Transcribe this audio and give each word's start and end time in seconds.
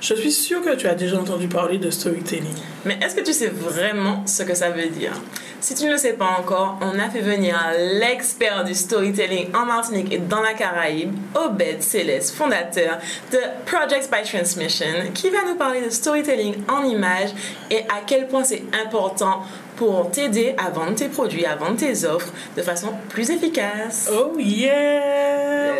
Je 0.00 0.14
suis 0.14 0.32
sûre 0.32 0.62
que 0.62 0.74
tu 0.74 0.86
as 0.86 0.94
déjà 0.94 1.18
entendu 1.18 1.48
parler 1.48 1.78
de 1.78 1.90
storytelling. 1.90 2.54
Mais 2.84 2.98
est-ce 3.02 3.14
que 3.14 3.22
tu 3.22 3.32
sais 3.32 3.48
vraiment 3.48 4.26
ce 4.26 4.42
que 4.42 4.54
ça 4.54 4.70
veut 4.70 4.88
dire? 4.88 5.12
Si 5.60 5.74
tu 5.74 5.86
ne 5.86 5.92
le 5.92 5.96
sais 5.96 6.12
pas 6.12 6.36
encore, 6.38 6.78
on 6.82 6.98
a 6.98 7.08
fait 7.08 7.20
venir 7.20 7.58
l'expert 7.98 8.64
du 8.64 8.74
storytelling 8.74 9.48
en 9.54 9.64
Martinique 9.64 10.12
et 10.12 10.18
dans 10.18 10.42
la 10.42 10.52
Caraïbe, 10.52 11.14
Obed 11.34 11.82
Céleste, 11.82 12.34
fondateur 12.34 12.98
de 13.32 13.38
Projects 13.64 14.10
by 14.10 14.22
Transmission, 14.22 15.10
qui 15.14 15.30
va 15.30 15.38
nous 15.48 15.56
parler 15.56 15.80
de 15.82 15.90
storytelling 15.90 16.56
en 16.68 16.84
images 16.84 17.30
et 17.70 17.80
à 17.88 18.02
quel 18.06 18.28
point 18.28 18.44
c'est 18.44 18.62
important 18.84 19.42
pour 19.76 20.10
t'aider 20.10 20.54
à 20.58 20.70
vendre 20.70 20.94
tes 20.94 21.08
produits, 21.08 21.46
à 21.46 21.56
vendre 21.56 21.76
tes 21.76 22.04
offres 22.04 22.32
de 22.56 22.62
façon 22.62 22.92
plus 23.08 23.30
efficace. 23.30 24.10
Oh 24.12 24.38
yeah! 24.38 25.76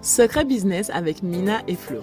Secret 0.00 0.44
Business 0.44 0.90
avec 0.90 1.22
Mina 1.22 1.60
et 1.68 1.76
Flo. 1.76 2.02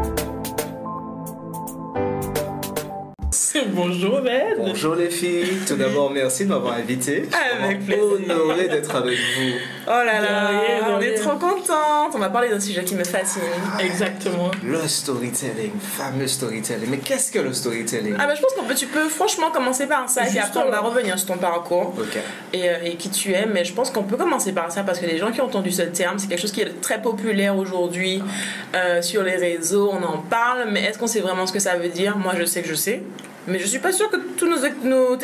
Bonjour 3.69 4.21
Ben. 4.21 4.55
Bonjour 4.57 4.95
les 4.95 5.09
filles. 5.09 5.45
Tout 5.67 5.75
d'abord, 5.75 6.09
merci 6.09 6.45
de 6.45 6.49
m'avoir 6.49 6.73
invité. 6.73 7.27
Avec 7.63 7.85
plaisir. 7.85 8.01
Honoré 8.29 8.67
d'être 8.67 8.95
avec 8.95 9.17
vous. 9.17 9.51
Oh 9.87 9.89
là 9.89 10.21
là, 10.21 10.49
on 10.89 11.01
est 11.01 11.13
trop 11.15 11.35
contente. 11.37 12.11
On 12.13 12.19
va 12.19 12.29
parler 12.29 12.49
d'un 12.49 12.59
sujet 12.59 12.83
qui 12.83 12.95
me 12.95 13.03
fascine. 13.03 13.41
Exactement. 13.79 14.51
Le 14.63 14.87
storytelling, 14.87 15.71
fameux 15.79 16.27
storytelling. 16.27 16.89
Mais 16.89 16.97
qu'est-ce 16.97 17.31
que 17.31 17.39
le 17.39 17.53
storytelling? 17.53 18.15
Ah 18.17 18.25
bah 18.25 18.33
je 18.35 18.41
pense 18.41 18.53
que 18.53 18.73
tu 18.73 18.87
peux 18.87 19.07
franchement 19.09 19.51
commencer 19.51 19.85
par 19.85 20.09
ça 20.09 20.27
et 20.27 20.39
après 20.39 20.61
on 20.65 20.71
va 20.71 20.79
revenir 20.79 21.17
sur 21.19 21.27
ton 21.27 21.37
parcours 21.37 21.93
et, 22.53 22.69
euh, 22.69 22.75
et, 22.83 22.95
qui 22.95 23.09
tu 23.09 23.33
es. 23.33 23.45
Mais 23.45 23.63
je 23.63 23.73
pense 23.73 23.91
qu'on 23.91 24.03
peut 24.03 24.17
commencer 24.17 24.53
par 24.53 24.71
ça 24.71 24.83
parce 24.83 24.99
que 24.99 25.05
les 25.05 25.17
gens 25.17 25.31
qui 25.31 25.41
ont 25.41 25.45
entendu 25.45 25.71
ce 25.71 25.83
terme, 25.83 26.17
c'est 26.17 26.27
quelque 26.27 26.41
chose 26.41 26.51
qui 26.51 26.61
est 26.61 26.81
très 26.81 27.01
populaire 27.01 27.57
aujourd'hui 27.57 28.23
euh, 28.75 29.01
sur 29.01 29.23
les 29.23 29.35
réseaux. 29.35 29.91
On 29.91 30.03
en 30.03 30.17
parle, 30.17 30.69
mais 30.71 30.83
est-ce 30.83 30.97
qu'on 30.97 31.07
sait 31.07 31.21
vraiment 31.21 31.45
ce 31.45 31.53
que 31.53 31.59
ça 31.59 31.75
veut 31.75 31.89
dire? 31.89 32.17
Moi 32.17 32.33
je 32.37 32.45
sais 32.45 32.61
que 32.61 32.69
je 32.69 32.75
sais. 32.75 33.03
Mais 33.47 33.59
je 33.59 33.65
suis 33.65 33.79
pas 33.79 33.91
sûre 33.91 34.09
que 34.09 34.17
tous 34.37 34.47
nos, 34.47 34.57
nos, 34.83 35.17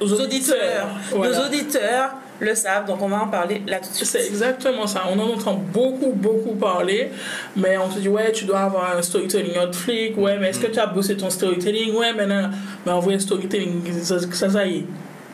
nos, 0.00 0.20
auditeurs, 0.20 0.88
nos 1.14 1.46
auditeurs 1.46 2.10
le 2.40 2.54
savent, 2.54 2.86
donc 2.86 3.00
on 3.00 3.08
va 3.08 3.22
en 3.22 3.28
parler 3.28 3.62
là 3.66 3.78
tout 3.78 3.88
de 3.88 3.94
suite. 3.94 4.08
C'est 4.08 4.26
exactement 4.26 4.86
ça. 4.86 5.04
On 5.10 5.18
en 5.18 5.34
entend 5.34 5.54
beaucoup, 5.54 6.12
beaucoup 6.12 6.54
parler, 6.54 7.10
mais 7.56 7.78
on 7.78 7.90
se 7.90 8.00
dit, 8.00 8.08
ouais, 8.08 8.32
tu 8.32 8.44
dois 8.44 8.60
avoir 8.60 8.96
un 8.96 9.02
storytelling 9.02 9.56
hot 9.56 9.72
flick, 9.72 10.18
ouais, 10.18 10.38
mais 10.38 10.50
est-ce 10.50 10.60
que 10.60 10.66
tu 10.66 10.78
as 10.78 10.86
bossé 10.86 11.16
ton 11.16 11.30
storytelling? 11.30 11.94
Ouais, 11.94 12.12
mais 12.12 12.26
non, 12.26 12.50
mais 12.84 12.92
en 12.92 13.00
vrai, 13.00 13.18
storytelling, 13.18 13.82
ça, 14.02 14.18
ça, 14.20 14.50
ça 14.50 14.66
y 14.66 14.78
est. 14.78 14.84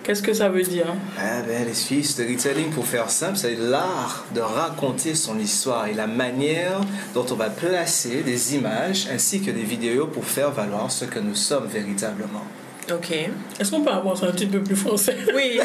Qu'est-ce 0.04 0.22
que 0.22 0.32
ça 0.32 0.48
veut 0.48 0.62
dire? 0.62 0.86
Ah 1.16 1.42
ben 1.46 1.64
les 1.64 1.72
filles, 1.72 2.02
storytelling 2.02 2.70
pour 2.70 2.84
faire 2.86 3.08
simple, 3.08 3.36
c'est 3.36 3.54
l'art 3.54 4.24
de 4.34 4.40
raconter 4.40 5.14
son 5.14 5.38
histoire 5.38 5.86
et 5.86 5.94
la 5.94 6.08
manière 6.08 6.80
dont 7.14 7.24
on 7.30 7.34
va 7.36 7.50
placer 7.50 8.22
des 8.22 8.56
images 8.56 9.06
ainsi 9.12 9.40
que 9.40 9.50
des 9.52 9.62
vidéos 9.62 10.08
pour 10.08 10.24
faire 10.24 10.50
valoir 10.50 10.90
ce 10.90 11.04
que 11.04 11.20
nous 11.20 11.36
sommes 11.36 11.66
véritablement. 11.66 12.42
Ok. 12.90 13.12
Est-ce 13.60 13.70
qu'on 13.70 13.82
peut 13.82 13.92
avoir 13.92 14.16
ça 14.16 14.26
un 14.26 14.32
petit 14.32 14.46
peu 14.46 14.60
plus 14.60 14.74
français? 14.74 15.16
Oui. 15.34 15.60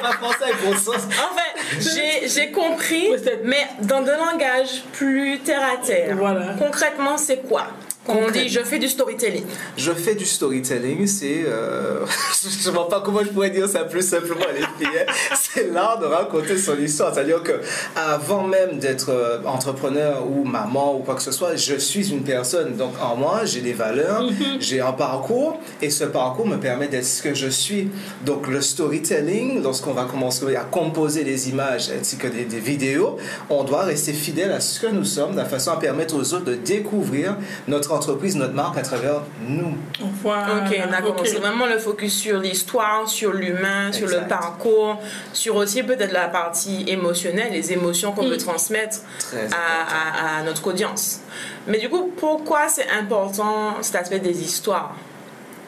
pas 0.00 0.12
français 0.12 0.52
bon 0.64 0.72
sens. 0.72 1.04
En 1.04 1.36
fait, 1.36 2.28
j'ai 2.34 2.50
compris, 2.50 3.08
mais 3.44 3.66
dans 3.82 3.98
un 3.98 4.32
langage 4.32 4.82
plus 4.92 5.38
terre 5.40 5.60
à 5.74 5.84
terre. 5.84 6.16
Voilà. 6.16 6.54
Concrètement, 6.58 7.18
c'est 7.18 7.46
quoi? 7.46 7.66
On 8.08 8.30
dit 8.30 8.48
je 8.48 8.60
fais 8.60 8.78
du 8.78 8.88
storytelling. 8.88 9.44
Je 9.76 9.92
fais 9.92 10.14
du 10.14 10.24
storytelling, 10.24 11.06
c'est. 11.06 11.44
Euh, 11.46 12.04
je 12.62 12.68
ne 12.68 12.74
vois 12.74 12.88
pas 12.88 13.00
comment 13.00 13.20
je 13.22 13.30
pourrais 13.30 13.50
dire 13.50 13.68
ça 13.68 13.84
plus 13.84 14.06
simplement, 14.06 14.46
les 14.52 14.60
filles. 14.60 14.98
Hein. 14.98 15.12
c'est 15.34 15.72
l'art 15.72 15.98
de 15.98 16.06
raconter 16.06 16.56
son 16.56 16.78
histoire. 16.78 17.14
C'est-à-dire 17.14 17.42
que 17.42 17.60
avant 17.94 18.44
même 18.44 18.78
d'être 18.78 19.10
euh, 19.10 19.38
entrepreneur 19.44 20.24
ou 20.28 20.44
maman 20.44 20.96
ou 20.96 21.00
quoi 21.00 21.14
que 21.14 21.22
ce 21.22 21.32
soit, 21.32 21.56
je 21.56 21.74
suis 21.74 22.10
une 22.10 22.22
personne. 22.22 22.76
Donc 22.76 22.94
en 23.02 23.16
moi, 23.16 23.44
j'ai 23.44 23.60
des 23.60 23.72
valeurs, 23.72 24.22
mhm. 24.22 24.60
j'ai 24.60 24.80
un 24.80 24.92
parcours 24.92 25.60
et 25.82 25.90
ce 25.90 26.04
parcours 26.04 26.46
me 26.46 26.56
permet 26.56 26.88
d'être 26.88 27.04
ce 27.04 27.22
que 27.22 27.34
je 27.34 27.48
suis. 27.48 27.88
Donc 28.24 28.46
le 28.46 28.60
storytelling, 28.60 29.62
lorsqu'on 29.62 29.92
va 29.92 30.04
commencer 30.04 30.36
à 30.54 30.64
composer 30.64 31.24
des 31.24 31.48
images 31.48 31.90
ainsi 31.90 32.16
que 32.16 32.26
des, 32.26 32.44
des 32.44 32.60
vidéos, 32.60 33.16
on 33.50 33.64
doit 33.64 33.82
rester 33.82 34.12
fidèle 34.12 34.52
à 34.52 34.60
ce 34.60 34.80
que 34.80 34.86
nous 34.86 35.04
sommes, 35.04 35.34
de 35.34 35.42
façon 35.42 35.72
à 35.72 35.76
permettre 35.78 36.14
aux 36.14 36.34
autres 36.34 36.44
de 36.44 36.54
découvrir 36.54 37.36
notre 37.68 37.92
entreprise, 37.96 38.36
notre 38.36 38.54
marque 38.54 38.78
à 38.78 38.82
travers 38.82 39.22
nous. 39.46 39.76
Ok, 40.02 40.90
d'accord. 40.90 41.16
C'est 41.24 41.38
vraiment 41.38 41.66
le 41.66 41.78
focus 41.78 42.14
sur 42.14 42.38
l'histoire, 42.38 43.08
sur 43.08 43.32
l'humain, 43.32 43.92
sur 43.92 44.08
le 44.08 44.28
parcours, 44.28 45.00
sur 45.32 45.56
aussi 45.56 45.82
peut-être 45.82 46.12
la 46.12 46.28
partie 46.28 46.84
émotionnelle, 46.86 47.52
les 47.52 47.72
émotions 47.72 48.12
qu'on 48.12 48.28
veut 48.28 48.36
transmettre 48.36 48.98
à, 49.52 50.38
à, 50.38 50.42
notre 50.42 50.66
audience. 50.66 51.20
Mais 51.66 51.78
du 51.78 51.88
coup, 51.88 52.12
pourquoi 52.16 52.68
c'est 52.68 52.88
important 52.90 53.76
cet 53.82 53.96
aspect 53.96 54.20
des 54.20 54.42
histoires? 54.42 54.94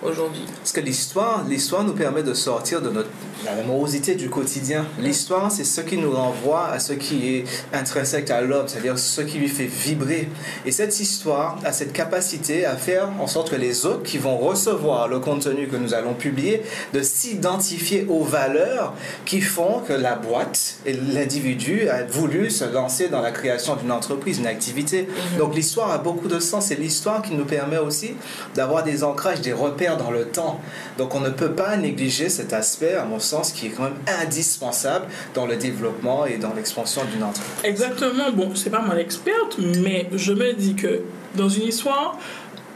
Aujourd'hui 0.02 0.44
Parce 0.58 0.72
que 0.72 0.80
l'histoire, 0.80 1.44
l'histoire 1.48 1.84
nous 1.84 1.94
permet 1.94 2.22
de 2.22 2.34
sortir 2.34 2.80
de 2.82 2.90
notre 2.90 3.10
la 3.44 3.62
morosité 3.62 4.14
du 4.14 4.28
quotidien. 4.28 4.84
L'histoire, 5.00 5.50
c'est 5.50 5.64
ce 5.64 5.80
qui 5.80 5.96
nous 5.96 6.10
renvoie 6.10 6.68
à 6.68 6.78
ce 6.80 6.92
qui 6.92 7.36
est 7.36 7.44
intrinsèque 7.72 8.30
à 8.30 8.40
l'homme, 8.40 8.66
c'est-à-dire 8.66 8.98
ce 8.98 9.20
qui 9.20 9.38
lui 9.38 9.48
fait 9.48 9.66
vibrer. 9.66 10.28
Et 10.66 10.72
cette 10.72 10.98
histoire 10.98 11.58
a 11.64 11.72
cette 11.72 11.92
capacité 11.92 12.66
à 12.66 12.76
faire 12.76 13.08
en 13.20 13.26
sorte 13.26 13.50
que 13.50 13.56
les 13.56 13.86
autres 13.86 14.02
qui 14.02 14.18
vont 14.18 14.36
recevoir 14.36 15.08
le 15.08 15.20
contenu 15.20 15.68
que 15.68 15.76
nous 15.76 15.94
allons 15.94 16.14
publier, 16.14 16.62
de 16.92 17.00
s'identifier 17.00 18.06
aux 18.08 18.24
valeurs 18.24 18.94
qui 19.24 19.40
font 19.40 19.80
que 19.86 19.92
la 19.92 20.16
boîte 20.16 20.76
et 20.84 20.92
l'individu 20.92 21.88
a 21.88 22.04
voulu 22.04 22.50
se 22.50 22.64
lancer 22.64 23.08
dans 23.08 23.20
la 23.20 23.30
création 23.30 23.76
d'une 23.76 23.92
entreprise, 23.92 24.38
une 24.38 24.46
activité. 24.46 25.02
Mhm. 25.02 25.38
Donc 25.38 25.54
l'histoire 25.54 25.92
a 25.92 25.98
beaucoup 25.98 26.28
de 26.28 26.40
sens. 26.40 26.66
C'est 26.66 26.74
l'histoire 26.78 27.22
qui 27.22 27.34
nous 27.34 27.44
permet 27.44 27.78
aussi 27.78 28.14
d'avoir 28.54 28.82
des 28.82 29.04
ancrages, 29.04 29.40
des 29.40 29.52
repères 29.52 29.87
dans 29.96 30.10
le 30.10 30.26
temps. 30.26 30.60
Donc 30.96 31.14
on 31.14 31.20
ne 31.20 31.30
peut 31.30 31.52
pas 31.52 31.76
négliger 31.76 32.28
cet 32.28 32.52
aspect, 32.52 32.94
à 32.94 33.04
mon 33.04 33.18
sens, 33.18 33.52
qui 33.52 33.66
est 33.66 33.70
quand 33.70 33.84
même 33.84 33.98
indispensable 34.22 35.06
dans 35.34 35.46
le 35.46 35.56
développement 35.56 36.26
et 36.26 36.36
dans 36.36 36.54
l'expansion 36.54 37.02
d'une 37.12 37.22
entreprise. 37.22 37.64
Exactement. 37.64 38.30
Bon, 38.32 38.54
c'est 38.54 38.70
pas 38.70 38.80
moi 38.80 38.94
l'experte, 38.94 39.58
mais 39.58 40.08
je 40.12 40.32
me 40.32 40.52
dis 40.52 40.74
que 40.74 41.02
dans 41.34 41.48
une 41.48 41.64
histoire, 41.64 42.18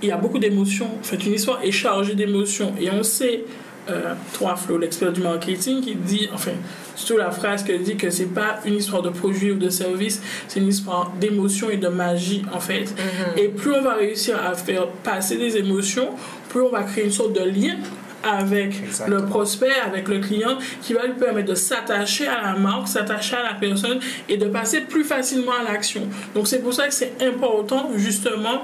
il 0.02 0.08
y 0.08 0.12
a 0.12 0.16
beaucoup 0.16 0.38
d'émotions. 0.38 0.88
En 1.00 1.04
fait, 1.04 1.24
une 1.24 1.34
histoire 1.34 1.62
est 1.62 1.70
chargée 1.70 2.14
d'émotions. 2.14 2.74
Et 2.80 2.90
on 2.90 3.02
sait, 3.02 3.44
euh, 3.90 4.14
toi, 4.34 4.54
Flo, 4.56 4.78
l'expert 4.78 5.12
du 5.12 5.20
marketing, 5.20 5.80
qui 5.80 5.94
dit, 5.94 6.28
enfin, 6.32 6.52
surtout 6.94 7.16
la 7.16 7.30
phrase 7.30 7.64
que 7.64 7.72
dit 7.72 7.96
que 7.96 8.10
c'est 8.10 8.32
pas 8.32 8.60
une 8.64 8.74
histoire 8.74 9.02
de 9.02 9.10
produit 9.10 9.50
ou 9.50 9.56
de 9.56 9.68
service, 9.70 10.22
c'est 10.46 10.60
une 10.60 10.68
histoire 10.68 11.12
d'émotions 11.20 11.70
et 11.70 11.78
de 11.78 11.88
magie, 11.88 12.42
en 12.52 12.60
fait. 12.60 12.84
Mm-hmm. 12.84 13.38
Et 13.38 13.48
plus 13.48 13.72
on 13.72 13.82
va 13.82 13.94
réussir 13.94 14.38
à 14.44 14.54
faire 14.54 14.88
passer 14.88 15.36
des 15.36 15.56
émotions, 15.56 16.10
plus 16.48 16.62
on 16.62 16.70
va 16.70 16.82
créer 16.84 17.04
une 17.04 17.10
sorte 17.10 17.32
de 17.32 17.44
lien 17.44 17.76
avec 18.24 18.74
le 19.08 19.24
prospect, 19.26 19.72
avec 19.84 20.08
le 20.08 20.20
client, 20.20 20.58
qui 20.80 20.92
va 20.94 21.06
lui 21.06 21.14
permettre 21.14 21.48
de 21.48 21.54
s'attacher 21.54 22.28
à 22.28 22.40
la 22.40 22.54
marque, 22.54 22.88
s'attacher 22.88 23.36
à 23.36 23.42
la 23.42 23.54
personne 23.54 23.98
et 24.28 24.36
de 24.36 24.46
passer 24.46 24.82
plus 24.82 25.04
facilement 25.04 25.52
à 25.52 25.72
l'action. 25.72 26.02
Donc 26.34 26.46
c'est 26.46 26.60
pour 26.60 26.72
ça 26.72 26.86
que 26.86 26.94
c'est 26.94 27.14
important 27.20 27.90
justement 27.96 28.62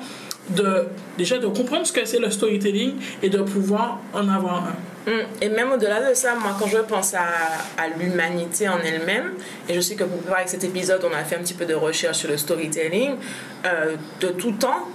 de 0.51 0.87
déjà 1.17 1.39
de 1.39 1.47
comprendre 1.47 1.87
ce 1.87 1.93
que 1.93 2.05
c'est 2.05 2.19
le 2.19 2.31
storytelling 2.31 2.95
et 3.23 3.29
de 3.29 3.39
pouvoir 3.39 4.01
en 4.13 4.29
avoir 4.29 4.65
un. 4.65 5.11
Mm. 5.11 5.27
Et 5.43 5.49
même 5.49 5.73
au-delà 5.73 6.09
de 6.09 6.15
ça, 6.15 6.35
moi, 6.35 6.57
quand 6.59 6.67
je 6.67 6.79
pense 6.79 7.15
à, 7.15 7.27
à 7.77 7.89
l'humanité 7.89 8.69
en 8.69 8.79
elle-même, 8.81 9.33
et 9.69 9.75
je 9.75 9.81
sais 9.81 9.95
que 9.95 10.05
pour 10.05 10.19
préparer 10.19 10.47
cet 10.47 10.65
épisode, 10.65 11.05
on 11.05 11.15
a 11.15 11.25
fait 11.25 11.37
un 11.37 11.41
petit 11.41 11.55
peu 11.55 11.65
de 11.65 11.75
recherche 11.75 12.19
sur 12.19 12.31
le 12.31 12.37
storytelling, 12.37 13.17
euh, 13.65 13.97
de 14.21 14.29
tout 14.29 14.53
temps, 14.53 14.89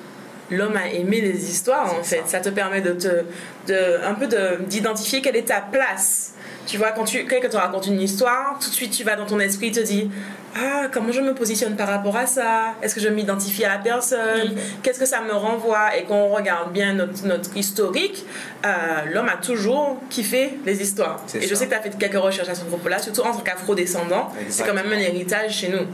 l'homme 0.52 0.76
a 0.76 0.90
aimé 0.90 1.22
les 1.22 1.50
histoires 1.50 1.94
en 2.00 2.04
fait. 2.04 2.24
Ça. 2.26 2.40
te 2.40 2.50
permet 2.50 2.82
de 2.82 2.94
te, 2.94 3.24
de, 3.68 4.06
un 4.06 4.14
peu 4.14 4.28
d'identifier 4.68 5.22
quelle 5.22 5.36
est 5.36 5.48
ta 5.48 5.62
place. 5.62 6.34
Tu 6.66 6.78
vois, 6.78 6.92
quand 6.92 7.04
tu, 7.04 7.26
quelqu'un 7.26 7.50
te 7.50 7.58
raconte 7.58 7.88
une 7.88 8.02
histoire, 8.02 8.58
tout 8.60 8.70
de 8.70 8.74
suite 8.76 8.92
tu 8.92 9.04
vas 9.04 9.16
dans 9.16 9.26
ton 9.26 9.40
esprit, 9.40 9.72
te 9.72 9.82
dis 9.82 10.10
Ah, 10.56 10.88
comment 10.92 11.12
je 11.12 11.22
me 11.22 11.34
positionne 11.34 11.76
par 11.76 11.88
rapport 11.88 12.16
à 12.16 12.26
ça? 12.26 12.76
Est-ce 12.82 12.96
que 12.96 13.02
je 13.02 13.10
m'identifie 13.10 13.66
à 13.66 13.70
la 13.70 13.78
personne? 13.80 14.56
Qu'est-ce 14.82 15.00
que 15.00 15.06
ça 15.06 15.22
me 15.22 15.34
renvoie? 15.34 15.98
Et 15.98 16.06
quand 16.06 16.16
on 16.16 16.30
regarde 16.30 16.72
bien 16.72 16.94
notre, 16.94 17.26
notre 17.26 17.56
historique, 17.58 18.26
euh, 18.66 18.70
l'homme 19.14 19.30
a 19.30 19.38
toujours 19.38 20.00
kiffé 20.10 20.58
les 20.66 20.82
histoires. 20.82 21.22
Et 21.36 21.48
je 21.48 21.56
sais 21.56 21.66
que 21.66 21.72
tu 21.72 21.78
as 21.78 21.82
fait 21.82 21.98
quelques 21.98 22.22
recherches 22.22 22.50
à 22.50 22.56
ce 22.56 22.64
propos-là, 22.64 23.00
surtout 23.00 23.22
en 23.22 23.34
tant 23.34 23.42
qu'afro-descendant. 23.42 24.32
C'est 24.50 24.66
quand 24.66 24.74
même 24.74 24.92
un 24.92 25.00
héritage 25.00 25.58
chez 25.58 25.70
nous. 25.70 25.86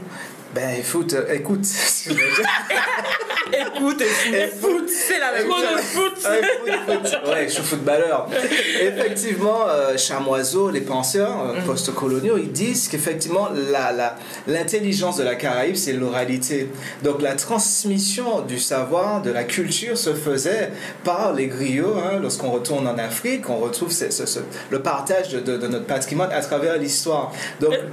Ben 0.54 0.70
écoute, 0.80 1.12
euh, 1.14 1.32
écoute. 1.32 1.64
écoute, 3.52 4.02
et 4.02 4.46
foot, 4.48 4.88
c'est 4.88 5.18
la 5.18 5.32
même 5.32 5.46
chose. 5.46 5.80
foot. 5.80 6.12
Foot. 6.18 7.18
Ouais, 7.26 7.44
je 7.46 7.52
suis 7.54 7.62
footballeur. 7.62 8.28
Effectivement, 8.80 9.60
euh, 9.68 9.96
Chamoiseau, 9.96 10.70
les 10.70 10.80
penseurs 10.80 11.40
euh, 11.56 11.60
post-coloniaux, 11.64 12.36
ils 12.38 12.50
disent 12.52 12.88
qu'effectivement, 12.88 13.48
la, 13.70 13.92
la, 13.92 14.16
l'intelligence 14.46 15.16
de 15.18 15.22
la 15.24 15.34
Caraïbe, 15.36 15.76
c'est 15.76 15.92
l'oralité. 15.92 16.68
Donc 17.02 17.22
la 17.22 17.34
transmission 17.34 18.40
du 18.40 18.58
savoir, 18.58 19.22
de 19.22 19.30
la 19.30 19.44
culture 19.44 19.96
se 19.96 20.14
faisait 20.14 20.70
par 21.04 21.32
les 21.32 21.46
griots. 21.46 21.94
Hein. 21.96 22.18
Lorsqu'on 22.20 22.50
retourne 22.50 22.86
en 22.88 22.98
Afrique, 22.98 23.48
on 23.50 23.58
retrouve 23.58 23.92
ce, 23.92 24.10
ce- 24.10 24.26
ce- 24.26 24.40
le 24.70 24.82
partage 24.82 25.28
de, 25.30 25.40
de- 25.40 25.56
de 25.56 25.66
notre 25.68 25.86
patrimoine 25.86 26.30
à 26.32 26.40
travers 26.40 26.76
l'histoire. 26.76 27.32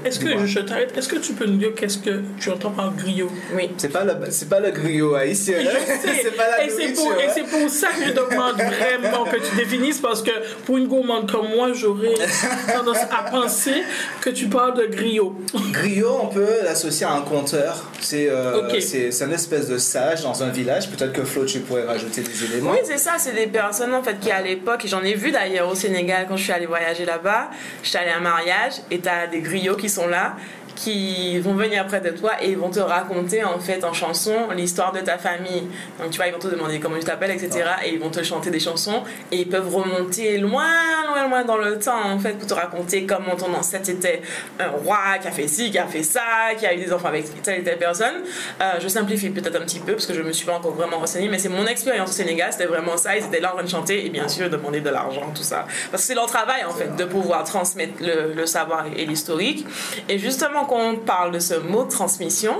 Est-ce 0.05 0.19
que, 0.19 0.45
je 0.45 0.59
t'arrête, 0.59 0.97
est-ce 0.97 1.07
que 1.07 1.17
tu 1.17 1.33
peux 1.33 1.45
nous 1.45 1.57
dire 1.57 1.73
qu'est-ce 1.75 1.97
que 1.99 2.21
tu 2.39 2.46
entends 2.51 2.71
par 2.71 2.93
griot 2.93 3.29
Oui. 3.55 3.69
c'est 3.77 3.89
pas 3.91 4.03
le, 4.03 4.13
c'est 4.29 4.49
pas 4.49 4.59
le 4.59 4.71
griot 4.71 5.15
haïtien. 5.15 5.57
Je 5.61 5.67
hein. 5.67 5.97
sais. 6.01 6.09
c'est 6.23 6.35
pas 6.35 6.47
la 6.49 6.65
et 6.65 6.69
c'est 6.69 6.93
pour, 6.93 7.11
et 7.13 7.25
hein. 7.25 7.31
c'est 7.33 7.43
pour 7.43 7.69
ça 7.69 7.87
que 7.89 8.05
je 8.05 8.11
demande 8.11 8.55
vraiment 8.55 9.25
que 9.25 9.37
tu 9.37 9.55
définisses 9.55 9.99
parce 9.99 10.21
que 10.21 10.31
pour 10.65 10.77
une 10.77 10.87
gourmande 10.87 11.31
comme 11.31 11.49
moi, 11.55 11.73
j'aurais 11.73 12.13
tendance 12.73 13.03
à 13.11 13.29
penser 13.29 13.83
que 14.21 14.29
tu 14.29 14.47
parles 14.47 14.75
de 14.75 14.85
griot. 14.85 15.35
Griot, 15.71 16.19
on 16.23 16.27
peut 16.27 16.63
l'associer 16.63 17.05
à 17.05 17.13
un 17.13 17.21
conteur. 17.21 17.89
C'est 17.99 18.29
euh, 18.29 18.61
Ok. 18.61 18.81
c'est 18.81 19.11
c'est 19.11 19.25
une 19.25 19.33
espèce 19.33 19.67
de 19.67 19.77
sage 19.77 20.23
dans 20.23 20.43
un 20.43 20.49
village. 20.49 20.89
Peut-être 20.89 21.13
que 21.13 21.23
Flo, 21.23 21.45
tu 21.45 21.59
pourrais 21.59 21.85
rajouter 21.85 22.21
des 22.21 22.43
éléments. 22.45 22.71
Oui, 22.71 22.79
c'est 22.83 22.97
ça, 22.97 23.13
c'est 23.17 23.33
des 23.33 23.47
personnes 23.47 23.93
en 23.93 24.03
fait 24.03 24.19
qui 24.19 24.31
à 24.31 24.41
l'époque, 24.41 24.85
et 24.85 24.87
j'en 24.87 25.03
ai 25.03 25.13
vu 25.13 25.31
d'ailleurs 25.31 25.69
au 25.69 25.75
Sénégal 25.75 26.25
quand 26.27 26.37
je 26.37 26.43
suis 26.43 26.53
allée 26.53 26.65
voyager 26.65 27.05
là-bas, 27.05 27.49
je 27.83 27.89
suis 27.89 27.97
allée 27.97 28.11
à 28.11 28.17
un 28.17 28.21
mariage 28.21 28.73
et 28.91 28.99
t'as 28.99 29.27
des 29.27 29.39
griots 29.39 29.75
qui 29.75 29.89
sont 29.89 30.07
là 30.07 30.35
qui 30.77 31.39
vont 31.39 31.55
venir 31.55 31.85
près 31.87 31.99
de 31.99 32.11
toi 32.11 32.33
et 32.41 32.51
ils 32.51 32.57
vont 32.57 32.69
te 32.69 32.79
raconter 32.79 33.43
en 33.43 33.59
fait 33.59 33.83
en 33.83 33.93
chanson 33.93 34.35
l'histoire 34.55 34.91
de 34.91 34.99
ta 34.99 35.17
famille. 35.17 35.63
Donc 35.99 36.11
tu 36.11 36.17
vois, 36.17 36.27
ils 36.27 36.33
vont 36.33 36.39
te 36.39 36.47
demander 36.47 36.79
comment 36.79 36.97
tu 36.97 37.03
t'appelles, 37.03 37.31
etc. 37.31 37.65
Et 37.83 37.93
ils 37.93 37.99
vont 37.99 38.11
te 38.11 38.21
chanter 38.21 38.51
des 38.51 38.59
chansons 38.59 39.03
et 39.31 39.37
ils 39.37 39.49
peuvent 39.49 39.73
remonter 39.73 40.37
loin, 40.37 40.69
loin, 41.07 41.27
loin 41.27 41.43
dans 41.43 41.57
le 41.57 41.79
temps 41.79 42.05
en 42.05 42.19
fait 42.19 42.33
pour 42.37 42.47
te 42.47 42.53
raconter 42.53 43.05
comment 43.05 43.35
ton 43.35 43.53
ancêtre 43.55 43.89
était 43.89 44.21
un 44.59 44.69
roi 44.69 45.17
qui 45.19 45.27
a 45.27 45.31
fait 45.31 45.47
ci, 45.47 45.71
qui 45.71 45.79
a 45.79 45.87
fait 45.87 46.03
ça, 46.03 46.21
qui 46.57 46.67
a 46.67 46.73
eu 46.75 46.77
des 46.77 46.93
enfants 46.93 47.07
avec 47.07 47.41
telle 47.41 47.61
et 47.61 47.63
telle 47.63 47.79
personne. 47.79 48.15
Euh, 48.61 48.73
je 48.79 48.87
simplifie 48.87 49.31
peut-être 49.31 49.59
un 49.59 49.65
petit 49.65 49.79
peu 49.79 49.93
parce 49.93 50.05
que 50.05 50.13
je 50.13 50.21
me 50.21 50.31
suis 50.31 50.45
pas 50.45 50.53
encore 50.53 50.73
vraiment 50.73 50.99
renseignée, 50.99 51.27
mais 51.27 51.39
c'est 51.39 51.49
mon 51.49 51.65
expérience 51.65 52.09
au 52.09 52.13
Sénégal, 52.13 52.51
c'était 52.51 52.65
vraiment 52.65 52.97
ça. 52.97 53.17
Ils 53.17 53.25
étaient 53.25 53.39
là 53.39 53.51
en 53.51 53.55
train 53.55 53.63
de 53.63 53.69
chanter 53.69 54.05
et 54.05 54.09
bien 54.09 54.27
sûr 54.27 54.47
demander 54.47 54.81
de 54.81 54.89
l'argent, 54.89 55.31
tout 55.33 55.43
ça. 55.43 55.65
Parce 55.89 56.03
que 56.03 56.07
c'est 56.07 56.15
leur 56.15 56.27
travail 56.27 56.63
en 56.65 56.71
fait 56.71 56.95
de 56.95 57.05
pouvoir 57.05 57.43
transmettre 57.45 57.93
le, 58.01 58.33
le 58.33 58.45
savoir 58.45 58.85
et 58.95 59.05
l'historique. 59.05 59.65
Et 60.07 60.19
justement, 60.19 60.65
quand 60.67 60.79
on 60.79 60.95
parle 60.97 61.31
de 61.31 61.39
ce 61.39 61.55
mot 61.55 61.83
transmission, 61.83 62.53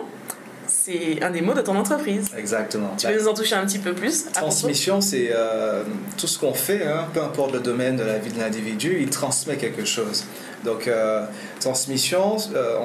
c'est 0.88 1.22
un 1.22 1.32
des 1.32 1.42
mots 1.42 1.54
de 1.54 1.62
ton 1.62 1.76
entreprise. 1.76 2.28
Exactement. 2.38 2.96
Tu 2.98 3.08
peux 3.08 3.20
nous 3.20 3.28
en 3.28 3.34
toucher 3.34 3.56
un 3.56 3.66
petit 3.66 3.80
peu 3.80 3.94
plus 3.94 4.26
Transmission, 4.32 5.02
c'est 5.02 5.30
euh, 5.32 5.84
tout 6.18 6.28
ce 6.28 6.40
qu'on 6.40 6.54
fait, 6.54 6.86
hein, 6.86 7.08
peu 7.14 7.22
importe 7.22 7.54
le 7.54 7.60
domaine 7.60 7.98
de 7.98 8.04
la 8.04 8.18
vie 8.20 8.32
de 8.32 8.40
l'individu, 8.40 9.00
il 9.02 9.10
transmet 9.10 9.58
quelque 9.58 9.84
chose. 9.84 10.24
Donc, 10.64 10.88
euh, 10.88 11.26
transmission, 11.60 12.38
euh, 12.56 12.80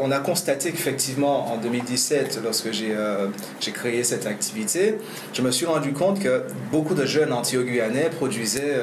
on, 0.00 0.10
a 0.10 0.18
constaté 0.18 0.70
qu'effectivement, 0.70 1.52
en 1.52 1.58
2017, 1.58 2.40
lorsque 2.42 2.72
j'ai 2.72 2.94
créé 3.72 4.02
cette 4.02 4.26
activité, 4.26 4.96
je 5.34 5.42
me 5.42 5.50
suis 5.50 5.66
rendu 5.66 5.92
compte 5.92 6.20
que 6.20 6.44
beaucoup 6.72 6.94
de 6.94 7.04
jeunes 7.04 7.32
antio-guyanais 7.32 8.10
produisaient 8.16 8.76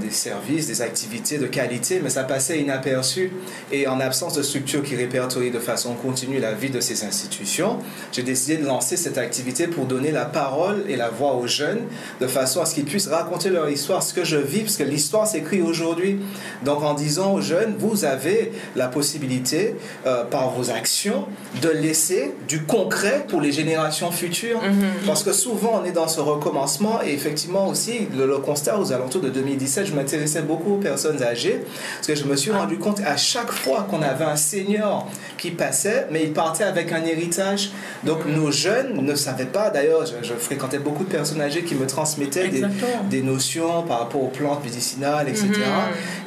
des 0.00 0.10
services, 0.10 0.68
des 0.68 0.80
activités 0.80 1.38
de 1.38 1.46
qualité, 1.46 2.00
mais 2.02 2.10
ça 2.10 2.22
passait 2.22 2.60
inaperçu. 2.60 3.32
Et 3.72 3.88
en 3.88 3.98
absence 4.00 4.34
de 4.34 4.42
structures 4.42 4.82
qui 4.82 4.94
répertorient 4.94 5.50
de 5.50 5.58
façon 5.58 5.94
continue 5.94 6.38
la 6.38 6.52
vie 6.52 6.70
de 6.70 6.80
ces 6.80 7.04
institutions, 7.04 7.80
j'ai 8.12 8.22
décidé 8.22 8.56
de 8.56 8.66
lancer 8.66 8.96
cette 8.96 9.18
activité 9.18 9.66
pour 9.66 9.86
donner 9.86 10.10
la 10.10 10.24
parole 10.24 10.84
et 10.88 10.96
la 10.96 11.08
voix 11.08 11.34
aux 11.34 11.46
jeunes, 11.46 11.80
de 12.20 12.26
façon 12.26 12.60
à 12.60 12.66
ce 12.66 12.74
qu'ils 12.74 12.84
puissent 12.84 13.08
raconter 13.08 13.50
leur 13.50 13.68
histoire, 13.68 14.02
ce 14.02 14.14
que 14.14 14.24
je 14.24 14.36
vis, 14.36 14.60
parce 14.60 14.76
que 14.76 14.84
l'histoire 14.84 15.26
s'écrit 15.26 15.62
aujourd'hui. 15.62 16.18
Donc 16.64 16.82
en 16.82 16.94
disant 16.94 17.34
aux 17.34 17.40
jeunes, 17.40 17.74
vous 17.78 18.04
avez 18.04 18.52
la 18.74 18.88
possibilité, 18.88 19.76
euh, 20.06 20.24
par 20.24 20.50
vos 20.50 20.70
actions, 20.70 21.26
de 21.62 21.68
laisser 21.68 22.34
du 22.48 22.62
concret 22.64 23.26
pour 23.28 23.40
les 23.40 23.52
générations 23.52 24.10
futures. 24.10 24.60
Parce 25.06 25.22
que 25.22 25.32
souvent, 25.32 25.80
on 25.82 25.84
est 25.84 25.92
dans 25.92 26.08
ce 26.08 26.20
recommencement, 26.20 27.00
et 27.04 27.12
effectivement 27.12 27.68
aussi, 27.68 28.08
le, 28.16 28.26
le 28.26 28.38
constat 28.38 28.78
aux 28.78 28.92
alentours 28.92 29.22
de 29.22 29.28
2017, 29.28 29.86
je 29.86 29.94
m'intéressais 29.94 30.42
beaucoup 30.42 30.74
aux 30.74 30.78
personnes 30.78 31.22
âgées, 31.22 31.60
parce 31.96 32.06
que 32.06 32.14
je 32.14 32.24
me 32.24 32.36
suis 32.36 32.50
rendu 32.50 32.78
compte 32.78 33.00
à 33.04 33.16
chaque 33.16 33.50
fois 33.50 33.86
qu'on 33.88 34.02
avait 34.02 34.24
un 34.24 34.36
senior 34.36 35.08
qui 35.38 35.50
passait, 35.50 36.06
mais 36.10 36.24
il 36.24 36.32
partait 36.32 36.64
avec 36.64 36.92
un 36.92 37.04
héritage. 37.04 37.70
Donc 38.04 38.26
nos 38.26 38.50
jeunes 38.50 39.04
ne 39.04 39.14
savaient 39.14 39.46
pas, 39.46 39.70
d'ailleurs, 39.70 40.04
je, 40.06 40.26
je 40.26 40.34
fréquentais 40.34 40.78
beaucoup 40.78 41.04
de 41.04 41.10
personnes 41.10 41.40
âgées 41.40 41.64
qui 41.64 41.74
me 41.74 41.86
transmettaient 41.86 42.50
des, 43.10 43.22
notions 43.22 43.82
par 43.82 44.00
rapport 44.00 44.22
aux 44.22 44.28
plantes 44.28 44.64
médicinales, 44.64 45.28
etc. 45.28 45.48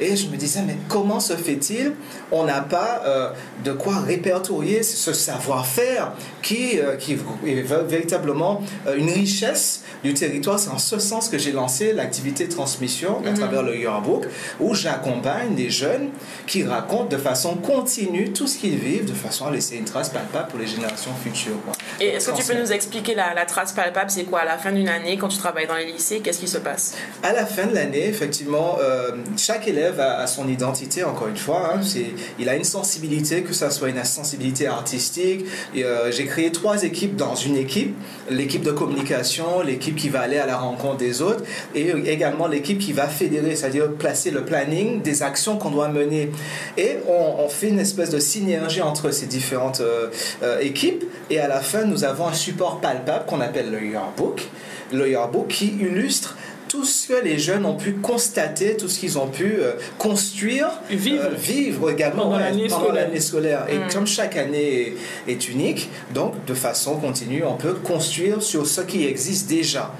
Et 0.00 0.16
je 0.16 0.28
me 0.28 0.36
disais, 0.36 0.60
mais 0.66 0.76
comment 0.88 1.20
se 1.20 1.34
fait-il? 1.34 1.92
On 2.30 2.44
n'a 2.44 2.60
pas 2.60 3.02
euh, 3.06 3.30
de 3.64 3.72
quoi 3.72 3.98
répertorier 4.00 4.82
ce 4.82 5.12
savoir-faire 5.12 6.12
qui, 6.42 6.78
euh, 6.78 6.96
qui 6.96 7.12
est 7.46 7.62
véritablement 7.62 8.62
euh, 8.86 8.96
une 8.96 9.10
richesse 9.10 9.82
du 10.04 10.14
territoire. 10.14 10.58
C'est 10.58 10.70
en 10.70 10.78
ce 10.78 10.98
sens 10.98 11.28
que 11.28 11.38
j'ai 11.38 11.52
lancé 11.52 11.92
l'activité 11.92 12.46
de 12.46 12.52
transmission 12.52 13.22
à 13.26 13.32
travers 13.32 13.62
le 13.62 13.76
Yearbook, 13.76 14.26
où 14.60 14.74
j'accompagne 14.74 15.54
des 15.54 15.70
jeunes 15.70 16.10
qui 16.46 16.64
racontent 16.64 17.06
de 17.06 17.16
façon 17.16 17.54
continue 17.56 18.32
tout 18.32 18.46
ce 18.46 18.58
qu'ils 18.58 18.76
vivent, 18.76 19.06
de 19.06 19.14
façon 19.14 19.46
à 19.46 19.50
laisser 19.50 19.76
une 19.76 19.84
trace 19.84 20.10
palpable 20.10 20.48
pour 20.48 20.58
les 20.58 20.66
générations 20.66 21.12
futures. 21.22 21.39
Quoi. 21.64 21.72
Et 22.00 22.08
est-ce 22.08 22.30
que 22.30 22.36
tu 22.36 22.44
peux 22.44 22.58
nous 22.60 22.72
expliquer 22.72 23.14
la, 23.14 23.34
la 23.34 23.44
trace 23.46 23.72
palpable? 23.72 24.10
C'est 24.10 24.24
quoi 24.24 24.40
à 24.40 24.44
la 24.44 24.58
fin 24.58 24.72
d'une 24.72 24.88
année, 24.88 25.16
quand 25.16 25.28
tu 25.28 25.38
travailles 25.38 25.66
dans 25.66 25.76
les 25.76 25.86
lycées, 25.86 26.20
qu'est-ce 26.20 26.38
qui 26.40 26.48
se 26.48 26.58
passe? 26.58 26.94
À 27.22 27.32
la 27.32 27.46
fin 27.46 27.66
de 27.66 27.74
l'année, 27.74 28.06
effectivement, 28.06 28.76
euh, 28.80 29.12
chaque 29.36 29.66
élève 29.68 29.98
a, 30.00 30.18
a 30.18 30.26
son 30.26 30.48
identité, 30.48 31.04
encore 31.04 31.28
une 31.28 31.36
fois. 31.36 31.72
hein. 31.74 31.80
C'est- 31.82 32.12
il 32.38 32.48
a 32.48 32.54
une 32.54 32.64
sensibilité, 32.64 33.42
que 33.42 33.52
ça 33.52 33.70
soit 33.70 33.88
une 33.88 34.04
sensibilité 34.04 34.66
artistique. 34.66 35.44
Et, 35.74 35.84
euh, 35.84 36.10
J'ai 36.10 36.26
créé 36.26 36.50
trois 36.52 36.82
équipes 36.82 37.16
dans 37.16 37.34
une 37.34 37.56
équipe. 37.56 37.94
L'équipe 38.30 38.62
de 38.62 38.70
communication, 38.70 39.60
l'équipe 39.62 39.96
qui 39.96 40.08
va 40.08 40.20
aller 40.20 40.38
à 40.38 40.46
la 40.46 40.56
rencontre 40.56 40.96
des 40.96 41.20
autres, 41.20 41.42
et 41.74 41.90
également 42.06 42.46
l'équipe 42.46 42.78
qui 42.78 42.92
va 42.92 43.08
fédérer, 43.08 43.56
c'est-à-dire 43.56 43.90
placer 43.92 44.30
le 44.30 44.44
planning 44.44 45.02
des 45.02 45.22
actions 45.22 45.56
qu'on 45.56 45.70
doit 45.70 45.88
mener. 45.88 46.30
Et 46.78 46.98
on, 47.08 47.48
fait 47.48 47.68
une 47.68 47.80
espèce 47.80 48.10
de 48.10 48.20
synergie 48.20 48.80
entre 48.80 49.10
ces 49.10 49.26
différentes 49.26 49.80
euh, 49.80 50.08
euh, 50.42 50.60
équipes. 50.60 51.04
Et 51.28 51.40
à 51.40 51.48
la 51.48 51.60
fin, 51.60 51.84
nous 51.84 52.04
avons 52.04 52.28
un 52.28 52.32
support 52.32 52.80
palpable 52.80 53.26
qu'on 53.26 53.40
appelle 53.40 53.70
le 53.70 53.84
Yearbook. 53.84 54.48
Le 54.92 55.08
Yearbook 55.08 55.48
qui 55.48 55.66
illustre 55.66 56.36
tout 56.70 56.84
ce 56.84 57.08
que 57.08 57.24
les 57.24 57.36
jeunes 57.36 57.66
ont 57.66 57.74
pu 57.76 57.94
constater, 57.94 58.76
tout 58.76 58.88
ce 58.88 59.00
qu'ils 59.00 59.18
ont 59.18 59.26
pu 59.26 59.56
euh, 59.58 59.72
construire, 59.98 60.68
Vivre. 60.88 61.24
euh, 61.24 61.34
vivre 61.34 61.90
également 61.90 62.22
Pendant 62.22 62.36
ouais, 62.36 62.42
l'année 62.44 62.68
scolaire. 62.68 62.94
l'année 62.94 63.20
scolaire. 63.20 63.66
Et 63.68 63.92
comme 63.92 64.06
chaque 64.06 64.36
année 64.36 64.94
est, 65.26 65.32
est 65.32 65.48
unique, 65.48 65.88
donc 66.14 66.44
de 66.44 66.54
façon 66.54 66.96
continue, 67.00 67.42
on 67.44 67.56
peut 67.56 67.74
construire 67.74 68.40
sur 68.40 68.68
ce 68.68 68.82
qui 68.82 69.04
existe 69.04 69.48
déjà. 69.48 69.90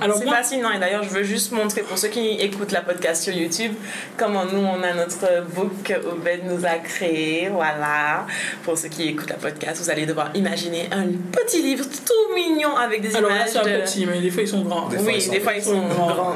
Alors 0.00 0.18
C'est 0.18 0.24
moi, 0.24 0.34
fascinant 0.38 0.72
et 0.72 0.80
d'ailleurs 0.80 1.04
je 1.04 1.10
veux 1.10 1.22
juste 1.22 1.52
montrer 1.52 1.82
pour 1.82 1.96
ceux 1.98 2.08
qui 2.08 2.30
écoutent 2.30 2.72
la 2.72 2.80
podcast 2.80 3.22
sur 3.22 3.32
YouTube 3.32 3.72
comment 4.16 4.44
nous 4.44 4.58
on 4.58 4.82
a 4.82 4.92
notre 4.92 5.44
book 5.54 5.70
que 5.84 5.94
Obed 5.94 6.40
nous 6.50 6.66
a 6.66 6.78
créé. 6.78 7.48
Voilà. 7.48 8.26
Pour 8.64 8.76
ceux 8.76 8.88
qui 8.88 9.04
écoutent 9.08 9.30
la 9.30 9.36
podcast, 9.36 9.80
vous 9.80 9.90
allez 9.90 10.04
devoir 10.06 10.30
imaginer 10.34 10.88
un 10.90 11.06
petit 11.30 11.62
livre 11.62 11.84
tout 11.84 12.34
mignon 12.34 12.76
avec 12.76 13.02
des 13.02 13.14
alors 13.14 13.30
là, 13.30 13.36
images 13.36 13.50
c'est 13.52 13.58
un 13.58 13.64
de... 13.78 13.82
petit, 13.82 14.04
mais 14.06 14.20
des 14.20 14.30
fois 14.30 14.42
ils 14.42 14.48
sont 14.48 14.62
grands. 14.62 14.88
Des 14.88 14.96
fois, 14.96 15.06
oui, 15.06 15.14
ils 15.16 15.22
sont 15.22 15.32
des 15.32 15.40
fois 15.40 15.52
ils 15.56 15.62
sont 15.62 15.75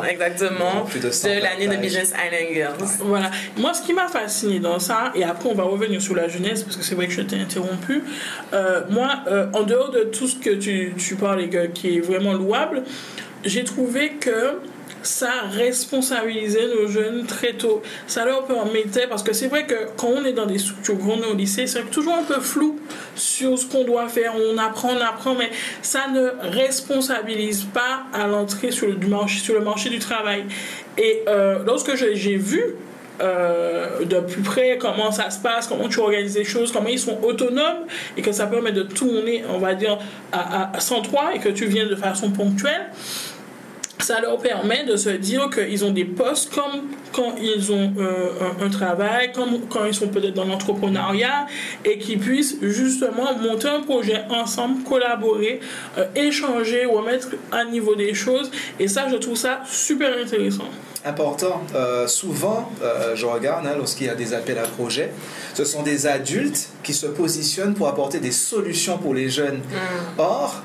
exactement. 0.08 0.86
De 1.02 1.10
100 1.10 1.28
de 1.28 1.40
l'année 1.40 1.66
de. 1.66 1.76
Business 1.80 2.12
Island 2.12 2.52
Girls. 2.54 2.88
Voilà. 3.00 3.30
Moi, 3.56 3.72
ce 3.74 3.82
qui 3.82 3.92
m'a 3.92 4.08
fasciné 4.08 4.58
dans 4.60 4.78
ça, 4.78 5.12
et 5.14 5.24
après 5.24 5.48
on 5.48 5.54
va 5.54 5.64
revenir 5.64 6.00
sur 6.02 6.14
la 6.14 6.28
jeunesse, 6.28 6.62
parce 6.62 6.76
que 6.76 6.84
c'est 6.84 6.94
vrai 6.94 7.06
que 7.06 7.12
je 7.12 7.22
t'ai 7.22 7.36
interrompu. 7.40 8.02
euh, 8.52 8.82
moi, 8.90 9.20
euh, 9.28 9.46
en 9.52 9.62
dehors 9.62 9.90
de 9.90 10.00
tout 10.04 10.26
ce 10.26 10.36
que 10.36 10.50
tu, 10.50 10.94
tu 10.98 11.16
parles 11.16 11.42
et 11.42 11.48
que- 11.48 11.66
qui 11.66 11.96
est 11.96 12.00
vraiment 12.00 12.32
louable, 12.32 12.82
j'ai 13.44 13.64
trouvé 13.64 14.10
que 14.20 14.58
ça 15.02 15.32
responsabilisait 15.50 16.68
nos 16.68 16.88
jeunes 16.88 17.26
très 17.26 17.54
tôt. 17.54 17.82
Ça 18.06 18.24
leur 18.24 18.44
permettait, 18.44 19.06
parce 19.06 19.22
que 19.22 19.32
c'est 19.32 19.48
vrai 19.48 19.66
que 19.66 19.74
quand 19.96 20.08
on 20.08 20.24
est 20.24 20.32
dans 20.32 20.46
des 20.46 20.58
structures, 20.58 20.98
quand 20.98 21.14
on 21.18 21.22
est 21.22 21.32
au 21.32 21.34
lycée, 21.34 21.66
c'est 21.66 21.90
toujours 21.90 22.14
un 22.14 22.22
peu 22.22 22.40
flou 22.40 22.78
sur 23.14 23.58
ce 23.58 23.66
qu'on 23.66 23.84
doit 23.84 24.08
faire. 24.08 24.34
On 24.36 24.58
apprend, 24.58 24.90
on 24.90 25.00
apprend, 25.00 25.34
mais 25.34 25.50
ça 25.82 26.08
ne 26.08 26.30
responsabilise 26.56 27.64
pas 27.64 28.04
à 28.12 28.26
l'entrée 28.26 28.70
sur 28.70 28.86
le, 28.86 28.96
marché, 29.06 29.38
sur 29.40 29.54
le 29.54 29.64
marché 29.64 29.90
du 29.90 29.98
travail. 29.98 30.44
Et 30.98 31.22
euh, 31.28 31.60
lorsque 31.66 31.94
j'ai 31.94 32.36
vu 32.36 32.76
euh, 33.20 34.04
de 34.04 34.20
plus 34.20 34.40
près 34.40 34.78
comment 34.78 35.12
ça 35.12 35.28
se 35.30 35.38
passe, 35.38 35.66
comment 35.66 35.88
tu 35.88 36.00
organises 36.00 36.36
les 36.36 36.44
choses, 36.44 36.72
comment 36.72 36.88
ils 36.88 36.98
sont 36.98 37.18
autonomes 37.22 37.84
et 38.16 38.22
que 38.22 38.32
ça 38.32 38.46
permet 38.46 38.72
de 38.72 38.82
tourner, 38.82 39.44
on 39.50 39.58
va 39.58 39.74
dire, 39.74 39.98
à, 40.32 40.62
à, 40.62 40.76
à 40.76 40.80
103 40.80 41.34
et 41.34 41.38
que 41.38 41.50
tu 41.50 41.66
viens 41.66 41.86
de 41.86 41.96
façon 41.96 42.30
ponctuelle. 42.30 42.86
Ça 44.00 44.20
leur 44.20 44.38
permet 44.38 44.84
de 44.84 44.96
se 44.96 45.10
dire 45.10 45.50
qu'ils 45.50 45.84
ont 45.84 45.90
des 45.90 46.04
postes 46.04 46.54
comme 46.54 46.88
quand 47.12 47.34
ils 47.40 47.72
ont 47.72 47.92
euh, 47.98 48.30
un, 48.40 48.66
un, 48.66 48.70
travail, 48.70 49.32
comme 49.32 49.60
quand 49.68 49.84
ils 49.84 49.94
sont 49.94 50.08
peut-être 50.08 50.34
dans 50.34 50.44
l'entrepreneuriat 50.44 51.46
et 51.84 51.98
qu'ils 51.98 52.18
puissent 52.18 52.56
justement 52.62 53.34
monter 53.36 53.68
un 53.68 53.80
projet 53.80 54.22
ensemble, 54.30 54.82
collaborer, 54.84 55.60
euh, 55.98 56.06
échanger, 56.14 56.86
remettre 56.86 57.28
à 57.52 57.64
niveau 57.64 57.94
des 57.94 58.14
choses. 58.14 58.50
Et 58.78 58.88
ça, 58.88 59.06
je 59.10 59.16
trouve 59.16 59.36
ça 59.36 59.60
super 59.66 60.10
intéressant. 60.16 60.68
Important. 61.04 61.62
Euh, 61.74 62.06
souvent, 62.06 62.70
je 63.14 63.24
regarde 63.24 63.66
hein, 63.66 63.74
lorsqu'il 63.78 64.06
y 64.06 64.10
a 64.10 64.14
des 64.14 64.34
appels 64.34 64.58
à 64.58 64.64
projets, 64.64 65.12
ce 65.54 65.64
sont 65.64 65.82
des 65.82 66.06
adultes 66.06 66.68
qui 66.82 66.92
se 66.92 67.06
positionnent 67.06 67.74
pour 67.74 67.88
apporter 67.88 68.18
des 68.20 68.32
solutions 68.32 68.98
pour 68.98 69.14
les 69.14 69.30
jeunes. 69.30 69.58
Mm. 69.58 70.18
Or, 70.18 70.62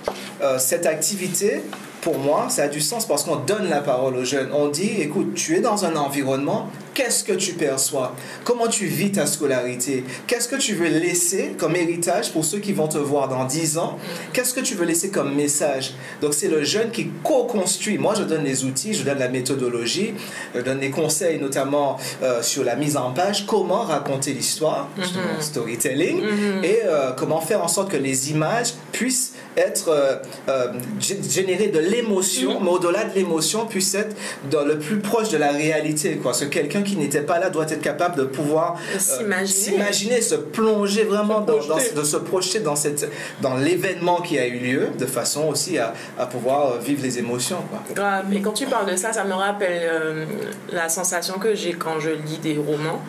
cette 0.57 0.85
activité 0.85 1.63
pour 2.05 2.19
moi, 2.19 2.49
ça 2.49 2.65
a 2.65 2.67
du 2.67 2.81
sens 2.81 3.07
parce 3.07 3.23
qu'on 3.23 3.37
donne 3.37 3.67
la 3.67 3.81
parole 3.81 4.15
aux 4.15 4.23
jeunes. 4.23 4.49
On 4.53 4.67
dit, 4.67 4.91
écoute, 4.99 5.33
tu 5.33 5.55
es 5.55 5.59
dans 5.59 5.85
un 5.85 5.95
environnement, 5.95 6.69
qu'est-ce 6.93 7.23
que 7.23 7.33
tu 7.33 7.53
perçois? 7.53 8.13
Comment 8.43 8.67
tu 8.67 8.85
vis 8.85 9.11
ta 9.11 9.25
scolarité? 9.25 10.03
Qu'est-ce 10.27 10.47
que 10.47 10.55
tu 10.55 10.75
veux 10.75 10.87
laisser 10.87 11.55
comme 11.57 11.75
héritage 11.75 12.31
pour 12.31 12.45
ceux 12.45 12.59
qui 12.59 12.73
vont 12.73 12.87
te 12.87 12.99
voir 12.99 13.27
dans 13.27 13.45
10 13.45 13.79
ans? 13.79 13.97
Qu'est-ce 14.33 14.53
que 14.53 14.59
tu 14.59 14.75
veux 14.75 14.85
laisser 14.85 15.09
comme 15.09 15.33
message? 15.33 15.95
Donc 16.21 16.35
c'est 16.35 16.47
le 16.47 16.63
jeune 16.63 16.91
qui 16.91 17.09
co-construit. 17.23 17.97
Moi, 17.97 18.13
je 18.15 18.21
donne 18.21 18.43
les 18.43 18.65
outils, 18.65 18.93
je 18.93 19.01
donne 19.01 19.17
la 19.17 19.29
méthodologie, 19.29 20.13
je 20.53 20.61
donne 20.61 20.81
des 20.81 20.91
conseils 20.91 21.39
notamment 21.39 21.97
euh, 22.21 22.43
sur 22.43 22.63
la 22.63 22.75
mise 22.75 22.97
en 22.97 23.13
page, 23.13 23.47
comment 23.47 23.81
raconter 23.81 24.31
l'histoire, 24.31 24.89
mm 24.95 25.41
storytelling, 25.41 26.21
mhm. 26.21 26.63
et 26.63 26.81
euh, 26.85 27.11
comment 27.13 27.41
faire 27.41 27.63
en 27.63 27.67
sorte 27.67 27.89
que 27.89 27.97
les 27.97 28.29
images 28.29 28.73
puissent 28.95 29.33
être 29.57 29.89
euh, 29.89 30.15
euh 30.47 30.67
générer 30.99 31.67
de 31.67 31.79
l'émotion, 31.79 32.59
mm. 32.59 32.63
mais 32.63 32.69
au-delà 32.69 33.03
de 33.03 33.13
l'émotion, 33.13 33.65
puisse 33.65 33.93
être 33.93 34.15
dans 34.49 34.63
le 34.63 34.79
plus 34.79 34.99
proche 34.99 35.29
de 35.29 35.37
la 35.37 35.51
réalité. 35.51 36.15
Quoi. 36.15 36.33
Ce 36.33 36.45
quelqu'un 36.45 36.81
qui 36.81 36.95
n'était 36.95 37.21
pas 37.21 37.39
là 37.39 37.49
doit 37.49 37.65
être 37.65 37.81
capable 37.81 38.15
de 38.15 38.23
pouvoir 38.23 38.77
euh, 38.95 39.45
s'imaginer, 39.45 40.21
se 40.21 40.35
plonger 40.35 41.03
vraiment, 41.03 41.41
dans, 41.41 41.57
de 41.57 42.03
se 42.03 42.17
projeter 42.17 42.59
dans, 42.61 42.77
cette, 42.77 43.09
dans 43.41 43.55
l'événement 43.55 44.21
qui 44.21 44.39
a 44.39 44.47
eu 44.47 44.59
lieu, 44.59 44.87
de 44.97 45.05
façon 45.05 45.47
aussi 45.49 45.77
à, 45.77 45.93
à 46.17 46.25
pouvoir 46.25 46.71
euh, 46.71 46.79
vivre 46.79 47.03
les 47.03 47.19
émotions. 47.19 47.59
Quoi. 47.69 47.83
Grave. 47.93 48.33
Et 48.33 48.41
quand 48.41 48.53
tu 48.53 48.65
parles 48.65 48.89
de 48.89 48.95
ça, 48.95 49.11
ça 49.11 49.25
me 49.25 49.33
rappelle 49.33 50.25
la 50.71 50.87
sensation 50.87 51.37
que 51.37 51.53
j'ai 51.53 51.73
quand 51.73 51.99
je 51.99 52.11
lis 52.11 52.39
des 52.41 52.57
romans 52.57 53.01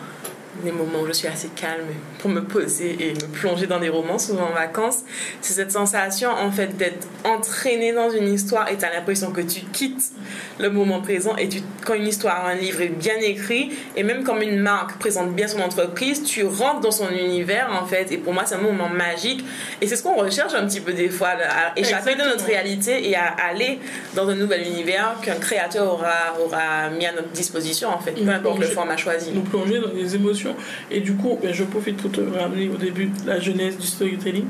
des 0.63 0.71
moments 0.71 1.01
où 1.01 1.07
je 1.07 1.13
suis 1.13 1.27
assez 1.27 1.49
calme 1.49 1.85
pour 2.19 2.29
me 2.29 2.43
poser 2.43 2.97
et 2.99 3.13
me 3.13 3.27
plonger 3.33 3.67
dans 3.67 3.79
des 3.79 3.89
romans, 3.89 4.17
souvent 4.17 4.49
en 4.49 4.53
vacances, 4.53 4.99
c'est 5.41 5.53
cette 5.53 5.71
sensation 5.71 6.29
en 6.29 6.51
fait 6.51 6.77
d'être 6.77 7.07
entraîné 7.23 7.93
dans 7.93 8.09
une 8.09 8.33
histoire 8.33 8.69
et 8.71 8.77
tu 8.77 8.85
as 8.85 8.93
l'impression 8.93 9.31
que 9.31 9.41
tu 9.41 9.61
quittes 9.61 10.11
le 10.59 10.69
moment 10.69 11.01
présent 11.01 11.35
et 11.35 11.47
tu, 11.47 11.61
quand 11.85 11.93
une 11.93 12.07
histoire, 12.07 12.45
un 12.45 12.55
livre 12.55 12.81
est 12.81 12.89
bien 12.89 13.17
écrit 13.21 13.71
et 13.95 14.03
même 14.03 14.23
comme 14.23 14.41
une 14.41 14.59
marque 14.59 14.97
présente 14.99 15.33
bien 15.35 15.47
son 15.47 15.59
entreprise, 15.59 16.23
tu 16.23 16.43
rentres 16.43 16.81
dans 16.81 16.91
son 16.91 17.09
univers 17.09 17.69
en 17.71 17.85
fait. 17.85 18.11
Et 18.11 18.17
pour 18.17 18.33
moi 18.33 18.43
c'est 18.45 18.55
un 18.55 18.61
moment 18.61 18.89
magique. 18.89 19.43
Et 19.81 19.87
c'est 19.87 19.95
ce 19.95 20.03
qu'on 20.03 20.15
recherche 20.15 20.53
un 20.53 20.65
petit 20.65 20.81
peu 20.81 20.93
des 20.93 21.09
fois, 21.09 21.29
à 21.29 21.79
échapper 21.79 22.15
de 22.15 22.23
notre 22.23 22.45
réalité 22.45 23.09
et 23.09 23.15
à 23.15 23.27
aller 23.49 23.79
dans 24.15 24.27
un 24.27 24.35
nouvel 24.35 24.61
univers 24.61 25.15
qu'un 25.21 25.35
créateur 25.35 25.93
aura, 25.93 26.35
aura 26.43 26.89
mis 26.89 27.05
à 27.05 27.11
notre 27.11 27.29
disposition 27.29 27.89
en 27.89 27.99
fait, 27.99 28.11
peu 28.11 28.29
importe 28.29 28.59
le 28.59 28.67
format 28.67 28.97
choisi. 28.97 29.31
Nous 29.33 29.41
plonger 29.41 29.79
dans 29.79 29.89
des 29.89 30.15
émotions. 30.15 30.55
Et 30.91 30.99
du 30.99 31.13
coup, 31.15 31.37
ben, 31.41 31.53
je 31.53 31.63
profite 31.63 31.97
pour 31.97 32.11
te 32.17 32.37
ramener 32.37 32.69
au 32.69 32.77
début 32.77 33.09
la 33.25 33.39
jeunesse 33.39 33.77
du 33.77 33.85
storytelling, 33.85 34.45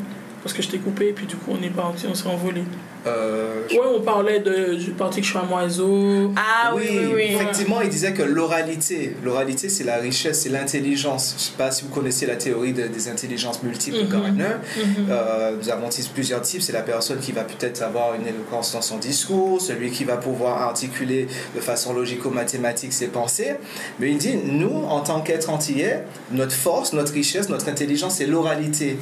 parce 0.48 0.56
que 0.56 0.64
je 0.64 0.70
t'ai 0.70 0.78
coupé, 0.78 1.10
et 1.10 1.12
puis 1.12 1.26
du 1.26 1.36
coup, 1.36 1.52
on 1.52 1.62
est 1.62 1.70
parti, 1.70 2.06
on 2.10 2.16
s'est 2.16 2.30
envolé. 2.30 2.64
Euh, 3.06 3.64
ouais, 3.70 3.80
on 3.96 4.02
parlait 4.02 4.40
de, 4.40 4.76
du 4.76 4.92
parti 4.92 5.22
Chamoiseau. 5.22 6.32
Ah 6.38 6.74
oui, 6.74 6.88
oui, 6.90 7.12
oui. 7.16 7.24
Effectivement, 7.36 7.82
il 7.82 7.90
disait 7.90 8.14
que 8.14 8.24
l'oralité, 8.24 9.16
l'oralité, 9.24 9.68
c'est 9.68 9.84
la 9.84 9.98
richesse, 9.98 10.42
c'est 10.42 10.50
l'intelligence. 10.50 11.32
Je 11.32 11.36
ne 11.36 11.40
sais 11.40 11.58
pas 11.58 11.72
si 11.72 11.84
vous 11.84 11.90
connaissez 11.90 12.26
la 12.26 12.38
théorie 12.38 12.72
des 12.74 13.10
intelligences 13.10 13.62
multiples 13.62 13.98
de 13.98 14.04
mhm. 14.04 14.10
Gardner. 14.10 14.44
Mhm. 14.78 15.08
Euh, 15.10 15.58
nous 15.58 15.70
avons 15.70 15.90
plusieurs 16.14 16.42
types. 16.42 16.62
C'est 16.62 16.74
la 16.74 16.82
personne 16.82 17.20
qui 17.20 17.34
va 17.34 17.44
peut-être 17.44 17.82
avoir 17.82 18.16
une 18.16 18.26
éloquence 18.26 18.72
dans 18.72 18.82
son 18.82 18.98
discours, 18.98 19.60
celui 19.62 19.92
qui 19.92 20.06
va 20.06 20.16
pouvoir 20.16 20.62
articuler 20.62 21.28
de 21.56 21.60
façon 21.60 21.94
logico-mathématique 21.94 22.94
ses 22.94 23.08
pensées. 23.08 23.56
Mais 24.00 24.12
il 24.12 24.18
dit, 24.18 24.38
nous, 24.46 24.86
en 24.90 25.02
tant 25.02 25.20
qu'être 25.22 25.50
antillais, 25.50 26.04
notre 26.32 26.54
force, 26.54 26.94
notre 26.94 27.14
richesse, 27.14 27.50
notre 27.50 27.68
intelligence, 27.68 28.16
c'est 28.16 28.28
l'oralité. 28.28 28.98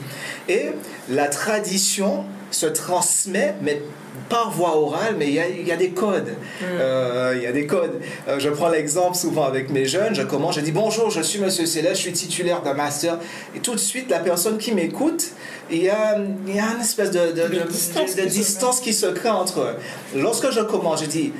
Et 0.49 0.71
la 1.09 1.27
tradition 1.35 2.23
se 2.51 2.65
transmet, 2.65 3.55
mais 3.61 3.81
par 4.29 4.49
voie 4.49 4.77
orale, 4.77 5.15
mais 5.17 5.27
il 5.27 5.67
y 5.67 5.71
a, 5.71 5.75
des 5.75 5.89
codes. 5.89 6.29
Mm. 6.29 6.63
Euh, 6.63 7.33
il 7.35 7.43
y 7.43 7.45
a 7.45 7.51
des 7.51 7.67
codes. 7.67 8.01
Euh, 8.27 8.39
je 8.39 8.49
prends 8.49 8.69
l'exemple 8.69 9.15
souvent 9.15 9.43
avec 9.43 9.69
mes 9.69 9.85
jeunes. 9.85 10.15
Je 10.15 10.23
commence, 10.23 10.55
je 10.55 10.61
dis 10.61 10.71
bonjour, 10.71 11.11
je 11.11 11.21
suis 11.21 11.39
Monsieur 11.39 11.65
Céleste, 11.65 11.97
je 11.97 12.01
suis 12.01 12.13
titulaire 12.13 12.61
d'un 12.61 12.73
master. 12.73 13.19
Et 13.55 13.59
tout 13.59 13.73
de 13.73 13.79
suite, 13.79 14.09
la 14.09 14.19
personne 14.19 14.57
qui 14.57 14.71
m'écoute, 14.71 15.31
il 15.69 15.83
y 15.83 15.89
a, 15.89 16.17
y 16.47 16.59
a 16.59 16.73
une 16.73 16.81
espèce 16.81 17.11
de, 17.11 17.33
de, 17.33 18.25
distance, 18.25 18.79
qui 18.79 18.93
se 18.93 19.07
crée 19.07 19.29
entre 19.29 19.59
eux. 19.59 19.75
Lorsque 20.15 20.49
je 20.51 20.61
commence, 20.61 21.03
je 21.03 21.09
dis 21.09 21.33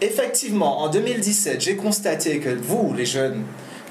effectivement, 0.00 0.80
en 0.80 0.88
2017, 0.88 1.60
j'ai 1.60 1.76
constaté 1.76 2.38
que 2.38 2.50
vous, 2.50 2.94
les 2.96 3.06
jeunes, 3.06 3.42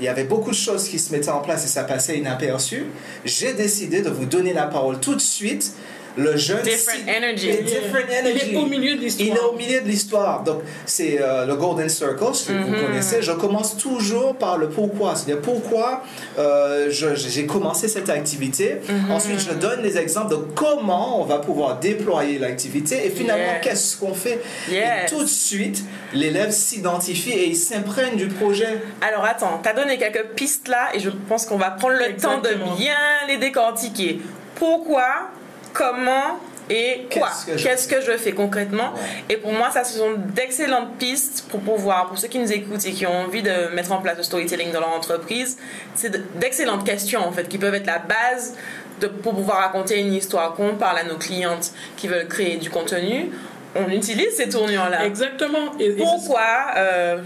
il 0.01 0.05
y 0.05 0.08
avait 0.08 0.24
beaucoup 0.24 0.50
de 0.50 0.55
choses 0.55 0.89
qui 0.89 0.98
se 0.98 1.12
mettaient 1.12 1.29
en 1.29 1.41
place 1.41 1.63
et 1.63 1.67
ça 1.67 1.84
passait 1.84 2.17
inaperçu. 2.17 2.88
J'ai 3.24 3.53
décidé 3.53 4.01
de 4.01 4.10
vous 4.10 4.25
donner 4.25 4.51
la 4.51 4.65
parole 4.65 5.00
tout 5.00 5.13
de 5.13 5.22
suite 5.22 5.74
le 6.17 6.37
jeune 6.37 6.61
different 6.63 7.07
energy. 7.07 7.51
different 7.63 8.09
energy. 8.09 8.47
Il 8.49 8.55
est 8.55 8.57
au 8.57 8.65
milieu 8.65 8.95
de 8.95 9.01
l'histoire. 9.01 9.27
Il 9.27 9.35
est 9.35 9.39
au 9.39 9.53
milieu 9.53 9.81
de 9.81 9.87
l'histoire. 9.87 10.43
Donc, 10.43 10.61
c'est 10.85 11.21
euh, 11.21 11.45
le 11.45 11.55
Golden 11.55 11.89
Circle, 11.89 12.33
si 12.33 12.51
vous 12.51 12.57
mm-hmm. 12.57 12.85
connaissez. 12.85 13.21
Je 13.21 13.31
commence 13.31 13.77
toujours 13.77 14.35
par 14.35 14.57
le 14.57 14.69
pourquoi. 14.69 15.15
C'est-à-dire 15.15 15.41
pourquoi 15.41 16.03
euh, 16.37 16.89
j'ai 16.89 17.45
commencé 17.45 17.87
cette 17.87 18.09
activité. 18.09 18.77
Mm-hmm. 18.87 19.11
Ensuite, 19.11 19.39
je 19.39 19.53
donne 19.53 19.81
des 19.81 19.97
exemples 19.97 20.31
de 20.31 20.39
comment 20.55 21.21
on 21.21 21.25
va 21.25 21.37
pouvoir 21.37 21.79
déployer 21.79 22.39
l'activité. 22.39 23.05
Et 23.05 23.09
finalement, 23.09 23.59
qu'est-ce 23.61 23.97
qu'on 23.97 24.13
fait? 24.13 24.41
Et 24.71 25.09
tout 25.09 25.23
de 25.23 25.29
suite, 25.29 25.83
l'élève 26.13 26.51
s'identifie 26.51 27.31
et 27.31 27.47
il 27.47 27.55
s'imprègne 27.55 28.15
du 28.15 28.27
projet. 28.27 28.81
Alors, 29.01 29.23
attends, 29.23 29.59
tu 29.61 29.69
as 29.69 29.73
donné 29.73 29.97
quelques 29.97 30.29
pistes 30.35 30.67
là 30.67 30.89
et 30.93 30.99
je 30.99 31.09
pense 31.09 31.45
qu'on 31.45 31.57
va 31.57 31.71
prendre 31.71 31.95
le 31.95 32.15
temps 32.15 32.39
de 32.39 32.53
bien 32.77 32.95
les 33.27 33.37
décortiquer. 33.37 34.19
Pourquoi 34.55 35.29
comment 35.73 36.39
et 36.69 37.07
quoi 37.11 37.29
Qu'est-ce 37.45 37.87
que, 37.87 37.99
je 37.99 38.11
fais 38.13 38.31
concrètement 38.31 38.93
Et 39.27 39.35
pour 39.35 39.51
moi, 39.51 39.71
ça, 39.71 39.83
ce 39.83 39.97
sont 39.97 40.13
d'excellentes 40.33 40.95
pistes 40.97 41.45
pour 41.49 41.59
pouvoir, 41.59 42.07
pour 42.07 42.17
ceux 42.17 42.29
qui 42.29 42.39
nous 42.39 42.51
écoutent 42.51 42.85
et 42.85 42.93
qui 42.93 43.05
ont 43.05 43.23
envie 43.25 43.41
de 43.41 43.73
mettre 43.75 43.91
en 43.91 43.97
place 43.97 44.17
le 44.17 44.23
storytelling 44.23 44.71
dans 44.71 44.79
leur 44.79 44.95
entreprise, 44.95 45.57
c'est 45.95 46.11
d'excellentes 46.39 46.85
questions 46.85 47.27
en 47.27 47.31
fait 47.33 47.49
qui 47.49 47.57
peuvent 47.57 47.75
être 47.75 47.87
la 47.87 47.99
base 47.99 48.55
de, 49.01 49.07
pour 49.07 49.33
pouvoir 49.33 49.57
raconter 49.57 49.99
une 49.99 50.13
histoire 50.13 50.53
qu'on 50.53 50.75
parle 50.75 50.99
à 50.99 51.03
nos 51.03 51.17
clientes 51.17 51.71
qui 51.97 52.07
veulent 52.07 52.27
créer 52.27 52.55
du 52.55 52.69
contenu. 52.69 53.31
On 53.75 53.89
utilise 53.89 54.35
ces 54.35 54.47
tournures-là. 54.47 55.05
Exactement. 55.05 55.77
Et, 55.79 55.91
Pourquoi 55.91 56.41
euh, 56.77 57.17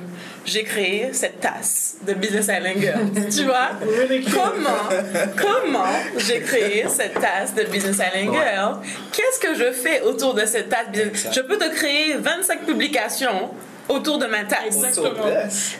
j'ai 0.45 0.63
créé 0.63 1.09
cette 1.13 1.39
tasse 1.39 1.97
de 2.05 2.13
Business 2.13 2.45
Island 2.47 2.79
Girls. 2.79 3.29
tu 3.35 3.43
vois? 3.45 3.71
Comment, 4.33 4.89
comment 5.35 5.89
j'ai 6.17 6.41
créé 6.41 6.85
cette 6.87 7.15
tasse 7.15 7.53
de 7.55 7.63
Business 7.63 7.97
Island 7.97 8.33
Girls? 8.33 8.77
Qu'est-ce 9.11 9.39
que 9.39 9.55
je 9.55 9.71
fais 9.71 10.01
autour 10.01 10.33
de 10.33 10.45
cette 10.45 10.69
tasse? 10.69 10.87
Je 11.33 11.41
peux 11.41 11.57
te 11.57 11.73
créer 11.73 12.15
25 12.15 12.65
publications 12.65 13.51
autour 13.89 14.17
de 14.17 14.25
ma 14.25 14.43
tasse. 14.43 14.65
Exactement. 14.67 15.25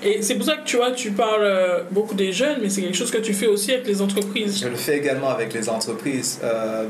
Et 0.04 0.22
c'est 0.22 0.36
pour 0.36 0.46
ça 0.46 0.58
que 0.58 0.66
tu 0.66 0.78
vois, 0.78 0.92
tu 0.92 1.12
parles 1.12 1.44
euh, 1.44 1.80
beaucoup 1.92 2.14
des 2.16 2.32
jeunes, 2.32 2.60
mais 2.62 2.70
c'est 2.70 2.82
quelque 2.82 2.98
chose 2.98 3.12
que 3.12 3.18
tu 3.18 3.34
fais 3.34 3.48
aussi 3.48 3.72
avec 3.74 3.88
les 3.88 4.02
entreprises. 4.02 4.60
Je 4.62 4.68
le 4.68 4.76
fais 4.76 4.98
également 4.98 5.30
avec 5.30 5.54
les 5.54 5.70
entreprises. 5.70 6.40
Euh, 6.44 6.86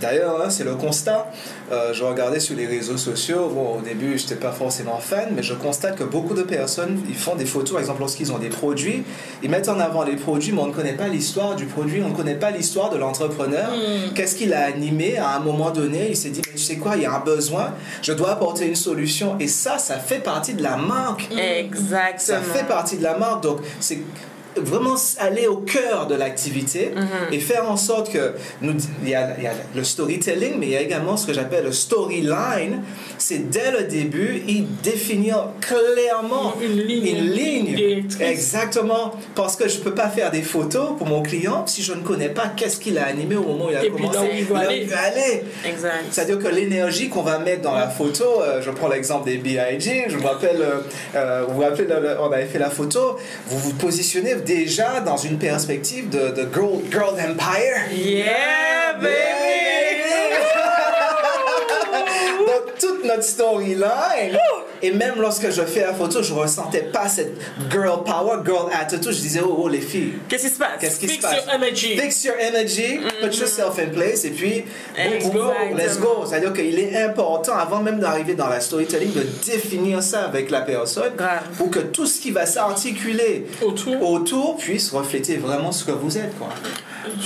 d'ailleurs, 0.00 0.42
hein, 0.44 0.50
c'est 0.50 0.64
le 0.64 0.74
constat. 0.74 1.30
Euh, 1.72 1.94
je 1.94 2.04
regardais 2.04 2.40
sur 2.40 2.56
les 2.56 2.66
réseaux 2.66 2.98
sociaux. 2.98 3.48
Bon, 3.48 3.78
au 3.78 3.80
début, 3.80 4.18
je 4.18 4.24
n'étais 4.24 4.36
pas 4.36 4.52
forcément 4.52 4.98
fan, 4.98 5.32
mais 5.34 5.42
je 5.42 5.54
constate 5.54 5.96
que 5.96 6.04
beaucoup 6.04 6.34
de 6.34 6.42
personnes, 6.42 7.00
ils 7.08 7.14
font 7.14 7.36
des 7.36 7.46
photos, 7.46 7.72
par 7.72 7.80
exemple, 7.80 8.00
lorsqu'ils 8.00 8.32
ont 8.32 8.38
des 8.38 8.50
produits, 8.50 9.02
ils 9.42 9.50
mettent 9.50 9.68
en 9.68 9.80
avant 9.80 10.04
les 10.04 10.16
produits, 10.16 10.52
mais 10.52 10.60
on 10.60 10.66
ne 10.66 10.72
connaît 10.72 10.92
pas 10.92 11.08
l'histoire 11.08 11.56
du 11.56 11.64
produit, 11.64 12.02
on 12.04 12.10
ne 12.10 12.14
connaît 12.14 12.34
pas 12.34 12.50
l'histoire 12.50 12.90
de 12.90 12.98
l'entrepreneur. 12.98 13.70
Hmm. 13.70 14.12
Qu'est-ce 14.14 14.36
qu'il 14.36 14.52
a 14.52 14.64
animé 14.64 15.16
à 15.16 15.36
un 15.36 15.40
moment 15.40 15.70
donné? 15.70 16.08
Il 16.10 16.16
s'est 16.16 16.30
dit, 16.30 16.42
mais 16.46 16.52
tu 16.52 16.62
sais 16.62 16.76
quoi, 16.76 16.96
il 16.96 17.02
y 17.02 17.06
a 17.06 17.14
un 17.14 17.20
besoin, 17.20 17.72
je 18.02 18.12
dois 18.12 18.32
apporter 18.32 18.66
une 18.66 18.76
solution. 18.76 19.36
Et 19.40 19.48
ça, 19.48 19.78
ça 19.78 19.98
fait 19.98 20.18
partie 20.18 20.33
de 20.40 20.62
la 20.62 20.76
marque. 20.76 21.30
Exactement. 21.32 22.18
Ça 22.18 22.40
fait 22.40 22.66
partie 22.66 22.98
de 22.98 23.02
la 23.02 23.16
marque. 23.16 23.42
Donc, 23.42 23.60
c'est 23.80 23.98
vraiment 24.56 24.94
aller 25.18 25.46
au 25.46 25.56
cœur 25.58 26.06
de 26.06 26.14
l'activité 26.14 26.92
et 27.32 27.38
faire 27.40 27.70
en 27.70 27.76
sorte 27.76 28.10
que 28.12 28.32
nous, 28.60 28.74
il 29.02 29.08
y, 29.08 29.14
a, 29.14 29.36
il 29.38 29.44
y 29.44 29.46
a 29.46 29.52
le 29.74 29.84
storytelling, 29.84 30.54
mais 30.58 30.66
il 30.66 30.72
y 30.72 30.76
a 30.76 30.80
également 30.80 31.16
ce 31.16 31.26
que 31.26 31.32
j'appelle 31.32 31.64
le 31.64 31.72
storyline. 31.72 32.82
C'est 33.18 33.50
dès 33.50 33.70
le 33.70 33.84
début, 33.84 34.42
y 34.46 34.62
définir 34.82 35.48
clairement 35.60 36.54
Une 36.62 36.76
ligne. 36.80 37.06
une 37.16 37.30
ligne. 37.30 38.04
Exactement. 38.20 39.12
Parce 39.34 39.56
que 39.56 39.68
je 39.68 39.78
peux 39.78 39.94
pas 39.94 40.08
faire 40.08 40.30
des 40.30 40.42
photos 40.42 40.90
pour 40.98 41.06
mon 41.06 41.22
client 41.22 41.66
si 41.66 41.82
je 41.82 41.92
ne 41.92 42.00
connais 42.02 42.28
pas 42.28 42.48
qu'est-ce 42.56 42.78
qu'il 42.78 42.98
a 42.98 43.06
animé 43.06 43.36
au 43.36 43.42
moment 43.42 43.66
où 43.66 43.70
il 43.70 43.76
a 43.76 43.84
Et 43.84 43.90
puis 43.90 44.02
commencé. 44.02 44.18
là 44.18 44.24
où 44.24 44.36
il 44.38 44.52
où 44.52 44.56
aller. 44.56 44.76
il 44.82 44.88
va 44.88 45.00
aller. 45.00 45.42
Exact. 45.66 46.04
C'est-à-dire 46.10 46.38
que 46.38 46.48
l'énergie 46.48 47.08
qu'on 47.08 47.22
va 47.22 47.38
mettre 47.38 47.62
dans 47.62 47.74
la 47.74 47.88
photo, 47.88 48.24
euh, 48.42 48.60
je 48.62 48.70
prends 48.70 48.88
l'exemple 48.88 49.24
des 49.26 49.38
B.I.G., 49.38 50.04
je 50.08 50.16
me 50.16 50.26
rappelle, 50.26 50.60
euh, 50.60 50.80
euh, 51.16 51.44
vous 51.48 51.54
vous 51.54 51.60
rappelez, 51.62 51.86
le- 51.88 52.00
le- 52.00 52.20
on 52.20 52.30
avait 52.32 52.46
fait 52.46 52.58
la 52.58 52.70
photo, 52.70 53.16
vous 53.46 53.58
vous 53.58 53.72
positionnez 53.74 54.34
déjà 54.44 55.00
dans 55.00 55.16
une 55.16 55.38
perspective 55.38 56.08
de, 56.10 56.30
de 56.30 56.48
girl, 56.52 56.80
girl 56.90 57.14
empire. 57.20 57.90
Yeah, 57.92 58.94
baby! 59.00 59.54
Toute 62.78 63.04
notre 63.04 63.22
storyline, 63.24 64.38
et 64.82 64.90
même 64.92 65.14
lorsque 65.18 65.50
je 65.50 65.62
fais 65.62 65.80
la 65.80 65.94
photo, 65.94 66.22
je 66.22 66.32
ressentais 66.34 66.82
pas 66.82 67.08
cette 67.08 67.32
girl 67.70 68.02
power, 68.04 68.42
girl 68.44 68.70
attitude. 68.72 69.12
Je 69.12 69.20
disais, 69.20 69.40
oh, 69.44 69.56
oh 69.62 69.68
les 69.68 69.80
filles, 69.80 70.14
Qu'est-ce 70.28 70.44
qui 70.48 70.50
se 70.54 70.58
passe? 70.58 70.70
qu'est-ce 70.80 70.98
qui 71.00 71.08
se 71.08 71.12
Fix 71.14 71.22
your 71.32 71.54
energy. 71.54 71.96
Fix 71.98 72.24
your 72.24 72.34
energy, 72.40 72.98
put 73.20 73.36
yourself 73.36 73.78
in 73.78 73.88
place, 73.94 74.24
et 74.24 74.30
puis, 74.30 74.64
boom, 75.22 75.32
boom, 75.32 75.76
let's 75.76 75.98
go. 75.98 76.24
C'est-à-dire 76.28 76.52
qu'il 76.52 76.78
est 76.78 77.02
important, 77.02 77.54
avant 77.56 77.80
même 77.80 77.98
d'arriver 78.00 78.34
dans 78.34 78.48
la 78.48 78.60
storytelling, 78.60 79.12
de 79.12 79.26
définir 79.46 80.02
ça 80.02 80.22
avec 80.24 80.50
la 80.50 80.60
personne 80.62 81.12
Grave. 81.16 81.42
pour 81.56 81.70
que 81.70 81.80
tout 81.80 82.06
ce 82.06 82.20
qui 82.20 82.30
va 82.30 82.46
s'articuler 82.46 83.46
Autour. 83.62 84.10
autour 84.10 84.56
puisse 84.56 84.90
refléter 84.90 85.36
vraiment 85.36 85.72
ce 85.72 85.84
que 85.84 85.92
vous 85.92 86.18
êtes. 86.18 86.36
Quoi. 86.38 86.48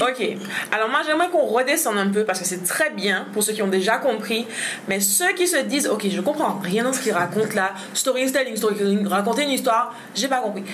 Ok. 0.01 0.37
Alors 0.73 0.89
moi 0.89 1.01
j'aimerais 1.07 1.29
qu'on 1.29 1.47
redescende 1.47 1.99
un 1.99 2.09
peu 2.09 2.25
parce 2.25 2.39
que 2.39 2.45
c'est 2.45 2.65
très 2.65 2.91
bien 2.91 3.27
pour 3.33 3.43
ceux 3.43 3.53
qui 3.53 3.63
ont 3.63 3.69
déjà 3.69 3.99
compris, 3.99 4.47
mais 4.89 5.01
ceux 5.01 5.33
qui 5.33 5.47
se 5.47 5.59
disent 5.59 5.89
ok 5.89 6.07
je 6.11 6.21
comprends 6.21 6.59
rien 6.63 6.85
dans 6.85 6.93
ce 6.93 7.01
qu'il 7.01 7.13
raconte 7.13 7.55
là, 7.55 7.73
storytelling, 7.95 8.57
storytelling, 8.57 9.07
raconter 9.07 9.43
une 9.43 9.51
histoire, 9.51 9.95
j'ai 10.15 10.29
pas 10.29 10.41
compris. 10.41 10.65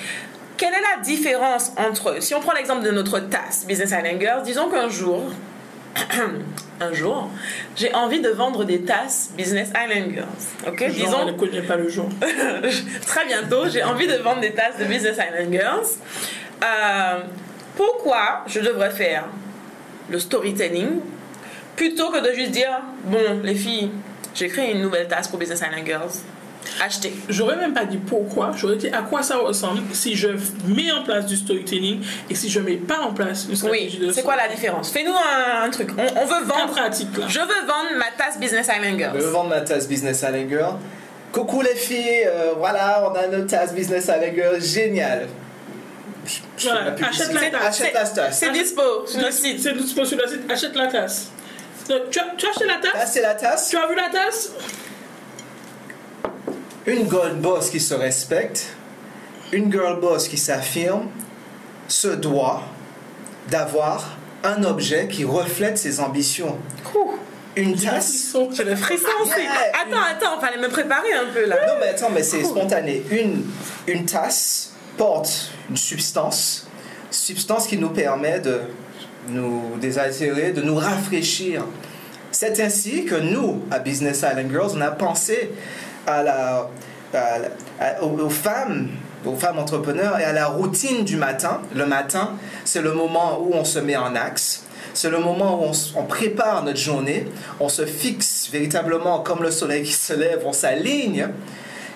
Quelle 0.56 0.72
est 0.72 0.96
la 0.96 1.02
différence 1.02 1.72
entre, 1.76 2.22
si 2.22 2.34
on 2.34 2.40
prend 2.40 2.52
l'exemple 2.52 2.84
de 2.84 2.90
notre 2.90 3.18
tasse 3.18 3.66
Business 3.66 3.90
Island 3.90 4.20
Girls, 4.20 4.42
disons 4.44 4.68
qu'un 4.68 4.88
jour, 4.88 5.24
un 6.80 6.92
jour, 6.92 7.28
j'ai 7.76 7.92
envie 7.94 8.20
de 8.20 8.28
vendre 8.28 8.64
des 8.64 8.82
tasses 8.82 9.30
Business 9.36 9.70
Island 9.70 10.12
Girls. 10.12 10.26
Ok, 10.66 10.78
Genre, 10.80 10.90
disons 10.90 11.18
on 11.22 11.26
ne 11.26 11.32
connaît 11.32 11.62
pas 11.62 11.76
le 11.76 11.88
jour. 11.88 12.08
très 13.06 13.26
bientôt, 13.26 13.68
j'ai 13.68 13.82
envie 13.82 14.06
de 14.06 14.14
vendre 14.14 14.40
des 14.40 14.52
tasses 14.52 14.78
de 14.78 14.84
Business 14.84 15.16
Island 15.16 15.52
Girls. 15.52 15.86
Euh, 16.62 17.18
pourquoi 17.76 18.44
je 18.46 18.60
devrais 18.60 18.90
faire 18.90 19.24
le 20.10 20.18
storytelling 20.18 21.00
plutôt 21.76 22.10
que 22.10 22.20
de 22.26 22.32
juste 22.34 22.50
dire 22.52 22.80
bon, 23.04 23.40
les 23.42 23.54
filles, 23.54 23.90
j'ai 24.34 24.48
créé 24.48 24.72
une 24.72 24.82
nouvelle 24.82 25.08
tasse 25.08 25.28
pour 25.28 25.38
Business 25.38 25.60
Island 25.66 25.86
Girls. 25.86 26.10
Achetez. 26.82 27.12
J'aurais 27.28 27.56
même 27.56 27.74
pas 27.74 27.84
dit 27.84 27.98
pourquoi, 27.98 28.52
j'aurais 28.56 28.76
dit 28.76 28.88
à 28.88 29.02
quoi 29.02 29.22
ça 29.22 29.36
ressemble 29.36 29.82
si 29.92 30.14
je 30.16 30.28
mets 30.66 30.90
en 30.92 31.02
place 31.04 31.26
du 31.26 31.36
storytelling 31.36 32.00
et 32.30 32.34
si 32.34 32.48
je 32.48 32.58
mets 32.58 32.76
pas 32.76 33.00
en 33.00 33.12
place 33.12 33.46
une 33.50 33.54
stratégie 33.56 33.98
Oui, 34.00 34.06
de 34.06 34.12
c'est 34.12 34.22
quoi 34.22 34.34
la 34.36 34.48
différence? 34.48 34.90
Fais-nous 34.90 35.12
un, 35.12 35.64
un 35.64 35.70
truc. 35.70 35.90
On, 35.98 36.02
on 36.02 36.24
veut 36.26 36.36
En 36.36 36.46
vendre. 36.46 36.72
pratique 36.72 37.16
là. 37.18 37.26
Je 37.28 37.38
veux 37.38 37.66
vendre 37.66 37.90
ma 37.98 38.06
tasse 38.16 38.38
Business 38.40 38.66
Island 38.74 39.10
Je 39.14 39.18
veux 39.20 39.30
vendre 39.30 39.50
ma 39.50 39.60
tasse 39.60 39.86
Business 39.86 40.22
Island 40.26 40.48
Girl. 40.48 40.74
Coucou 41.32 41.60
les 41.60 41.74
filles, 41.74 42.24
euh, 42.26 42.52
voilà, 42.56 43.10
on 43.10 43.14
a 43.14 43.26
notre 43.26 43.46
tasse 43.48 43.74
Business 43.74 44.04
Island 44.04 44.34
Girl, 44.34 44.60
génial. 44.62 45.26
Je- 46.26 46.68
Voilà, 46.68 46.90
la 46.98 47.08
achète 47.08 47.32
la 47.32 47.50
tasse. 47.50 47.80
Achète 47.80 47.94
la 47.94 48.04
tasse. 48.06 48.38
C'est 48.38 48.50
dispo 48.52 48.82
sur 49.06 49.20
le 49.20 49.30
site. 49.30 49.60
C'est 49.62 49.72
dispo 49.74 50.04
sur 50.04 50.16
le 50.18 50.26
site, 50.26 50.50
achète 50.50 50.74
la 50.76 50.86
tasse. 50.86 51.28
Donc, 51.88 52.10
Tu 52.10 52.18
as, 52.18 52.24
tu 52.36 52.46
as 52.46 52.50
acheté 52.50 52.66
la 52.66 52.74
Là, 52.74 52.80
tasse 52.92 53.12
c'est 53.12 53.20
la 53.22 53.34
tasse. 53.34 53.68
Tu 53.68 53.76
as 53.76 53.86
vu 53.86 53.94
la 53.94 54.08
tasse? 54.08 54.52
Une 56.86 57.08
girl 57.08 57.34
boss 57.36 57.70
qui 57.70 57.80
se 57.80 57.94
respecte, 57.94 58.66
une 59.52 59.70
girl 59.72 60.00
boss 60.00 60.28
qui 60.28 60.36
s'affirme, 60.36 61.08
se 61.88 62.08
doit 62.08 62.62
d'avoir 63.48 64.16
un 64.42 64.62
objet 64.64 65.08
qui 65.08 65.24
reflète 65.24 65.78
ses 65.78 66.00
ambitions. 66.00 66.58
Ouh, 66.94 67.12
Une 67.56 67.74
tasse. 67.76 68.34
J'ai 68.52 68.64
le 68.64 68.76
frisson 68.76 69.06
aussi. 69.22 69.32
Attends, 69.32 70.02
attends, 70.10 70.40
fallait 70.40 70.58
me 70.58 70.68
préparer 70.68 71.12
un 71.14 71.32
peu 71.32 71.46
là. 71.46 71.56
Non, 71.66 71.74
mais 71.80 71.88
attends, 71.88 72.10
mais 72.10 72.22
c'est 72.22 72.42
spontané. 72.44 73.02
Une, 73.10 73.44
une 73.86 74.04
tasse 74.04 74.70
porte 74.96 75.50
une 75.70 75.76
substance, 75.76 76.66
substance 77.10 77.66
qui 77.66 77.76
nous 77.76 77.90
permet 77.90 78.40
de 78.40 78.60
nous 79.28 79.76
désaltérer, 79.80 80.52
de 80.52 80.62
nous 80.62 80.76
rafraîchir. 80.76 81.64
C'est 82.30 82.60
ainsi 82.60 83.04
que 83.04 83.14
nous, 83.14 83.62
à 83.70 83.78
Business 83.78 84.18
Island 84.18 84.50
Girls, 84.50 84.72
on 84.74 84.80
a 84.80 84.90
pensé 84.90 85.50
aux, 88.02 88.28
femmes, 88.28 88.88
aux 89.24 89.36
femmes 89.36 89.58
entrepreneurs 89.58 90.18
et 90.18 90.24
à 90.24 90.32
la 90.32 90.46
routine 90.46 91.04
du 91.04 91.16
matin. 91.16 91.60
Le 91.74 91.86
matin, 91.86 92.32
c'est 92.64 92.82
le 92.82 92.92
moment 92.92 93.40
où 93.40 93.52
on 93.54 93.64
se 93.64 93.78
met 93.78 93.96
en 93.96 94.14
axe. 94.14 94.64
C'est 94.94 95.10
le 95.10 95.18
moment 95.18 95.64
où 95.64 95.72
on 95.96 96.04
prépare 96.04 96.62
notre 96.62 96.78
journée, 96.78 97.26
on 97.58 97.68
se 97.68 97.84
fixe 97.84 98.48
véritablement 98.52 99.20
comme 99.20 99.42
le 99.42 99.50
soleil 99.50 99.82
qui 99.82 99.92
se 99.92 100.12
lève, 100.12 100.42
on 100.44 100.52
s'aligne. 100.52 101.28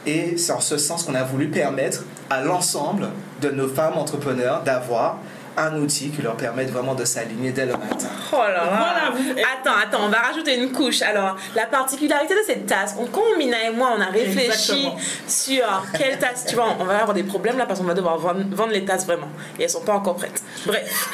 Et 0.07 0.37
c'est 0.37 0.53
en 0.53 0.61
ce 0.61 0.79
sens 0.79 1.05
qu'on 1.05 1.15
a 1.15 1.23
voulu 1.23 1.49
permettre 1.49 2.05
à 2.31 2.43
l'ensemble 2.43 3.09
de 3.41 3.51
nos 3.51 3.69
femmes 3.69 3.97
entrepreneurs 3.97 4.63
d'avoir 4.63 5.19
un 5.57 5.77
outil 5.77 6.11
qui 6.11 6.23
leur 6.23 6.37
permette 6.37 6.71
vraiment 6.71 6.95
de 6.95 7.05
s'aligner 7.05 7.53
dès 7.53 7.67
le 7.67 7.73
matin. 7.73 8.09
Oh 8.33 8.37
là 8.37 8.49
là. 8.51 8.63
Voilà, 8.65 9.11
vous- 9.15 9.31
Attends, 9.41 9.77
attends, 9.83 10.05
on 10.05 10.09
va 10.09 10.19
rajouter 10.19 10.57
une 10.57 10.73
couche. 10.73 11.03
Alors, 11.03 11.37
la 11.55 11.67
particularité 11.67 12.35
de 12.35 12.41
cette 12.47 12.67
tasse, 12.67 12.95
on- 12.99 13.07
quand 13.07 13.23
Mina 13.39 13.63
et 13.65 13.71
moi, 13.71 13.91
on 13.97 14.01
a 14.01 14.07
réfléchi 14.07 14.47
Exactement. 14.87 14.97
sur 15.27 15.83
quelle 15.99 16.19
tasse, 16.19 16.47
tu 16.47 16.55
vois, 16.55 16.75
on 16.79 16.85
va 16.85 16.99
avoir 16.99 17.15
des 17.15 17.23
problèmes 17.23 17.57
là 17.59 17.67
parce 17.67 17.81
qu'on 17.81 17.87
va 17.87 17.95
devoir 17.95 18.19
vendre, 18.19 18.43
vendre 18.51 18.73
les 18.73 18.85
tasses 18.85 19.07
vraiment. 19.07 19.29
Et 19.59 19.65
elles 19.65 19.71
sont 19.71 19.81
pas 19.83 19.95
encore 19.95 20.17
prêtes. 20.17 20.43
Bref. 20.67 21.09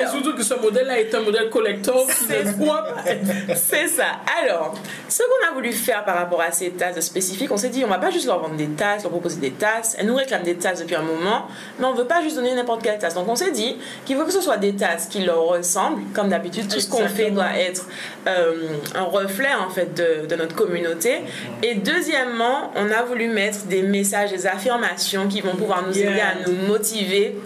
Et 0.00 0.06
surtout 0.06 0.34
que 0.34 0.42
ce 0.42 0.54
modèle-là 0.54 0.98
est 1.00 1.14
un 1.14 1.20
modèle 1.20 1.50
collector 1.50 2.06
c'est 3.54 3.88
ça. 3.88 4.04
Alors, 4.42 4.74
ce 5.08 5.18
qu'on 5.22 5.48
a 5.50 5.52
voulu 5.54 5.72
faire 5.72 6.04
par 6.04 6.16
rapport 6.16 6.40
à 6.40 6.50
ces 6.52 6.70
tasses 6.70 7.00
spécifiques, 7.00 7.50
on 7.50 7.56
s'est 7.56 7.68
dit, 7.68 7.84
on 7.84 7.88
va 7.88 7.98
pas 7.98 8.10
juste 8.10 8.26
leur 8.26 8.40
vendre 8.40 8.54
des 8.56 8.68
tasses, 8.68 9.02
leur 9.02 9.10
proposer 9.12 9.36
des 9.40 9.50
tasses. 9.50 9.96
Elles 9.98 10.06
nous 10.06 10.14
réclament 10.14 10.42
des 10.44 10.56
tasses 10.56 10.80
depuis 10.80 10.94
un 10.94 11.02
moment, 11.02 11.46
mais 11.78 11.84
on 11.86 11.94
veut 11.94 12.06
pas 12.06 12.22
juste 12.22 12.36
donner 12.36 12.54
n'importe 12.54 12.82
quelle 12.82 12.98
tasse. 12.98 13.14
Donc, 13.14 13.28
on 13.28 13.36
s'est 13.36 13.50
dit 13.50 13.76
qu'il 14.04 14.16
faut 14.16 14.24
que 14.24 14.32
ce 14.32 14.40
soit 14.40 14.56
des 14.56 14.74
tasses 14.74 15.06
qui 15.06 15.20
leur 15.20 15.42
ressemblent. 15.44 16.02
Comme 16.14 16.28
d'habitude, 16.28 16.51
tout 16.60 16.80
ce 16.80 16.88
qu'on 16.88 17.08
fait 17.08 17.30
doit 17.30 17.58
être 17.58 17.88
euh, 18.26 18.54
un 18.94 19.04
reflet, 19.04 19.54
en 19.54 19.70
fait, 19.70 19.94
de, 19.94 20.26
de 20.26 20.36
notre 20.36 20.54
communauté. 20.54 21.20
Et 21.62 21.74
deuxièmement, 21.74 22.72
on 22.76 22.90
a 22.90 23.02
voulu 23.02 23.28
mettre 23.28 23.64
des 23.64 23.82
messages, 23.82 24.30
des 24.30 24.46
affirmations 24.46 25.28
qui 25.28 25.40
vont 25.40 25.56
pouvoir 25.56 25.86
nous 25.86 25.98
aider 25.98 26.20
à 26.20 26.46
nous 26.46 26.54
motiver 26.66 27.36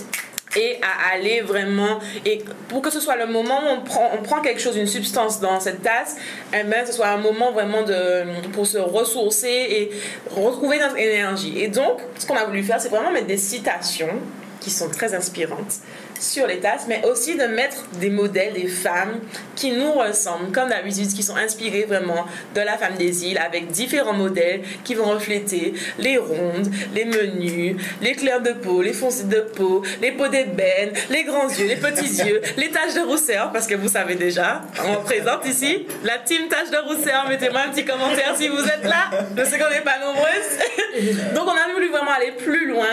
et 0.56 0.80
à 0.82 1.14
aller 1.14 1.42
vraiment 1.42 1.98
et 2.24 2.42
pour 2.68 2.80
que 2.80 2.90
ce 2.90 2.98
soit 2.98 3.16
le 3.16 3.26
moment 3.26 3.60
où 3.60 3.68
on 3.76 3.80
prend 3.82 4.10
on 4.18 4.22
prend 4.22 4.40
quelque 4.40 4.60
chose 4.60 4.76
une 4.76 4.86
substance 4.86 5.38
dans 5.40 5.60
cette 5.60 5.82
tasse 5.82 6.16
et 6.52 6.64
ben 6.64 6.86
ce 6.86 6.92
soit 6.92 7.08
un 7.08 7.18
moment 7.18 7.52
vraiment 7.52 7.82
de 7.82 8.24
pour 8.52 8.66
se 8.66 8.78
ressourcer 8.78 9.48
et 9.48 9.90
retrouver 10.30 10.78
notre 10.78 10.96
énergie. 10.96 11.60
Et 11.60 11.68
donc 11.68 12.00
ce 12.18 12.26
qu'on 12.26 12.36
a 12.36 12.44
voulu 12.44 12.62
faire 12.62 12.80
c'est 12.80 12.88
vraiment 12.88 13.12
mettre 13.12 13.26
des 13.26 13.36
citations 13.36 14.18
qui 14.60 14.70
sont 14.70 14.88
très 14.88 15.14
inspirantes 15.14 15.80
sur 16.20 16.46
les 16.46 16.58
tasses, 16.58 16.86
mais 16.88 17.04
aussi 17.04 17.36
de 17.36 17.44
mettre 17.44 17.84
des 18.00 18.10
modèles, 18.10 18.54
des 18.54 18.68
femmes 18.68 19.20
qui 19.54 19.72
nous 19.72 19.92
ressemblent, 19.92 20.52
comme 20.52 20.68
d'habitude, 20.68 21.08
qui 21.08 21.22
sont 21.22 21.36
inspirées 21.36 21.84
vraiment 21.84 22.26
de 22.54 22.60
la 22.60 22.76
femme 22.76 22.96
des 22.96 23.26
îles, 23.26 23.38
avec 23.38 23.70
différents 23.70 24.12
modèles 24.12 24.62
qui 24.84 24.94
vont 24.94 25.06
refléter 25.06 25.74
les 25.98 26.18
rondes, 26.18 26.70
les 26.94 27.04
menus, 27.04 27.76
les 28.00 28.12
clairs 28.12 28.42
de 28.42 28.52
peau, 28.52 28.82
les 28.82 28.92
foncés 28.92 29.24
de 29.24 29.40
peau, 29.40 29.82
les 30.00 30.12
peaux 30.12 30.28
d'ébène, 30.28 30.92
les 31.10 31.24
grands 31.24 31.48
yeux, 31.48 31.66
les 31.66 31.76
petits 31.76 32.22
yeux, 32.26 32.40
les 32.56 32.70
taches 32.70 32.94
de 32.94 33.00
rousseur, 33.00 33.52
parce 33.52 33.66
que 33.66 33.74
vous 33.74 33.88
savez 33.88 34.14
déjà, 34.14 34.62
on 34.84 35.02
présente 35.02 35.46
ici 35.46 35.86
la 36.04 36.18
team 36.18 36.48
tache 36.48 36.70
de 36.70 36.76
rousseur. 36.88 37.26
Mettez-moi 37.28 37.60
un 37.66 37.70
petit 37.70 37.84
commentaire 37.84 38.34
si 38.36 38.48
vous 38.48 38.62
êtes 38.62 38.84
là. 38.84 39.10
Je 39.36 39.44
sais 39.44 39.58
qu'on 39.58 39.70
n'est 39.70 39.80
pas 39.80 39.98
nombreuses. 39.98 41.34
Donc 41.34 41.44
on 41.46 41.50
a 41.50 41.72
voulu 41.72 41.88
vraiment 41.90 42.12
aller 42.12 42.32
plus 42.32 42.68
loin 42.68 42.86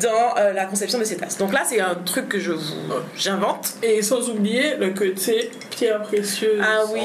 dans 0.00 0.36
euh, 0.38 0.52
la 0.52 0.66
conception 0.66 0.98
de 0.98 1.04
ces 1.04 1.16
tasses. 1.16 1.38
Donc 1.38 1.52
là, 1.52 1.62
c'est 1.64 1.80
un 1.80 1.94
truc 1.94 2.28
que 2.28 2.38
je 2.38 2.52
vous 2.52 2.63
j'invente. 3.16 3.74
Et 3.82 4.02
sans 4.02 4.28
oublier 4.30 4.76
le 4.78 4.90
côté 4.90 5.50
pierre 5.70 6.02
précieuse. 6.02 6.60
Ah 6.62 6.82
oui. 6.92 7.00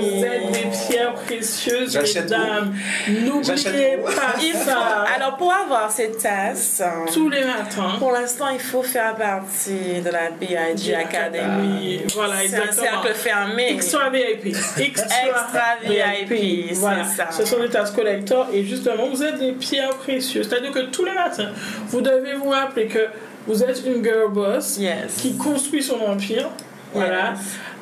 Vous 0.00 0.24
êtes 0.24 0.50
des 0.52 0.68
pierres 0.88 1.14
précieuses, 1.14 1.96
mesdames. 2.14 2.74
N'oubliez 3.08 3.96
pas 4.04 4.34
Il 4.42 4.52
faut- 4.52 4.64
ça. 4.70 5.04
Alors 5.16 5.36
pour 5.36 5.52
avoir 5.52 5.90
cette 5.90 6.18
tasse, 6.18 6.82
Tous 7.12 7.28
les 7.28 7.44
matins. 7.44 7.92
pour 7.98 8.12
l'instant, 8.12 8.48
il 8.52 8.58
faut 8.60 8.82
faire 8.82 9.14
partie 9.16 10.00
de 10.04 10.10
la 10.10 10.30
BIG 10.30 10.94
Academy. 10.94 12.02
Voilà, 12.14 12.34
C'est 12.46 12.56
un 12.56 12.62
exactement. 12.64 13.02
cercle 13.02 13.14
fermé. 13.14 13.72
Extra 13.72 14.10
VIP. 14.10 14.46
Extra, 14.48 14.80
Extra 14.80 15.62
VIP, 15.84 16.68
c'est 16.68 16.74
Voilà. 16.74 17.04
ça. 17.04 17.28
Ce 17.30 17.44
sont 17.44 17.60
des 17.60 17.68
tasses 17.68 17.90
collector 17.92 18.48
et 18.52 18.64
justement, 18.64 19.08
vous 19.08 19.22
êtes 19.22 19.38
des 19.38 19.52
pierres 19.52 19.90
précieuses. 19.90 20.48
C'est-à-dire 20.48 20.72
que 20.72 20.90
tous 20.90 21.04
les 21.04 21.12
matins, 21.14 21.50
vous 21.88 22.00
devez 22.00 22.34
vous 22.34 22.50
rappeler 22.50 22.86
que 22.86 23.06
Vous 23.48 23.62
êtes 23.64 23.82
une 23.86 24.04
girl 24.04 24.30
boss 24.30 24.76
Yes. 24.78 25.16
qui 25.16 25.36
construit 25.36 25.82
son 25.82 25.98
empire, 26.00 26.50
voilà, 26.92 27.32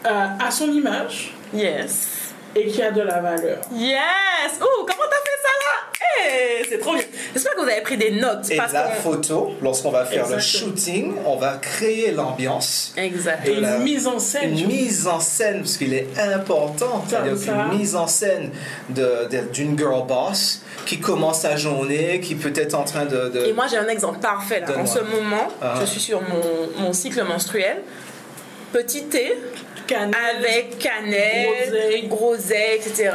euh, 0.06 0.26
à 0.38 0.50
son 0.50 0.70
image 0.70 1.34
Yes. 1.52 2.08
Et 2.56 2.66
qui 2.68 2.82
a 2.82 2.90
de 2.90 3.02
la 3.02 3.20
valeur. 3.20 3.58
Yes! 3.74 4.58
Ouh, 4.60 4.84
comment 4.84 5.08
t'as 5.10 5.22
fait 5.22 5.40
ça 5.42 5.52
là? 5.60 5.92
Hey, 6.18 6.66
c'est 6.68 6.78
trop 6.78 6.94
bien. 6.94 7.02
J'espère 7.34 7.54
que 7.54 7.60
vous 7.60 7.68
avez 7.68 7.82
pris 7.82 7.98
des 7.98 8.12
notes. 8.12 8.50
Et 8.50 8.56
parce 8.56 8.72
la 8.72 8.88
photo, 8.88 9.52
lorsqu'on 9.62 9.90
va 9.90 10.06
faire 10.06 10.26
le 10.28 10.38
shooting, 10.38 11.14
on 11.26 11.36
va 11.36 11.58
créer 11.58 12.12
l'ambiance. 12.12 12.94
Exact. 12.96 13.46
Et 13.46 13.56
la- 13.56 13.76
une 13.76 13.82
mise 13.82 14.06
en 14.06 14.18
scène. 14.18 14.58
Une 14.58 14.66
mise 14.66 15.06
en 15.06 15.20
scène, 15.20 15.58
parce 15.58 15.76
qu'il 15.76 15.92
est 15.92 16.08
important, 16.18 17.04
c'est-à-dire 17.06 17.34
qu'une 17.38 17.78
mise 17.78 17.94
en 17.94 18.06
scène 18.06 18.50
d'une 18.88 19.76
girl 19.78 20.06
boss 20.06 20.62
qui 20.86 20.98
commence 21.00 21.40
sa 21.40 21.56
journée, 21.56 22.20
qui 22.20 22.34
peut 22.36 22.52
être 22.56 22.74
en 22.74 22.84
train 22.84 23.04
de... 23.04 23.28
de- 23.28 23.46
Et 23.46 23.52
moi, 23.52 23.66
j'ai 23.70 23.76
un 23.76 23.88
exemple 23.88 24.20
parfait 24.20 24.60
là. 24.60 24.68
En 24.78 24.86
ce 24.86 25.00
moment, 25.00 25.48
Ah. 25.60 25.74
je 25.80 25.84
suis 25.86 26.00
sur 26.00 26.22
mon, 26.22 26.84
mon 26.84 26.92
cycle 26.92 27.22
menstruel. 27.24 27.82
Petit 28.72 29.04
thé 29.04 29.34
Cannelle. 29.86 30.14
avec 30.38 30.78
cannelle, 30.78 31.46
Groseille. 31.70 32.06
groseille, 32.08 32.74
etc. 32.76 33.10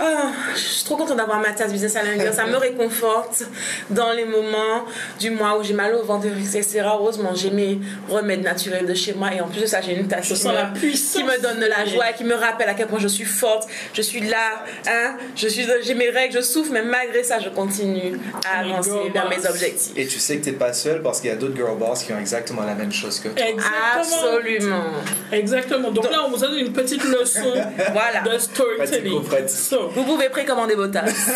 Ah, 0.00 0.32
je 0.54 0.58
suis 0.58 0.84
trop 0.84 0.96
contente 0.96 1.16
d'avoir 1.16 1.38
ma 1.38 1.52
tasse 1.52 1.70
Business 1.70 1.92
Challenger. 1.92 2.32
Ça 2.32 2.46
me 2.46 2.56
réconforte 2.68 3.44
dans 3.90 4.10
les 4.12 4.24
moments 4.24 4.84
du 5.20 5.30
mois 5.30 5.56
où 5.56 5.62
j'ai 5.62 5.72
mal 5.72 5.94
au 5.94 6.02
ventre, 6.02 6.26
etc. 6.26 6.82
Heureusement, 6.84 7.32
j'ai 7.34 7.50
mes 7.50 7.78
remèdes 8.08 8.42
naturels 8.42 8.86
de 8.86 8.94
chez 8.94 9.12
moi. 9.14 9.32
Et 9.32 9.40
en 9.40 9.46
plus 9.46 9.60
de 9.60 9.66
ça, 9.66 9.80
j'ai 9.80 9.94
une 9.94 10.08
tasse 10.08 10.24
Je 10.28 10.34
qui 10.34 10.40
sens 10.40 10.50
me- 10.52 10.56
la 10.58 10.64
puissance. 10.66 11.12
qui 11.14 11.22
me 11.22 11.40
donne 11.40 11.60
de 11.60 11.66
la 11.66 11.84
joie, 11.84 12.06
qui 12.12 12.24
me 12.24 12.34
rappelle 12.34 12.68
à 12.68 12.74
quel 12.74 12.88
point 12.88 12.98
je 12.98 13.06
suis 13.06 13.24
forte, 13.24 13.68
je 13.92 14.02
suis 14.02 14.20
là, 14.20 14.64
hein, 14.88 15.16
je 15.36 15.46
suis, 15.46 15.64
j'ai 15.84 15.94
mes 15.94 16.10
règles, 16.10 16.34
je 16.38 16.40
souffre, 16.42 16.72
mais 16.72 16.82
malgré 16.82 17.22
ça, 17.22 17.38
je 17.38 17.48
continue 17.50 18.18
à 18.44 18.62
Oh 18.62 18.64
my 18.66 18.72
avancer 18.72 19.10
vers 19.12 19.28
mes 19.28 19.46
objectifs. 19.46 19.92
Et 19.96 20.06
tu 20.08 20.18
sais 20.18 20.38
que 20.38 20.44
t'es 20.46 20.52
pas 20.52 20.72
seul 20.72 21.02
parce 21.02 21.20
qu'il 21.20 21.30
y 21.30 21.32
a 21.32 21.36
d'autres 21.36 21.54
girl 21.54 21.78
boss 21.78 22.02
qui 22.02 22.12
ont 22.12 22.18
exactement 22.18 22.62
la 22.64 22.74
même 22.74 22.92
chose 22.92 23.20
que 23.20 23.28
toi. 23.28 23.46
Exactement. 23.46 24.00
Absolument. 24.00 24.84
Exactement. 25.30 25.92
Donc 25.94 26.10
là, 26.10 26.24
on 26.26 26.30
vous 26.30 26.38
donne 26.38 26.56
une 26.58 26.72
petite 26.72 27.04
leçon 27.04 27.52
Voilà. 27.92 28.20
de 28.22 28.38
storytelling. 28.38 29.22
So, 29.48 29.88
Vous 29.94 30.04
pouvez 30.04 30.28
précommander 30.28 30.74
vos 30.74 30.88
tasses. 30.88 31.30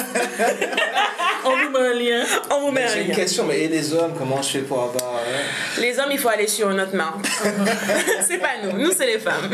on 1.44 1.51
vous 1.51 1.71
met 1.71 1.79
un 1.88 1.94
lien. 1.94 2.25
On 2.51 2.61
vous 2.66 2.71
met 2.73 2.85
un 2.85 2.88
J'ai 2.88 3.03
une 3.03 3.09
lien. 3.09 3.14
question, 3.14 3.44
mais 3.47 3.61
et 3.61 3.68
les 3.68 3.92
hommes, 3.94 4.14
comment 4.18 4.42
je 4.42 4.49
fais 4.49 4.59
pour 4.61 4.83
avoir... 4.83 5.14
hein? 5.16 5.81
Les 5.81 5.99
hommes, 5.99 6.11
il 6.11 6.18
faut 6.18 6.29
aller 6.29 6.47
sur 6.47 6.71
une 6.71 6.81
autre 6.81 6.94
marque. 6.94 7.27
c'est 8.27 8.38
pas 8.38 8.49
nous. 8.64 8.79
Nous, 8.79 8.90
c'est 8.92 9.07
les 9.07 9.18
femmes. 9.18 9.51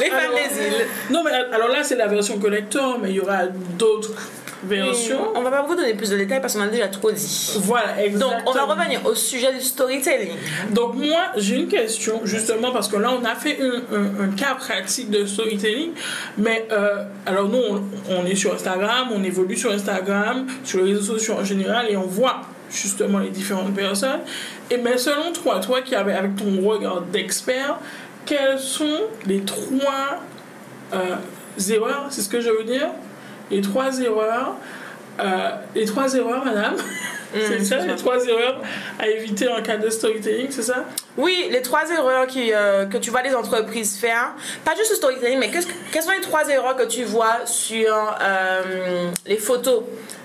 Les 0.00 0.10
femmes 0.10 0.32
des 0.34 0.62
îles. 0.66 0.86
Non, 1.10 1.22
mais 1.24 1.30
alors 1.32 1.68
là, 1.68 1.82
c'est 1.82 1.96
la 1.96 2.06
version 2.08 2.38
collector, 2.38 2.98
mais 3.00 3.10
il 3.10 3.16
y 3.16 3.20
aura 3.20 3.46
d'autres 3.46 4.12
versions. 4.64 5.28
On 5.34 5.42
va 5.42 5.50
pas 5.50 5.62
vous 5.62 5.74
donner 5.74 5.94
plus 5.94 6.10
de 6.10 6.16
détails 6.16 6.40
parce 6.40 6.54
qu'on 6.54 6.60
a 6.62 6.68
déjà 6.68 6.88
trop 6.88 7.10
dit. 7.10 7.58
Voilà, 7.62 7.92
Donc, 7.94 8.04
exactement. 8.04 8.42
on 8.46 8.52
va 8.52 8.62
revenir 8.64 9.04
au 9.06 9.14
sujet 9.14 9.52
du 9.52 9.60
storytelling. 9.60 10.32
Donc 10.70 10.94
moi, 10.94 11.18
j'ai 11.36 11.56
une 11.56 11.68
question, 11.68 12.20
justement, 12.24 12.70
parce 12.72 12.88
que 12.88 12.96
là, 12.96 13.10
on 13.20 13.24
a 13.24 13.34
fait 13.34 13.58
un, 13.60 13.96
un- 13.96 14.24
un 14.24 14.28
cas 14.36 14.54
pratique 14.54 15.10
de 15.10 15.24
storytelling, 15.26 15.92
mais 16.38 16.66
euh, 16.72 17.04
alors 17.26 17.48
nous, 17.48 17.58
on, 17.58 17.82
on 18.10 18.26
est 18.26 18.34
sur 18.34 18.54
Instagram, 18.54 19.08
on 19.12 19.22
évolue 19.24 19.56
sur 19.56 19.70
Instagram, 19.72 20.46
sur 20.64 20.78
les 20.82 20.92
réseaux 20.94 21.14
sociaux 21.16 21.34
en 21.40 21.44
général, 21.44 21.86
et 21.90 21.96
on 21.96 22.06
voit 22.06 22.42
justement 22.70 23.18
les 23.18 23.30
différentes 23.30 23.74
personnes. 23.74 24.20
Et 24.70 24.76
mais 24.76 24.96
selon 24.98 25.32
toi, 25.32 25.58
toi 25.60 25.82
qui 25.82 25.94
avais 25.96 26.12
avec 26.14 26.36
ton 26.36 26.60
regard 26.68 27.00
d'expert, 27.02 27.78
quelles 28.26 28.60
sont 28.60 29.00
les 29.26 29.40
trois 29.40 30.20
euh, 30.94 31.16
erreurs, 31.68 32.06
c'est 32.10 32.20
ce 32.22 32.28
que 32.28 32.40
je 32.40 32.50
veux 32.50 32.62
dire? 32.64 32.88
Les 33.50 33.60
trois 33.60 34.00
erreurs, 34.00 34.54
euh, 35.18 35.50
les 35.74 35.84
trois 35.84 36.14
erreurs, 36.14 36.44
madame 36.44 36.76
c'est 37.34 37.64
ça, 37.64 37.78
les 37.78 37.96
trois 37.96 38.24
erreurs 38.26 38.60
à 38.98 39.08
éviter 39.08 39.48
en 39.48 39.62
cas 39.62 39.76
de 39.76 39.88
storytelling, 39.90 40.48
c'est 40.50 40.62
ça? 40.62 40.84
Oui, 41.16 41.48
les 41.50 41.62
trois 41.62 41.88
erreurs 41.90 42.26
qui, 42.26 42.52
euh, 42.52 42.86
que 42.86 42.96
tu 42.98 43.10
vois 43.10 43.22
les 43.22 43.34
entreprises 43.34 43.96
faire, 43.98 44.32
pas 44.64 44.74
juste 44.76 44.90
le 44.90 44.96
storytelling, 44.96 45.38
mais 45.38 45.50
quelles 45.50 46.02
sont 46.02 46.10
les 46.10 46.20
trois 46.20 46.48
erreurs 46.48 46.76
que 46.76 46.86
tu 46.86 47.04
vois 47.04 47.44
sur 47.44 48.16
euh, 48.20 49.10
les 49.26 49.36
photos, 49.36 49.82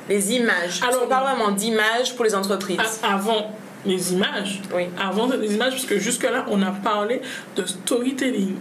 les 0.09 0.33
images? 0.33 0.81
Alors, 0.87 1.03
on 1.03 1.07
parle 1.07 1.35
vraiment 1.35 1.51
d'images 1.51 2.15
pour 2.15 2.25
les 2.25 2.35
entreprises. 2.35 2.79
Avant 3.03 3.51
les 3.85 4.13
images, 4.13 4.61
Oui. 4.73 4.87
avant 4.99 5.27
les 5.27 5.53
images, 5.53 5.73
parce 5.73 5.85
que 5.85 5.99
jusque-là, 5.99 6.45
on 6.49 6.61
a 6.63 6.71
parlé 6.71 7.21
de 7.55 7.65
storytelling. 7.65 8.55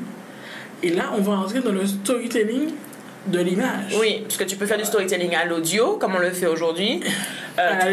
Et 0.83 0.91
là, 0.91 1.05
on 1.17 1.21
va 1.23 1.33
entrer 1.33 1.61
dans 1.61 1.73
le 1.73 1.87
storytelling 1.87 2.73
de 3.27 3.41
l'image. 3.41 3.97
Oui, 3.99 4.21
parce 4.23 4.37
que 4.37 4.45
tu 4.45 4.57
peux 4.57 4.67
faire 4.67 4.79
du 4.79 4.85
storytelling 4.85 5.35
à 5.35 5.45
l'audio, 5.45 5.97
comme 5.97 6.15
on 6.15 6.19
le 6.19 6.31
fait 6.31 6.47
aujourd'hui, 6.47 7.01
euh, 7.59 7.71
À 7.81 7.89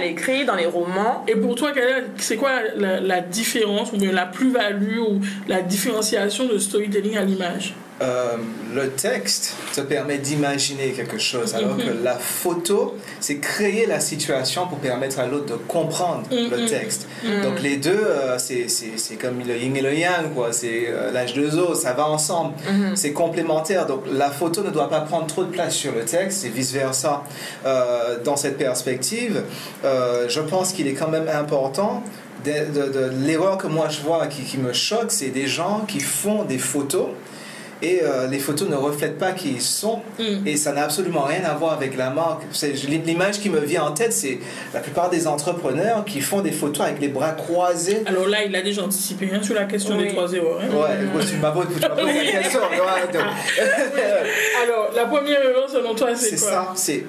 l'écrit. 0.00 0.44
dans 0.44 0.54
les 0.56 0.66
romans. 0.66 1.24
Et 1.28 1.34
pour 1.36 1.54
toi, 1.54 1.72
c'est 2.18 2.36
quoi 2.36 2.50
la, 2.76 3.00
la 3.00 3.20
différence, 3.20 3.92
ou 3.92 3.96
bien 3.96 4.12
la 4.12 4.26
plus-value, 4.26 4.98
ou 4.98 5.20
la 5.48 5.62
différenciation 5.62 6.46
de 6.46 6.58
storytelling 6.58 7.16
à 7.16 7.22
l'image? 7.22 7.74
Euh, 8.02 8.36
le 8.74 8.90
texte 8.90 9.54
te 9.74 9.80
permet 9.80 10.18
d'imaginer 10.18 10.90
quelque 10.90 11.16
chose, 11.16 11.54
alors 11.54 11.78
que 11.78 12.04
la 12.04 12.16
photo, 12.16 12.94
c'est 13.20 13.36
créer 13.38 13.86
la 13.86 14.00
situation 14.00 14.66
pour 14.66 14.76
permettre 14.78 15.18
à 15.18 15.24
l'autre 15.26 15.46
de 15.46 15.54
comprendre 15.54 16.24
le 16.30 16.58
Mhm. 16.58 16.66
texte. 16.68 17.06
Donc 17.42 17.62
les 17.62 17.78
deux, 17.78 17.98
euh, 17.98 18.36
c'est 18.38 19.16
comme 19.18 19.38
le 19.46 19.56
yin 19.56 19.74
et 19.76 19.80
le 19.80 19.94
yang, 19.94 20.34
quoi. 20.34 20.52
C'est 20.52 20.88
euh, 20.88 21.10
l'âge 21.10 21.32
de 21.32 21.48
zo, 21.48 21.74
ça 21.74 21.94
va 21.94 22.06
ensemble. 22.06 22.52
C'est 22.94 23.12
complémentaire. 23.12 23.86
Donc 23.86 24.02
la 24.12 24.30
photo 24.30 24.62
ne 24.62 24.70
doit 24.70 24.90
pas 24.90 25.00
prendre 25.00 25.26
trop 25.26 25.44
de 25.44 25.50
place 25.50 25.74
sur 25.74 25.92
le 25.94 26.04
texte 26.04 26.44
et 26.44 26.50
vice-versa. 26.50 27.24
Euh, 27.64 28.18
dans 28.22 28.36
cette 28.36 28.58
perspective, 28.58 29.42
je 29.82 30.40
pense 30.40 30.72
qu'il 30.72 30.86
est 30.86 30.92
quand 30.94 31.08
même 31.08 31.28
important 31.28 32.02
de, 32.44 32.50
de- 32.52 32.92
de- 32.92 33.10
l'erreur 33.26 33.56
que 33.56 33.66
moi 33.66 33.88
je 33.88 34.00
vois 34.02 34.26
qui, 34.26 34.42
qui 34.42 34.58
me 34.58 34.72
choque, 34.74 35.10
c'est 35.10 35.30
des 35.30 35.46
gens 35.46 35.84
qui 35.88 36.00
font 36.00 36.44
des 36.44 36.58
photos 36.58 37.08
et 37.82 38.00
euh, 38.02 38.26
les 38.26 38.38
photos 38.38 38.68
ne 38.68 38.74
reflètent 38.76 39.18
pas 39.18 39.32
qui 39.32 39.50
ils 39.52 39.60
sont 39.62 40.00
Mm. 40.18 40.46
et 40.46 40.56
ça 40.56 40.72
n'a 40.72 40.84
absolument 40.84 41.22
rien 41.22 41.44
à 41.44 41.54
voir 41.54 41.72
avec 41.74 41.96
la 41.96 42.10
marque. 42.10 42.42
C'est- 42.52 42.72
L'image 42.88 43.38
qui 43.40 43.50
me 43.50 43.60
vient 43.60 43.84
en 43.84 43.92
tête, 43.92 44.12
c'est 44.12 44.38
la 44.72 44.80
plupart 44.80 45.10
des 45.10 45.26
entrepreneurs 45.26 46.04
qui 46.04 46.20
font 46.20 46.40
des 46.40 46.52
photos 46.52 46.86
avec 46.86 47.00
les 47.00 47.08
bras 47.08 47.32
croisés. 47.32 48.02
Alors 48.06 48.26
là, 48.28 48.44
il 48.44 48.54
a 48.56 48.62
déjà 48.62 48.82
anticipé 48.82 49.28
hein, 49.32 49.40
sur 49.42 49.54
la 49.54 49.64
question 49.64 49.96
Oui. 49.96 50.04
des 50.04 50.08
trois 50.10 50.32
erreurs. 50.32 50.58
hein. 50.62 50.68
Ouais, 50.74 51.04
moi, 51.12 51.22
tu 51.28 51.36
m'as 51.36 51.50
posé 51.50 51.68
la 51.80 51.88
question. 52.42 52.60
Alors, 54.62 54.90
la 54.94 55.04
première 55.06 55.42
erreur, 55.42 55.68
selon 55.68 55.94
toi, 55.94 56.08
c'est 56.14 56.36
C'est 56.36 56.40
quoi? 56.44 56.50
ça, 56.50 56.72
c'est 56.74 57.04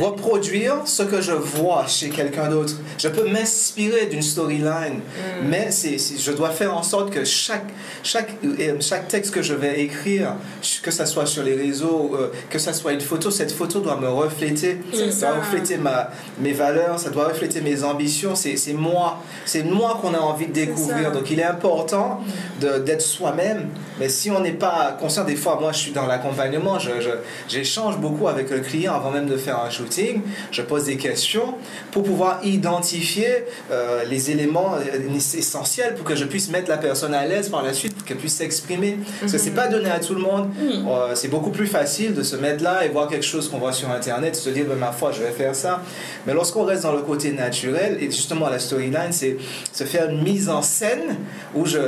reproduire 0.00 0.74
ce 0.84 1.02
que 1.02 1.20
je 1.20 1.32
vois 1.32 1.86
chez 1.86 2.08
quelqu'un 2.10 2.48
d'autre. 2.48 2.74
Je 2.98 3.08
peux 3.08 3.28
m'inspirer 3.28 4.06
d'une 4.06 4.22
storyline, 4.22 5.00
mais 5.44 5.70
c'est, 5.70 5.98
c'est- 5.98 6.18
je 6.18 6.32
dois 6.32 6.50
faire 6.50 6.76
en 6.76 6.82
sorte 6.82 7.10
que 7.10 7.24
chaque, 7.24 7.66
chaque, 8.02 8.30
euh, 8.44 8.76
chaque 8.80 9.08
texte 9.08 9.32
que 9.34 9.42
je 9.42 9.54
vais 9.54 9.80
écrire, 9.80 10.34
que 10.82 10.90
ça 10.90 11.06
soit 11.06 11.26
sur 11.26 11.42
les 11.42 11.54
réseaux, 11.54 12.12
euh, 12.14 12.28
que 12.50 12.58
ça 12.58 12.72
soit 12.72 12.92
une 12.92 13.00
photo, 13.00 13.30
cette 13.30 13.52
photo 13.52 13.80
doit 13.80 13.96
me 13.96 14.08
refléter, 14.08 14.80
ça 15.12 15.28
doit 15.28 15.36
refléter 15.40 15.76
ma, 15.76 16.10
mes 16.40 16.52
valeurs, 16.52 16.98
ça 16.98 17.10
doit 17.10 17.28
refléter 17.28 17.60
mes 17.60 17.84
ambitions. 17.84 18.34
C'est, 18.34 18.56
moi, 18.72 19.18
c'est 19.44 19.62
moi 19.62 19.98
qu'on 20.00 20.14
a 20.14 20.18
envie 20.18 20.46
de 20.46 20.52
découvrir. 20.52 21.12
Donc 21.12 21.30
il 21.30 21.40
est 21.40 21.44
important 21.44 22.20
de, 22.60 22.78
d'être 22.78 23.02
soi-même, 23.02 23.68
mais 23.98 24.08
si 24.08 24.30
on 24.30 24.40
n'est 24.40 24.52
pas 24.52 24.96
conscient, 25.00 25.24
des 25.24 25.36
fois, 25.36 25.58
moi 25.60 25.72
je 25.72 25.78
suis 25.78 25.92
dans 25.92 26.06
l'accompagnement, 26.06 26.78
je, 26.78 27.00
je- 27.00 27.08
j'échange 27.48 27.98
beaucoup 27.98 28.28
avec 28.28 28.50
le 28.50 28.60
client 28.60 28.94
avant 28.94 29.10
même 29.10 29.26
de 29.26 29.36
faire 29.36 29.58
un 29.60 29.67
shooting, 29.70 30.22
je 30.50 30.62
pose 30.62 30.84
des 30.84 30.96
questions 30.96 31.54
pour 31.90 32.02
pouvoir 32.02 32.40
identifier 32.44 33.44
euh, 33.70 34.04
les 34.04 34.30
éléments 34.30 34.74
euh, 34.74 35.18
essentiels 35.36 35.94
pour 35.94 36.04
que 36.04 36.16
je 36.16 36.24
puisse 36.24 36.50
mettre 36.50 36.68
la 36.68 36.78
personne 36.78 37.14
à 37.14 37.26
l'aise 37.26 37.48
par 37.48 37.62
la 37.62 37.72
suite, 37.72 37.94
pour 37.94 38.04
qu'elle 38.04 38.16
puisse 38.16 38.36
s'exprimer. 38.36 38.98
Parce 39.20 39.32
que 39.32 39.38
c'est 39.38 39.52
pas 39.52 39.68
donné 39.68 39.90
à 39.90 40.00
tout 40.00 40.14
le 40.14 40.20
monde. 40.20 40.48
Mm. 40.48 40.88
Euh, 40.88 41.14
c'est 41.14 41.28
beaucoup 41.28 41.50
plus 41.50 41.66
facile 41.66 42.14
de 42.14 42.22
se 42.22 42.36
mettre 42.36 42.62
là 42.62 42.84
et 42.84 42.88
voir 42.88 43.08
quelque 43.08 43.24
chose 43.24 43.48
qu'on 43.48 43.58
voit 43.58 43.72
sur 43.72 43.90
Internet, 43.90 44.36
se 44.36 44.50
dire, 44.50 44.66
ben, 44.66 44.76
ma 44.76 44.92
foi, 44.92 45.12
je 45.12 45.22
vais 45.22 45.32
faire 45.32 45.54
ça. 45.54 45.82
Mais 46.26 46.34
lorsqu'on 46.34 46.64
reste 46.64 46.82
dans 46.82 46.92
le 46.92 47.02
côté 47.02 47.32
naturel, 47.32 47.98
et 48.00 48.06
justement 48.06 48.48
la 48.48 48.58
storyline, 48.58 49.12
c'est 49.12 49.36
se 49.72 49.84
faire 49.84 50.10
une 50.10 50.22
mise 50.22 50.48
en 50.48 50.62
scène 50.62 51.16
où 51.54 51.64
je, 51.66 51.78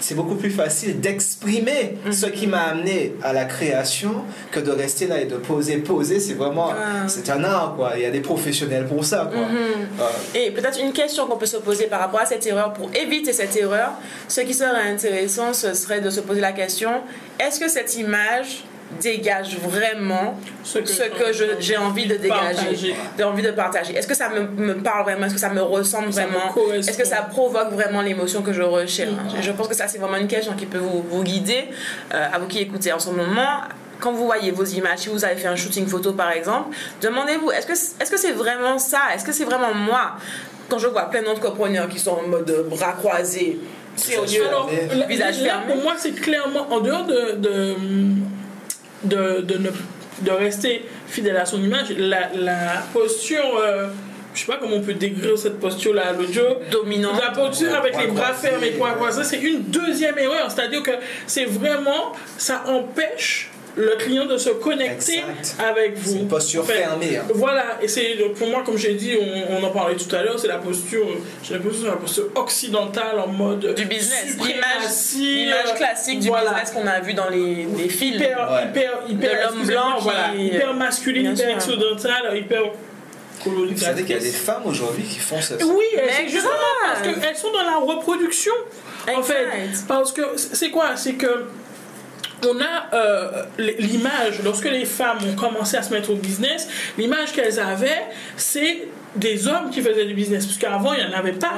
c'est 0.00 0.14
beaucoup 0.14 0.34
plus 0.34 0.50
facile 0.50 1.00
d'exprimer 1.00 1.96
ce 2.10 2.26
qui 2.26 2.46
m'a 2.46 2.62
amené 2.62 3.14
à 3.22 3.32
la 3.32 3.44
création 3.44 4.24
que 4.50 4.60
de 4.60 4.70
rester 4.70 5.06
là 5.06 5.20
et 5.20 5.26
de 5.26 5.36
poser. 5.36 5.78
Poser, 5.78 6.20
c'est 6.20 6.34
vraiment, 6.34 6.70
Ah. 6.70 7.08
c'est 7.08 7.28
un 7.30 7.42
art, 7.44 7.74
quoi. 7.76 7.92
Il 7.96 8.02
y 8.02 8.06
a 8.06 8.10
des 8.10 8.20
professionnels 8.20 8.86
pour 8.86 9.04
ça, 9.04 9.28
quoi. 9.32 9.42
Euh, 9.42 10.04
Et 10.34 10.50
peut-être 10.50 10.80
une 10.80 10.92
question 10.92 11.26
qu'on 11.26 11.36
peut 11.36 11.46
se 11.46 11.56
poser 11.58 11.86
par 11.86 12.00
rapport 12.00 12.20
à 12.20 12.26
cette 12.26 12.46
erreur, 12.46 12.72
pour 12.72 12.90
éviter 12.94 13.32
cette 13.32 13.56
erreur, 13.56 13.92
ce 14.28 14.40
qui 14.42 14.54
serait 14.54 14.88
intéressant, 14.90 15.52
ce 15.52 15.74
serait 15.74 16.00
de 16.00 16.10
se 16.10 16.20
poser 16.20 16.40
la 16.40 16.52
question, 16.52 16.90
est-ce 17.38 17.58
que 17.60 17.68
cette 17.68 17.96
image 17.96 18.64
dégage 19.00 19.56
vraiment 19.58 20.38
Ce 20.64 20.78
que, 20.78 20.88
ce 20.88 21.02
que 21.02 21.32
je- 21.32 21.44
j'ai 21.60 21.76
envie 21.76 22.06
de 22.06 22.16
dégager, 22.16 22.94
j'ai 23.18 23.24
envie 23.24 23.42
de 23.42 23.50
partager. 23.50 23.94
Est-ce 23.94 24.06
que 24.06 24.14
ça 24.14 24.28
me, 24.28 24.40
me 24.42 24.74
parle 24.74 25.04
vraiment? 25.04 25.26
Est-ce 25.26 25.34
que 25.34 25.40
ça 25.40 25.50
me 25.50 25.62
ressemble 25.62 26.12
Ça 26.12 26.26
vraiment? 26.26 26.54
Est-ce 26.72 26.96
que 26.96 27.04
ça 27.06 27.22
provoque 27.22 27.72
vraiment 27.72 28.00
l'émotion 28.00 28.42
que 28.42 28.52
je 28.52 28.62
recherche. 28.62 29.10
Je 29.40 29.52
pense 29.52 29.68
que 29.68 29.74
ça, 29.74 29.88
c'est 29.88 29.98
vraiment 29.98 30.16
une 30.16 30.28
question 30.28 30.54
qui 30.54 30.66
peut 30.66 30.78
vous, 30.78 31.02
vous 31.08 31.22
guider, 31.22 31.64
euh, 32.14 32.26
à 32.32 32.38
vous 32.38 32.46
qui 32.46 32.60
écoutez 32.60 32.92
en 32.92 32.98
ce 32.98 33.10
moment. 33.10 33.60
Quand 33.98 34.12
vous 34.12 34.26
voyez 34.26 34.50
vos 34.50 34.64
images, 34.64 34.98
si 35.00 35.08
vous 35.08 35.24
avez 35.24 35.36
fait 35.36 35.48
un 35.48 35.56
shooting 35.56 35.86
photo 35.86 36.12
par 36.12 36.30
exemple, 36.30 36.76
demandez-vous, 37.00 37.50
est-ce 37.50 37.66
que 37.66 37.72
est-ce 37.72 38.10
que 38.10 38.18
c'est 38.18 38.32
vraiment 38.32 38.78
ça? 38.78 39.00
Est-ce 39.14 39.24
que 39.24 39.32
c'est 39.32 39.44
vraiment 39.44 39.72
moi? 39.74 40.12
Quand 40.68 40.78
je 40.78 40.86
vois 40.88 41.08
plein 41.10 41.22
d'entrepreneurs 41.22 41.88
qui 41.88 41.98
sont 41.98 42.10
en 42.24 42.28
mode 42.28 42.66
bras 42.68 42.92
croisés, 42.92 43.58
sérieux, 43.96 44.44
visage 45.08 45.36
fermé. 45.36 45.72
pour 45.72 45.82
moi, 45.82 45.94
c'est 45.96 46.12
clairement, 46.12 46.66
en 46.70 46.80
dehors 46.80 47.06
de, 47.06 47.36
de, 47.36 47.74
de, 49.04 49.40
de, 49.42 49.58
ne- 49.58 49.70
de 50.22 50.30
rester 50.30 50.84
fidèle 51.06 51.36
à 51.36 51.46
son 51.46 51.62
image, 51.62 51.90
la, 51.96 52.30
la 52.34 52.82
posture, 52.92 53.58
euh, 53.60 53.88
je 54.34 54.40
sais 54.40 54.46
pas 54.46 54.58
comment 54.58 54.76
on 54.76 54.80
peut 54.82 54.94
décrire 54.94 55.36
cette 55.38 55.58
posture-là 55.60 56.08
à 56.08 56.12
l'audio, 56.12 56.42
dominant. 56.70 57.12
la 57.18 57.30
posture 57.30 57.74
avec 57.74 57.92
Point 57.92 58.02
les 58.02 58.06
bras 58.08 58.32
fermés, 58.34 58.70
point 58.72 58.90
ouais. 58.90 58.96
croisé, 58.96 59.24
c'est 59.24 59.40
une 59.40 59.62
deuxième 59.62 60.18
erreur. 60.18 60.50
C'est-à-dire 60.50 60.82
que 60.82 60.90
c'est 61.26 61.44
vraiment, 61.46 62.12
ça 62.38 62.64
empêche 62.66 63.50
le 63.78 63.94
client 63.96 64.24
de 64.24 64.38
se 64.38 64.48
connecter 64.50 65.18
Exact. 65.18 65.56
avec 65.62 65.98
vous. 65.98 66.10
C'est 66.12 66.18
une 66.18 66.28
posture 66.28 66.62
En 66.62 66.64
fait, 66.64 66.78
fermée, 66.78 67.18
hein. 67.18 67.24
Voilà, 67.34 67.78
et 67.82 67.88
c'est 67.88 68.16
pour 68.38 68.48
moi, 68.48 68.62
comme 68.64 68.78
j'ai 68.78 68.94
dit, 68.94 69.16
on, 69.20 69.56
on 69.56 69.62
en 69.64 69.70
parlait 69.70 69.96
tout 69.96 70.14
à 70.16 70.22
l'heure, 70.22 70.38
c'est 70.38 70.48
la 70.48 70.56
posture, 70.56 71.06
j'ai 71.42 71.54
l'impression 71.54 71.78
que 71.80 71.84
c'est 71.84 71.90
la 71.90 71.96
posture 71.96 72.28
occidentale 72.34 73.18
en 73.18 73.26
mode 73.28 73.74
Du 73.74 73.84
business, 73.84 74.36
l'image, 74.38 75.66
euh, 75.68 75.74
classique 75.76 76.20
du 76.20 76.28
voilà. 76.28 76.52
business 76.52 76.70
qu'on 76.70 76.86
a 76.86 77.00
vu 77.00 77.12
dans 77.12 77.28
les, 77.28 77.66
les 77.76 77.88
films. 77.90 78.14
hyper, 78.16 78.50
Ouais. 78.50 78.64
hyper, 78.70 78.92
hyper, 79.08 79.30
De 79.50 79.54
l'homme 79.56 79.66
blanc 79.66 79.96
qui- 79.98 80.02
voilà, 80.04 80.34
hyper 80.34 80.74
masculine, 80.74 81.32
Bien 81.34 81.50
hyper 81.50 81.62
sûr. 81.62 81.74
occidentale, 81.74 82.36
hyper 82.36 82.62
Vous 83.44 83.76
savez 83.76 84.02
qu'il 84.04 84.14
y 84.16 84.18
a 84.18 84.22
des 84.22 84.30
femmes 84.30 84.62
aujourd'hui 84.64 85.04
qui 85.04 85.18
font 85.18 85.40
ça. 85.40 85.54
Oui, 85.64 85.84
c'est 86.16 86.28
justement 86.28 86.50
parce 86.86 87.02
qu'elles 87.02 87.36
sont 87.36 87.52
dans 87.52 87.62
la 87.62 87.76
reproduction. 87.76 88.52
En 89.14 89.22
fait, 89.22 89.46
Exact. 89.68 89.86
parce 89.86 90.12
que 90.12 90.22
c'est 90.36 90.70
quoi? 90.70 90.96
C'est 90.96 91.12
que 91.12 91.44
on 92.44 92.60
a 92.60 92.94
euh, 92.94 93.42
l'image, 93.58 94.42
lorsque 94.44 94.70
les 94.70 94.84
femmes 94.84 95.18
ont 95.26 95.34
commencé 95.34 95.76
à 95.76 95.82
se 95.82 95.92
mettre 95.92 96.10
au 96.10 96.16
business, 96.16 96.68
l'image 96.98 97.32
qu'elles 97.32 97.60
avaient, 97.60 98.04
c'est 98.36 98.88
des 99.16 99.46
hommes 99.48 99.70
qui 99.70 99.80
faisaient 99.82 100.04
du 100.04 100.14
business, 100.14 100.46
parce 100.46 100.58
qu'avant, 100.58 100.92
il 100.92 101.06
n'y 101.06 101.14
en 101.14 101.18
avait 101.18 101.32
pas 101.32 101.52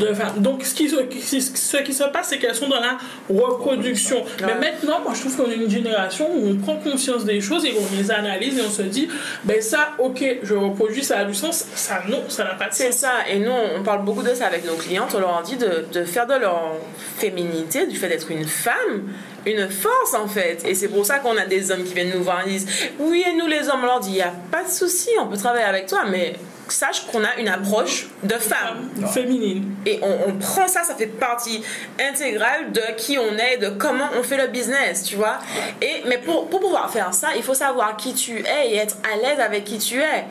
de 0.00 0.12
femmes. 0.14 0.34
Donc, 0.38 0.64
ce 0.64 0.74
qui, 0.74 0.88
se- 0.88 1.02
qui- 1.02 1.40
ce 1.42 1.76
qui 1.78 1.92
se 1.92 2.04
passe, 2.04 2.28
c'est 2.28 2.38
qu'elles 2.38 2.54
sont 2.54 2.68
dans 2.68 2.80
la 2.80 2.98
reproduction. 3.28 4.24
Mais 4.40 4.54
maintenant, 4.54 5.00
moi, 5.00 5.12
je 5.14 5.20
trouve 5.20 5.36
qu'on 5.36 5.50
est 5.50 5.54
une 5.56 5.70
génération 5.70 6.28
où 6.34 6.48
on 6.50 6.56
prend 6.56 6.76
conscience 6.76 7.24
des 7.24 7.40
choses 7.40 7.64
et 7.64 7.74
on 7.78 7.96
les 7.96 8.10
analyse 8.10 8.58
et 8.58 8.62
on 8.62 8.70
se 8.70 8.82
dit, 8.82 9.08
ben 9.44 9.60
ça, 9.60 9.90
ok, 9.98 10.24
je 10.42 10.54
reproduis, 10.54 11.04
ça 11.04 11.18
a 11.18 11.24
du 11.24 11.34
sens. 11.34 11.64
Ça, 11.74 12.02
non, 12.08 12.22
ça 12.28 12.44
n'a 12.44 12.54
pas 12.54 12.68
de 12.68 12.74
C'est 12.74 12.92
sens. 12.92 13.00
ça, 13.02 13.12
et 13.30 13.38
nous 13.38 13.50
on 13.50 13.82
parle 13.82 14.04
beaucoup 14.04 14.22
de 14.22 14.34
ça 14.34 14.46
avec 14.46 14.64
nos 14.66 14.74
clientes, 14.74 15.10
on 15.14 15.20
leur 15.20 15.42
dit 15.42 15.56
de, 15.56 15.84
de 15.92 16.04
faire 16.04 16.26
de 16.26 16.34
leur 16.34 16.72
féminité, 17.16 17.86
du 17.86 17.96
fait 17.96 18.08
d'être 18.08 18.30
une 18.30 18.44
femme, 18.44 19.04
une 19.46 19.68
force 19.68 20.14
en 20.14 20.26
fait. 20.26 20.62
Et 20.66 20.74
c'est 20.74 20.88
pour 20.88 21.04
ça 21.06 21.18
qu'on 21.18 21.36
a 21.36 21.46
des 21.46 21.70
hommes 21.70 21.84
qui 21.84 21.94
viennent 21.94 22.12
nous 22.14 22.22
voir 22.22 22.46
et 22.46 22.50
disent 22.50 22.66
Oui, 22.98 23.24
et 23.26 23.34
nous 23.36 23.46
les 23.46 23.68
hommes, 23.68 23.80
on 23.82 23.86
leur 23.86 24.00
dit 24.00 24.10
Il 24.10 24.14
n'y 24.14 24.22
a 24.22 24.32
pas 24.50 24.64
de 24.64 24.68
souci, 24.70 25.10
on 25.20 25.26
peut 25.26 25.36
travailler 25.36 25.64
avec 25.64 25.86
toi, 25.86 26.00
mais 26.10 26.34
sache 26.68 27.06
qu'on 27.06 27.24
a 27.24 27.34
une 27.38 27.48
approche 27.48 28.06
de 28.22 28.34
femme. 28.34 28.90
Féminine. 29.12 29.74
Et 29.86 29.98
on, 30.02 30.28
on 30.28 30.32
prend 30.34 30.66
ça, 30.68 30.82
ça 30.82 30.94
fait 30.94 31.06
partie 31.06 31.62
intégrale 32.00 32.72
de 32.72 32.82
qui 32.96 33.18
on 33.18 33.36
est, 33.36 33.58
de 33.58 33.68
comment 33.70 34.08
on 34.18 34.22
fait 34.22 34.36
le 34.36 34.48
business, 34.48 35.02
tu 35.04 35.16
vois. 35.16 35.38
Et, 35.80 36.02
mais 36.06 36.18
pour, 36.18 36.48
pour 36.48 36.60
pouvoir 36.60 36.90
faire 36.90 37.12
ça, 37.12 37.28
il 37.36 37.42
faut 37.42 37.54
savoir 37.54 37.96
qui 37.96 38.14
tu 38.14 38.38
es 38.38 38.70
et 38.70 38.76
être 38.76 38.96
à 39.12 39.16
l'aise 39.16 39.40
avec 39.40 39.64
qui 39.64 39.78
tu 39.78 40.00
es. 40.00 40.24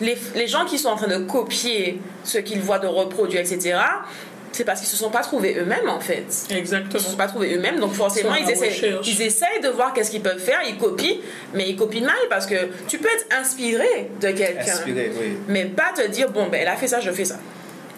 Les, 0.00 0.16
les 0.34 0.46
gens 0.46 0.64
qui 0.64 0.78
sont 0.78 0.90
en 0.90 0.96
train 0.96 1.08
de 1.08 1.18
copier 1.24 2.00
ce 2.22 2.38
qu'ils 2.38 2.60
voient 2.60 2.78
de 2.78 2.86
reproduire, 2.86 3.40
etc., 3.40 3.78
c'est 4.52 4.64
parce 4.64 4.80
qu'ils 4.80 4.88
se 4.88 4.96
sont 4.96 5.10
pas 5.10 5.20
trouvés 5.20 5.56
eux-mêmes, 5.58 5.88
en 5.88 6.00
fait. 6.00 6.24
Ils 6.28 6.54
se 6.54 6.58
Exactement. 6.58 6.98
sont 7.02 7.16
pas 7.16 7.26
trouvés 7.28 7.54
eux-mêmes, 7.54 7.78
donc 7.80 7.92
forcément, 7.92 8.34
Ils 8.34 8.50
essaient, 8.50 8.98
ils 9.04 9.22
essayent 9.22 9.60
de 9.62 9.68
voir 9.68 9.92
qu'est-ce 9.92 10.10
qu'ils 10.10 10.22
peuvent 10.22 10.38
faire, 10.38 10.60
ils 10.68 10.76
copient, 10.76 11.18
mais 11.54 11.68
ils 11.68 11.76
copient 11.76 12.04
mal 12.04 12.16
parce 12.28 12.46
que 12.46 12.54
tu 12.88 12.98
peux 12.98 13.08
être 13.08 13.26
inspiré 13.40 14.10
de 14.20 14.28
quelqu'un, 14.30 14.72
Inspiré, 14.72 15.12
oui. 15.20 15.36
mais 15.48 15.64
pas 15.66 15.92
te 15.94 16.06
dire, 16.08 16.30
bon, 16.30 16.48
ben, 16.48 16.60
elle 16.62 16.68
a 16.68 16.76
fait 16.76 16.88
ça, 16.88 17.00
je 17.00 17.10
fais 17.10 17.24
ça. 17.24 17.38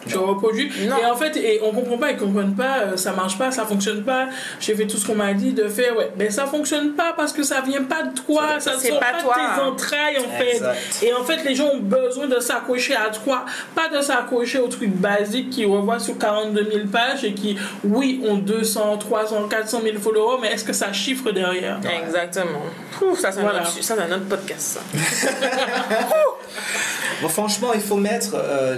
Je 0.07 0.17
reproduis. 0.19 0.71
Non. 0.89 0.97
Et 0.99 1.05
en 1.07 1.15
fait, 1.17 1.37
et 1.37 1.61
on 1.63 1.73
comprend 1.73 1.99
pas, 1.99 2.11
ils 2.11 2.17
comprennent 2.17 2.55
pas, 2.55 2.79
euh, 2.81 2.97
ça 2.97 3.13
marche 3.13 3.37
pas, 3.39 3.51
ça 3.51 3.65
fonctionne 3.65 4.03
pas. 4.03 4.29
J'ai 4.61 4.75
fait 4.75 4.87
tout 4.87 4.97
ce 4.97 5.07
qu'on 5.07 5.15
m'a 5.15 5.33
dit 5.35 5.53
de 5.53 5.69
faire, 5.69 5.97
ouais. 5.97 6.11
Ben 6.17 6.31
ça 6.31 6.47
fonctionne 6.47 6.93
pas 6.93 7.13
parce 7.17 7.33
que 7.33 7.43
ça 7.43 7.61
vient 7.61 7.83
pas 7.85 8.03
de 8.05 8.15
toi, 8.19 8.59
ça 8.61 8.73
C'est 8.79 8.89
sort 8.89 9.01
pas 9.01 9.13
pas, 9.13 9.23
toi. 9.23 9.35
de 9.37 9.55
tes 9.57 9.61
entrailles 9.69 10.19
en 10.19 10.39
fait. 10.39 11.07
Et 11.07 11.13
en 11.13 11.25
fait, 11.25 11.45
les 11.45 11.55
gens 11.55 11.69
ont 11.75 11.79
besoin 11.81 12.27
de 12.27 12.41
s'accrocher 12.41 12.95
à 12.97 13.11
toi, 13.11 13.45
pas 13.75 13.89
de 13.89 14.01
s'accrocher 14.03 14.59
aux 14.59 14.69
trucs 14.69 14.95
basiques 14.95 15.51
qu'ils 15.51 15.67
revoient 15.67 15.99
sur 15.99 16.17
42 16.19 16.69
000 16.73 16.87
pages 16.93 17.25
et 17.25 17.35
qui, 17.35 17.57
oui, 17.85 18.23
ont 18.27 18.37
200, 18.37 18.99
300, 18.99 19.49
400 19.49 19.81
000 19.85 19.99
followers, 19.99 20.39
mais 20.41 20.49
est-ce 20.53 20.65
que 20.65 20.73
ça 20.73 20.93
chiffre 20.93 21.31
derrière? 21.31 21.79
Exactement. 22.05 22.63
Ouf, 23.03 23.19
ça, 23.19 23.33
c'est 23.33 23.41
Voilà. 23.41 23.61
un, 23.61 23.63
autre- 23.63 24.13
un 24.15 24.19
podcast, 24.21 24.81
ça. 24.93 25.31
Bon, 27.23 27.29
franchement, 27.29 27.73
il 27.75 27.81
faut 27.81 27.97
mettre 27.97 28.31
euh, 28.35 28.77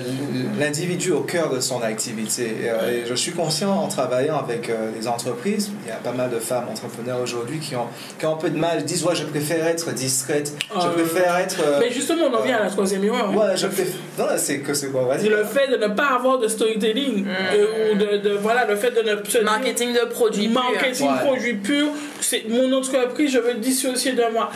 l'individu 0.59 1.13
au 1.13 1.21
cœur 1.21 1.49
de 1.55 1.61
son 1.61 1.81
activité. 1.83 2.57
Et, 2.65 2.71
euh, 2.71 3.03
et 3.05 3.07
je 3.07 3.15
suis 3.15 3.31
conscient 3.33 3.71
en 3.73 3.87
travaillant 3.89 4.37
avec 4.39 4.69
euh, 4.69 4.91
les 4.99 5.07
entreprises, 5.07 5.71
il 5.85 5.89
y 5.89 5.93
a 5.93 5.97
pas 5.97 6.13
mal 6.13 6.29
de 6.31 6.39
femmes 6.41 6.65
entrepreneurs 6.71 7.21
aujourd'hui 7.23 7.61
qui 7.61 7.77
ont, 7.77 7.87
qui 8.19 8.27
ont 8.27 8.35
un 8.35 8.39
peu 8.39 8.51
de 8.51 8.59
mal, 8.59 8.85
disent 8.85 9.05
Ouais, 9.05 9.15
je 9.15 9.25
préfère 9.25 9.65
être 9.67 9.93
discrète, 9.95 10.53
je 10.75 10.87
Euh, 10.87 10.91
préfère 10.91 11.37
être. 11.37 11.61
euh, 11.65 11.79
Mais 11.81 11.91
justement, 11.93 12.25
on 12.33 12.35
en 12.35 12.43
vient 12.43 12.57
à 12.59 12.65
la 12.65 12.71
troisième 12.71 13.05
erreur. 13.05 13.31
hein. 13.31 13.37
ouais, 13.37 13.57
je 13.57 13.67
préfère. 13.69 13.95
Non, 14.19 14.27
c'est 14.37 14.59
que 14.59 14.75
c'est 14.75 14.89
quoi, 14.91 15.05
vas-y. 15.05 15.29
Le 15.29 15.45
fait 15.45 15.69
de 15.69 15.77
ne 15.77 15.89
pas 15.95 16.09
avoir 16.17 16.39
de 16.39 16.49
storytelling 16.49 17.25
euh, 17.55 17.93
ou 17.93 17.97
de, 17.97 18.17
de- 18.29 18.35
voilà 18.37 18.67
le 18.67 18.77
fait 18.77 18.91
de 18.91 19.03
ne 19.03 19.25
se 19.29 19.39
Marketing 19.39 19.93
de 19.93 20.07
produits 20.11 20.49
purs. 20.49 20.63
marketing 20.63 21.09
Ouais. 21.09 21.25
produit 21.25 21.55
pur 21.55 21.87
c'est 22.21 22.45
mon 22.49 22.73
entreprise 22.73 23.33
je 23.33 23.39
veux 23.39 23.55
dissocier 23.55 24.13
de 24.13 24.23
moi 24.33 24.51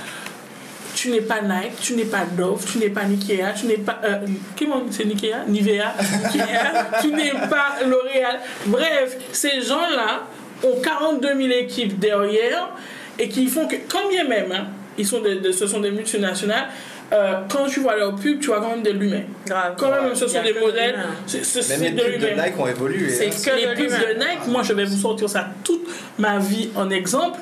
tu 0.96 1.10
n'es 1.10 1.20
pas 1.20 1.42
Nike, 1.42 1.76
tu 1.80 1.94
n'es 1.94 2.04
pas 2.06 2.24
Dove, 2.36 2.64
tu 2.70 2.78
n'es 2.78 2.88
pas 2.88 3.04
Nikea, 3.04 3.52
tu 3.54 3.66
n'es 3.66 3.76
pas. 3.76 4.00
Euh, 4.02 4.18
comment 4.58 4.82
c'est 4.90 5.04
Nikea? 5.04 5.44
Nivea 5.46 5.92
Nikea, 6.24 6.72
tu 7.02 7.08
n'es 7.12 7.30
pas 7.50 7.76
L'Oréal. 7.86 8.40
Bref, 8.66 9.16
ces 9.30 9.60
gens-là 9.60 10.22
ont 10.64 10.80
42 10.82 11.28
000 11.36 11.48
équipes 11.50 11.98
derrière 11.98 12.70
et 13.18 13.28
qui 13.28 13.46
font 13.46 13.66
que, 13.68 13.76
quand 13.88 14.08
bien 14.08 14.24
même, 14.24 14.50
hein, 14.52 14.66
ils 14.98 15.06
sont 15.06 15.20
de- 15.20 15.34
de- 15.34 15.52
ce 15.52 15.66
sont 15.66 15.80
des 15.80 15.90
multinationales, 15.90 16.68
euh, 17.12 17.34
quand 17.50 17.66
tu 17.66 17.80
vois 17.80 17.96
leur 17.96 18.16
pub, 18.16 18.40
tu 18.40 18.46
vois 18.46 18.60
quand 18.60 18.70
même 18.70 18.82
de 18.82 18.90
l'humain. 18.90 19.22
Grave. 19.46 19.74
Quand 19.78 19.90
même, 19.90 20.06
Ouais. 20.06 20.14
ce 20.14 20.24
Il 20.24 20.28
y 20.28 20.30
sont 20.32 20.38
a 20.38 20.42
des 20.42 20.52
de 20.54 20.58
modèles, 20.60 20.92
l'humain. 20.92 21.06
c'est 21.26 21.44
c'est- 21.44 21.68
Même 21.68 21.78
c'est 21.78 21.84
les 21.84 21.90
de 21.90 22.02
pubs 22.02 22.20
de 22.20 22.26
l'humain. 22.26 22.42
Nike 22.46 22.58
ont 22.58 22.66
évolué. 22.66 23.10
C'est 23.10 23.26
hein. 23.26 23.30
que 23.44 23.56
Les 23.60 23.66
de 23.66 23.72
pubs 23.74 23.84
l'humain. 23.84 24.14
de 24.14 24.18
Nike, 24.18 24.46
moi 24.48 24.62
je 24.62 24.72
vais 24.72 24.84
vous 24.86 24.96
sortir 24.96 25.28
ça 25.28 25.48
toute 25.62 25.86
ma 26.18 26.38
vie 26.38 26.70
en 26.74 26.88
exemple. 26.90 27.38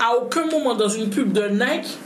À 0.00 0.14
aucun 0.16 0.46
moment 0.46 0.74
dans 0.74 0.88
une 0.88 1.10
pub 1.10 1.32
de 1.32 1.46
Nike, 1.48 1.98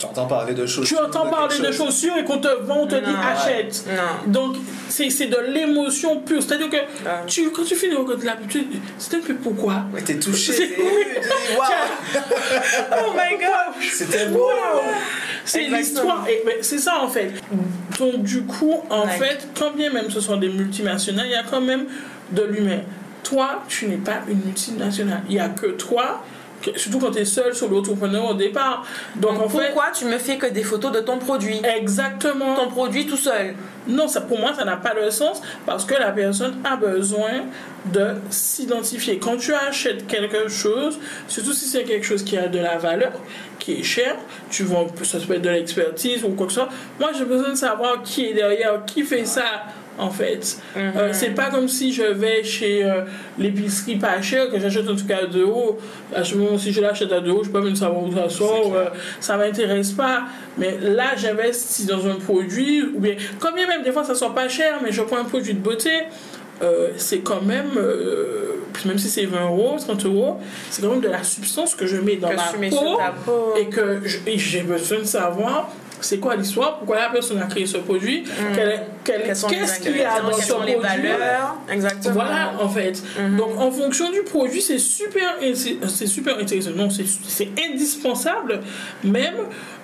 Tu 0.00 0.06
entends 0.06 0.26
parler 0.26 0.54
de 0.54 0.64
chaussures. 0.64 0.96
tu 0.98 1.04
entends 1.04 1.26
de 1.26 1.30
parler 1.30 1.58
de 1.58 1.72
chaussures 1.72 2.16
et 2.16 2.24
qu'on 2.24 2.38
te 2.38 2.48
vend, 2.62 2.78
on 2.84 2.86
te 2.86 2.94
dit 2.94 3.10
achète. 3.22 3.84
Non. 3.88 4.32
Donc 4.32 4.56
c'est 4.88 5.10
c'est 5.10 5.26
de 5.26 5.36
l'émotion 5.52 6.20
pure. 6.20 6.42
C'est-à-dire 6.42 6.70
que 6.70 6.76
Ah. 7.06 7.20
tu, 7.26 7.50
quand 7.50 7.64
tu 7.64 7.74
finis 7.76 7.94
de 7.94 8.24
la 8.26 8.32
pub, 8.36 8.48
tu 8.48 8.66
c'est 8.96 9.16
un 9.16 9.20
peu 9.20 9.34
pourquoi? 9.34 9.84
Ouais, 9.92 10.00
t'es 10.00 10.18
touché. 10.18 10.52
Dis, 10.54 10.72
Waouh, 11.58 11.68
Oh 12.92 13.12
my 13.14 13.36
god! 13.38 13.74
C'était 13.92 14.26
beau. 14.26 14.38
Wow. 14.38 14.80
C'est 15.44 15.64
l'histoire. 15.68 16.24
Et 16.28 16.42
c'est 16.62 16.78
ça 16.78 17.00
en 17.02 17.08
fait. 17.08 17.32
Donc 17.98 18.22
du 18.22 18.42
coup, 18.44 18.76
en 18.88 19.06
fait, 19.06 19.48
quand 19.58 19.72
bien 19.72 19.92
même 19.92 20.10
ce 20.10 20.20
sont 20.20 20.38
des 20.38 20.48
multinationales, 20.48 21.26
il 21.26 21.32
y 21.32 21.34
a 21.34 21.42
quand 21.42 21.60
même 21.60 21.84
de 22.32 22.42
l'humain. 22.42 22.80
Toi, 23.22 23.62
tu 23.68 23.86
n'es 23.86 23.98
pas 23.98 24.20
une 24.28 24.40
multinationale. 24.46 25.20
Il 25.28 25.34
n'y 25.34 25.40
a 25.40 25.50
que 25.50 25.66
toi, 25.66 26.22
surtout 26.76 26.98
quand 26.98 27.10
tu 27.10 27.18
es 27.20 27.24
seul 27.24 27.54
sur 27.54 27.70
l'entrepreneur 27.70 28.30
au 28.30 28.34
départ. 28.34 28.84
Donc, 29.16 29.40
en 29.40 29.48
fait, 29.48 29.66
Pourquoi 29.66 29.86
tu 29.96 30.04
me 30.04 30.18
fais 30.18 30.36
que 30.36 30.46
des 30.46 30.62
photos 30.62 30.92
de 30.92 31.00
ton 31.00 31.18
produit? 31.18 31.60
exactement. 31.76 32.54
Ton 32.54 32.68
produit 32.68 33.06
tout 33.06 33.16
seul? 33.16 33.54
Non, 33.88 34.08
ça, 34.08 34.20
pour 34.20 34.38
moi, 34.38 34.52
ça 34.54 34.64
n'a 34.64 34.76
pas 34.76 34.94
de 34.94 35.10
sens 35.10 35.40
parce 35.66 35.84
que 35.84 35.94
la 35.94 36.12
personne 36.12 36.58
a 36.64 36.76
besoin 36.76 37.44
de 37.92 38.08
s'identifier. 38.28 39.18
Quand 39.18 39.36
tu 39.38 39.54
achètes 39.54 40.06
quelque 40.06 40.48
chose, 40.48 40.98
surtout 41.28 41.52
si 41.52 41.66
c'est 41.66 41.84
quelque 41.84 42.04
chose 42.04 42.22
qui 42.22 42.36
a 42.36 42.46
de 42.48 42.58
la 42.58 42.76
valeur, 42.76 43.12
qui 43.58 43.80
est 43.80 43.82
cher, 43.82 44.16
tu 44.50 44.64
vends, 44.64 44.86
ça 45.02 45.18
peut 45.26 45.34
être 45.34 45.42
de 45.42 45.50
l'expertise 45.50 46.24
ou 46.24 46.30
quoi 46.30 46.46
que 46.46 46.52
ce 46.52 46.60
soit. 46.60 46.68
Moi, 46.98 47.10
j'ai 47.16 47.24
besoin 47.24 47.50
de 47.50 47.54
savoir 47.54 48.02
qui 48.02 48.26
est 48.26 48.34
derrière, 48.34 48.84
qui 48.84 49.02
fait 49.02 49.24
ça. 49.24 49.44
En 50.00 50.10
fait, 50.10 50.56
Euh, 50.76 51.10
c'est 51.12 51.34
pas 51.34 51.50
comme 51.50 51.68
si 51.68 51.92
je 51.92 52.02
vais 52.02 52.42
chez 52.42 52.82
euh, 52.84 53.02
l'épicerie 53.38 53.96
pas 53.96 54.20
cher, 54.22 54.50
que 54.50 54.58
j'achète 54.58 54.88
un 54.88 54.94
truc 54.96 55.10
à 55.10 55.26
2 55.26 55.42
euros. 55.42 55.78
À 56.14 56.24
ce 56.24 56.34
moment, 56.36 56.56
si 56.56 56.72
je 56.72 56.80
l'achète 56.80 57.12
à 57.12 57.20
2 57.20 57.30
euros, 57.30 57.44
je 57.44 57.50
peux 57.50 57.60
même 57.60 57.76
savoir 57.76 58.02
où 58.02 58.12
ça 58.14 58.28
sort. 58.30 58.72
Euh, 58.74 58.86
ça 59.20 59.36
m'intéresse 59.36 59.92
pas. 59.92 60.22
Mais 60.56 60.78
là, 60.80 61.16
j'investis 61.16 61.84
dans 61.86 62.06
un 62.06 62.14
produit, 62.14 62.82
ou 62.82 62.98
bien, 62.98 63.14
quand 63.38 63.52
bien 63.52 63.66
même, 63.66 63.82
des 63.82 63.92
fois, 63.92 64.04
ça 64.04 64.14
sort 64.14 64.34
pas 64.34 64.48
cher, 64.48 64.80
mais 64.82 64.90
je 64.90 65.02
prends 65.02 65.18
un 65.18 65.24
produit 65.24 65.52
de 65.54 65.60
beauté, 65.60 65.90
euh, 66.62 66.88
c'est 66.96 67.20
quand 67.20 67.42
même, 67.42 67.70
euh, 67.76 68.56
même 68.84 68.98
si 68.98 69.08
c'est 69.08 69.24
20 69.24 69.46
euros, 69.48 69.76
30 69.78 70.04
euros, 70.06 70.38
c'est 70.70 70.82
quand 70.82 70.90
même 70.90 71.00
de 71.00 71.08
la 71.08 71.22
substance 71.22 71.74
que 71.74 71.86
je 71.86 71.96
mets 71.96 72.16
dans 72.16 72.28
Que 72.30 72.36
ma 72.36 72.42
peau, 72.70 73.54
et 73.58 73.66
que 73.66 74.00
j'ai 74.36 74.62
besoin 74.62 74.98
de 74.98 75.04
savoir 75.04 75.70
c'est 76.00 76.18
quoi 76.18 76.36
l'histoire, 76.36 76.78
pourquoi 76.78 76.96
la 76.96 77.08
personne 77.08 77.40
a 77.40 77.46
créé 77.46 77.66
ce 77.66 77.78
produit, 77.78 78.24
les 78.54 78.78
qu'est-ce 79.04 79.80
qu'il 79.80 79.96
y 79.96 80.02
a 80.02 80.20
dans 80.20 80.32
ce 80.32 80.46
sont 80.46 80.62
les 80.62 80.74
produit? 80.74 81.08
valeurs? 81.08 81.56
Exactement. 81.70 82.14
Voilà, 82.14 82.52
en 82.60 82.68
fait. 82.68 83.02
Mhm. 83.18 83.36
Donc, 83.36 83.58
en 83.58 83.70
fonction 83.70 84.10
du 84.10 84.22
produit, 84.22 84.62
c'est 84.62 84.78
super, 84.78 85.36
c'est 85.88 86.06
super 86.06 86.38
intéressant. 86.38 86.70
Non, 86.70 86.90
c'est 86.90 87.06
c'est 87.06 87.48
indispensable 87.70 88.60
même 89.04 89.36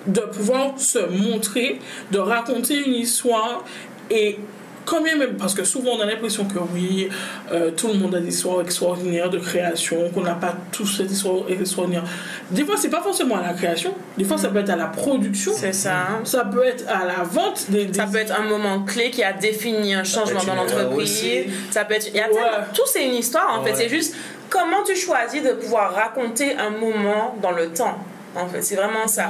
de 0.05 0.21
pouvoir 0.21 0.79
se 0.79 0.99
montrer, 0.99 1.79
de 2.11 2.19
raconter 2.19 2.85
une 2.85 2.93
histoire 2.93 3.63
et 4.09 4.39
quand 4.87 5.01
même, 5.01 5.35
parce 5.37 5.53
que 5.53 5.63
souvent 5.63 5.91
on 5.97 5.99
a 6.01 6.05
l'impression 6.05 6.45
que 6.45 6.59
oui, 6.73 7.09
euh, 7.51 7.71
tout 7.71 7.89
le 7.89 7.95
monde 7.95 8.15
a 8.15 8.19
des 8.19 8.29
histoires 8.29 8.61
extraordinaires 8.61 9.29
de 9.29 9.37
création, 9.37 10.09
qu'on 10.13 10.21
n'a 10.21 10.33
pas 10.35 10.55
tous 10.71 10.87
cette 10.97 11.11
histoire 11.11 11.41
extraordinaire. 11.49 12.03
Des 12.51 12.63
fois, 12.65 12.75
c'est 12.77 12.89
pas 12.89 13.01
forcément 13.01 13.35
à 13.37 13.41
la 13.41 13.53
création, 13.53 13.93
des 14.17 14.23
fois, 14.23 14.37
ça 14.37 14.47
peut 14.49 14.59
être 14.59 14.69
à 14.69 14.75
la 14.77 14.85
production. 14.87 15.51
C'est 15.55 15.73
ça. 15.73 15.93
hein. 16.09 16.19
Ça 16.23 16.45
peut 16.45 16.63
être 16.65 16.85
à 16.87 17.05
la 17.05 17.23
vente 17.23 17.69
des. 17.69 17.85
des- 17.85 17.93
Ça 17.99 18.07
peut 18.07 18.17
être 18.17 18.33
un 18.39 18.43
moment 18.45 18.83
clé 18.85 19.11
qui 19.11 19.23
a 19.23 19.33
défini 19.33 19.93
un 19.93 20.03
changement 20.03 20.43
dans 20.43 20.55
l'entreprise. 20.55 21.23
Ça 21.71 21.83
peut 21.85 21.93
être. 21.95 22.07
Il 22.07 22.15
y 22.15 22.21
a 22.21 22.27
Ouais. 22.29 22.33
Tout, 22.73 22.83
c'est 22.85 23.05
une 23.05 23.15
histoire 23.15 23.59
en 23.59 23.63
fait. 23.63 23.75
C'est 23.75 23.89
juste 23.89 24.15
comment 24.49 24.83
tu 24.85 24.95
choisis 24.95 25.43
de 25.43 25.49
pouvoir 25.51 25.93
raconter 25.93 26.55
un 26.55 26.69
moment 26.69 27.35
dans 27.41 27.51
le 27.51 27.67
temps. 27.69 27.97
En 28.35 28.47
fait, 28.47 28.61
c'est 28.61 28.75
vraiment 28.75 29.07
ça. 29.07 29.29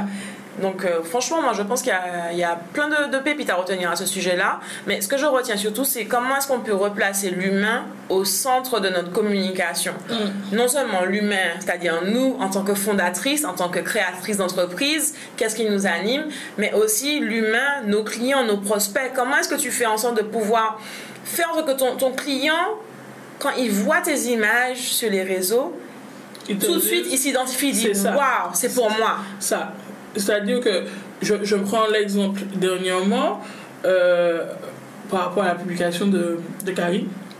Donc, 0.61 0.83
euh, 0.83 1.03
franchement, 1.03 1.41
moi, 1.41 1.53
je 1.53 1.61
pense 1.61 1.81
qu'il 1.81 1.91
y 1.91 1.95
a, 1.95 2.31
il 2.31 2.37
y 2.37 2.43
a 2.43 2.57
plein 2.73 2.87
de, 2.87 3.11
de 3.11 3.17
pépites 3.19 3.49
à 3.49 3.55
retenir 3.55 3.91
à 3.91 3.95
ce 3.95 4.05
sujet-là. 4.05 4.59
Mais 4.87 5.01
ce 5.01 5.07
que 5.07 5.17
je 5.17 5.25
retiens 5.25 5.57
surtout, 5.57 5.85
c'est 5.85 6.05
comment 6.05 6.37
est-ce 6.37 6.47
qu'on 6.47 6.59
peut 6.59 6.73
replacer 6.73 7.29
l'humain 7.29 7.85
au 8.09 8.25
centre 8.25 8.79
de 8.79 8.89
notre 8.89 9.11
communication. 9.11 9.93
Mm. 10.09 10.55
Non 10.55 10.67
seulement 10.67 11.03
l'humain, 11.03 11.51
c'est-à-dire 11.59 12.01
nous, 12.05 12.37
en 12.39 12.49
tant 12.49 12.63
que 12.63 12.73
fondatrice, 12.73 13.45
en 13.45 13.53
tant 13.53 13.69
que 13.69 13.79
créatrice 13.79 14.37
d'entreprise, 14.37 15.15
qu'est-ce 15.35 15.55
qui 15.55 15.69
nous 15.69 15.85
anime, 15.85 16.25
mais 16.57 16.73
aussi 16.73 17.19
l'humain, 17.19 17.81
nos 17.85 18.03
clients, 18.03 18.45
nos 18.45 18.57
prospects. 18.57 19.11
Comment 19.15 19.37
est-ce 19.37 19.49
que 19.49 19.55
tu 19.55 19.71
fais 19.71 19.85
en 19.85 19.97
sorte 19.97 20.17
de 20.17 20.23
pouvoir 20.23 20.79
faire 21.23 21.49
en 21.51 21.55
sorte 21.55 21.67
que 21.67 21.77
ton, 21.77 21.97
ton 21.97 22.11
client, 22.11 22.77
quand 23.39 23.51
il 23.57 23.71
voit 23.71 24.01
tes 24.01 24.17
images 24.27 24.79
sur 24.79 25.09
les 25.09 25.23
réseaux, 25.23 25.73
tout 26.55 26.75
de 26.75 26.79
suite, 26.79 27.07
il 27.11 27.17
s'identifie, 27.17 27.69
il 27.69 27.73
dit. 27.93 28.07
Waouh, 28.07 28.51
c'est 28.53 28.73
pour 28.73 28.89
moi. 28.91 29.17
ça. 29.39 29.73
C'est-à-dire 30.17 30.59
que 30.59 30.83
je, 31.21 31.35
je 31.43 31.55
prends 31.55 31.87
l'exemple 31.87 32.41
dernièrement 32.55 33.41
euh, 33.85 34.43
par 35.09 35.25
rapport 35.25 35.43
à 35.43 35.47
la 35.47 35.55
publication 35.55 36.07
de, 36.07 36.37
de 36.65 36.73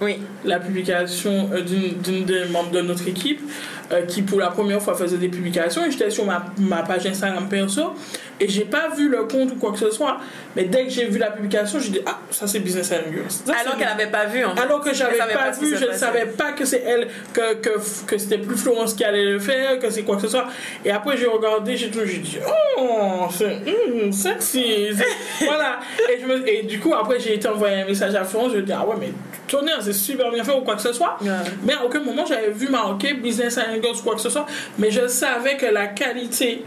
Oui, 0.01 0.19
la 0.45 0.59
publication 0.59 1.49
euh, 1.53 1.61
d'une 1.61 1.99
d'une 2.01 2.25
des 2.25 2.45
membres 2.45 2.71
de 2.71 2.81
notre 2.81 3.07
équipe 3.07 3.41
euh, 3.91 4.05
qui 4.05 4.21
pour 4.21 4.39
la 4.39 4.49
première 4.49 4.81
fois 4.81 4.95
faisait 4.95 5.17
des 5.17 5.29
publications 5.29 5.85
et 5.85 5.91
j'étais 5.91 6.09
sur 6.09 6.25
ma, 6.25 6.45
ma 6.59 6.83
page 6.83 7.05
Instagram 7.05 7.47
perso 7.49 7.93
et 8.39 8.47
j'ai 8.47 8.65
pas 8.65 8.89
vu 8.95 9.09
le 9.09 9.23
compte 9.23 9.51
ou 9.51 9.55
quoi 9.55 9.71
que 9.71 9.79
ce 9.79 9.89
soit 9.89 10.17
mais 10.55 10.65
dès 10.65 10.83
que 10.85 10.89
j'ai 10.89 11.05
vu 11.05 11.17
la 11.17 11.31
publication 11.31 11.79
j'ai 11.79 11.89
dit 11.89 12.01
ah 12.05 12.19
ça 12.31 12.47
c'est 12.47 12.59
Business 12.59 12.91
and 12.91 13.11
Girls 13.11 13.29
Ça, 13.29 13.53
alors 13.61 13.77
qu'elle 13.77 13.87
n'avait 13.87 14.11
pas 14.11 14.25
vu. 14.25 14.43
En 14.43 14.55
fait. 14.55 14.61
alors 14.61 14.81
que 14.81 14.93
j'avais 14.93 15.17
pas, 15.17 15.51
vu, 15.51 15.77
je 15.77 15.85
ne 15.85 15.93
savais 15.93 16.25
pas 16.25 16.51
que 16.51 16.65
c'est 16.65 16.83
elle, 16.85 17.07
que, 17.33 17.55
que, 17.55 18.05
que 18.05 18.17
c'était 18.17 18.37
plus 18.37 18.57
Florence 18.57 18.93
qui 18.93 19.03
allait 19.03 19.31
le 19.31 19.39
faire, 19.39 19.79
que 19.79 19.89
c'est 19.89 20.03
quoi 20.03 20.15
que 20.15 20.23
ce 20.23 20.27
soit. 20.27 20.47
Et 20.83 20.91
après, 20.91 21.17
j'ai 21.17 21.27
regardé, 21.27 21.77
j'ai 21.77 21.89
tout, 21.89 21.99
j'ai 22.05 22.17
dit, 22.17 22.37
oh, 22.77 23.27
c'est 23.31 23.45
hum, 23.45 24.11
sexy. 24.11 24.89
Voilà. 25.45 25.79
Et, 26.09 26.19
je 26.19 26.25
me, 26.25 26.47
et 26.47 26.63
du 26.63 26.79
coup, 26.79 26.93
après, 26.93 27.19
j'ai 27.19 27.35
été 27.35 27.47
envoyer 27.47 27.81
un 27.81 27.85
message 27.85 28.15
à 28.15 28.23
Florence, 28.23 28.49
je 28.49 28.55
lui 28.57 28.63
ai 28.63 28.65
dit, 28.65 28.73
ah 28.73 28.85
ouais, 28.85 28.95
mais 28.99 29.11
tonnerre, 29.47 29.79
c'est 29.81 29.93
super 29.93 30.31
bien 30.31 30.43
fait 30.43 30.51
ou 30.51 30.61
quoi 30.61 30.75
que 30.75 30.81
ce 30.81 30.91
soit. 30.93 31.17
Ouais. 31.21 31.29
Mais 31.63 31.73
à 31.73 31.85
aucun 31.85 32.01
moment, 32.01 32.25
j'avais 32.25 32.49
vu 32.49 32.67
marquer 32.69 33.13
Business 33.13 33.57
and 33.57 33.76
Quoi 34.03 34.15
que 34.15 34.21
ce 34.21 34.29
soit. 34.29 34.45
Mais 34.77 34.91
je 34.91 35.07
savais 35.07 35.57
que 35.57 35.65
la 35.65 35.87
qualité 35.87 36.63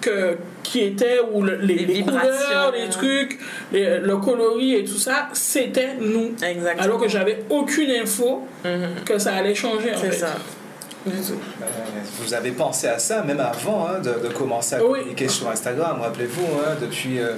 que, 0.00 0.36
qui 0.62 0.80
était, 0.80 1.18
ou 1.32 1.42
le- 1.42 1.56
les, 1.56 1.74
Les 1.76 1.84
les 1.86 1.94
vibrations. 1.94 2.30
couleurs, 2.46 2.72
les 2.72 2.88
trucs, 2.90 3.38
les- 3.72 3.98
le 4.00 4.16
coloris 4.18 4.74
et 4.74 4.84
tout 4.84 4.98
ça, 4.98 5.28
c'était 5.32 5.94
nous. 5.98 6.34
Exactement. 6.46 6.82
Alors 6.82 7.00
que 7.00 7.08
j'avais 7.08 7.38
aucune 7.48 7.90
info 7.90 8.42
Mhm. 8.64 9.04
que 9.06 9.18
ça 9.18 9.34
allait 9.34 9.54
changer 9.54 9.92
C'est 9.98 10.12
ça. 10.12 10.34
Vous 11.06 12.34
avez 12.34 12.50
pensé 12.52 12.86
à 12.88 12.98
ça 12.98 13.22
même 13.22 13.40
avant 13.40 13.86
hein, 13.88 13.98
de, 14.00 14.26
de 14.28 14.32
commencer 14.32 14.76
à 14.76 14.84
Oui. 14.84 15.00
communiquer 15.00 15.28
sur 15.28 15.48
Instagram. 15.50 15.98
Rappelez-vous, 16.00 16.46
hein, 16.60 16.76
depuis 16.80 17.18
euh, 17.18 17.34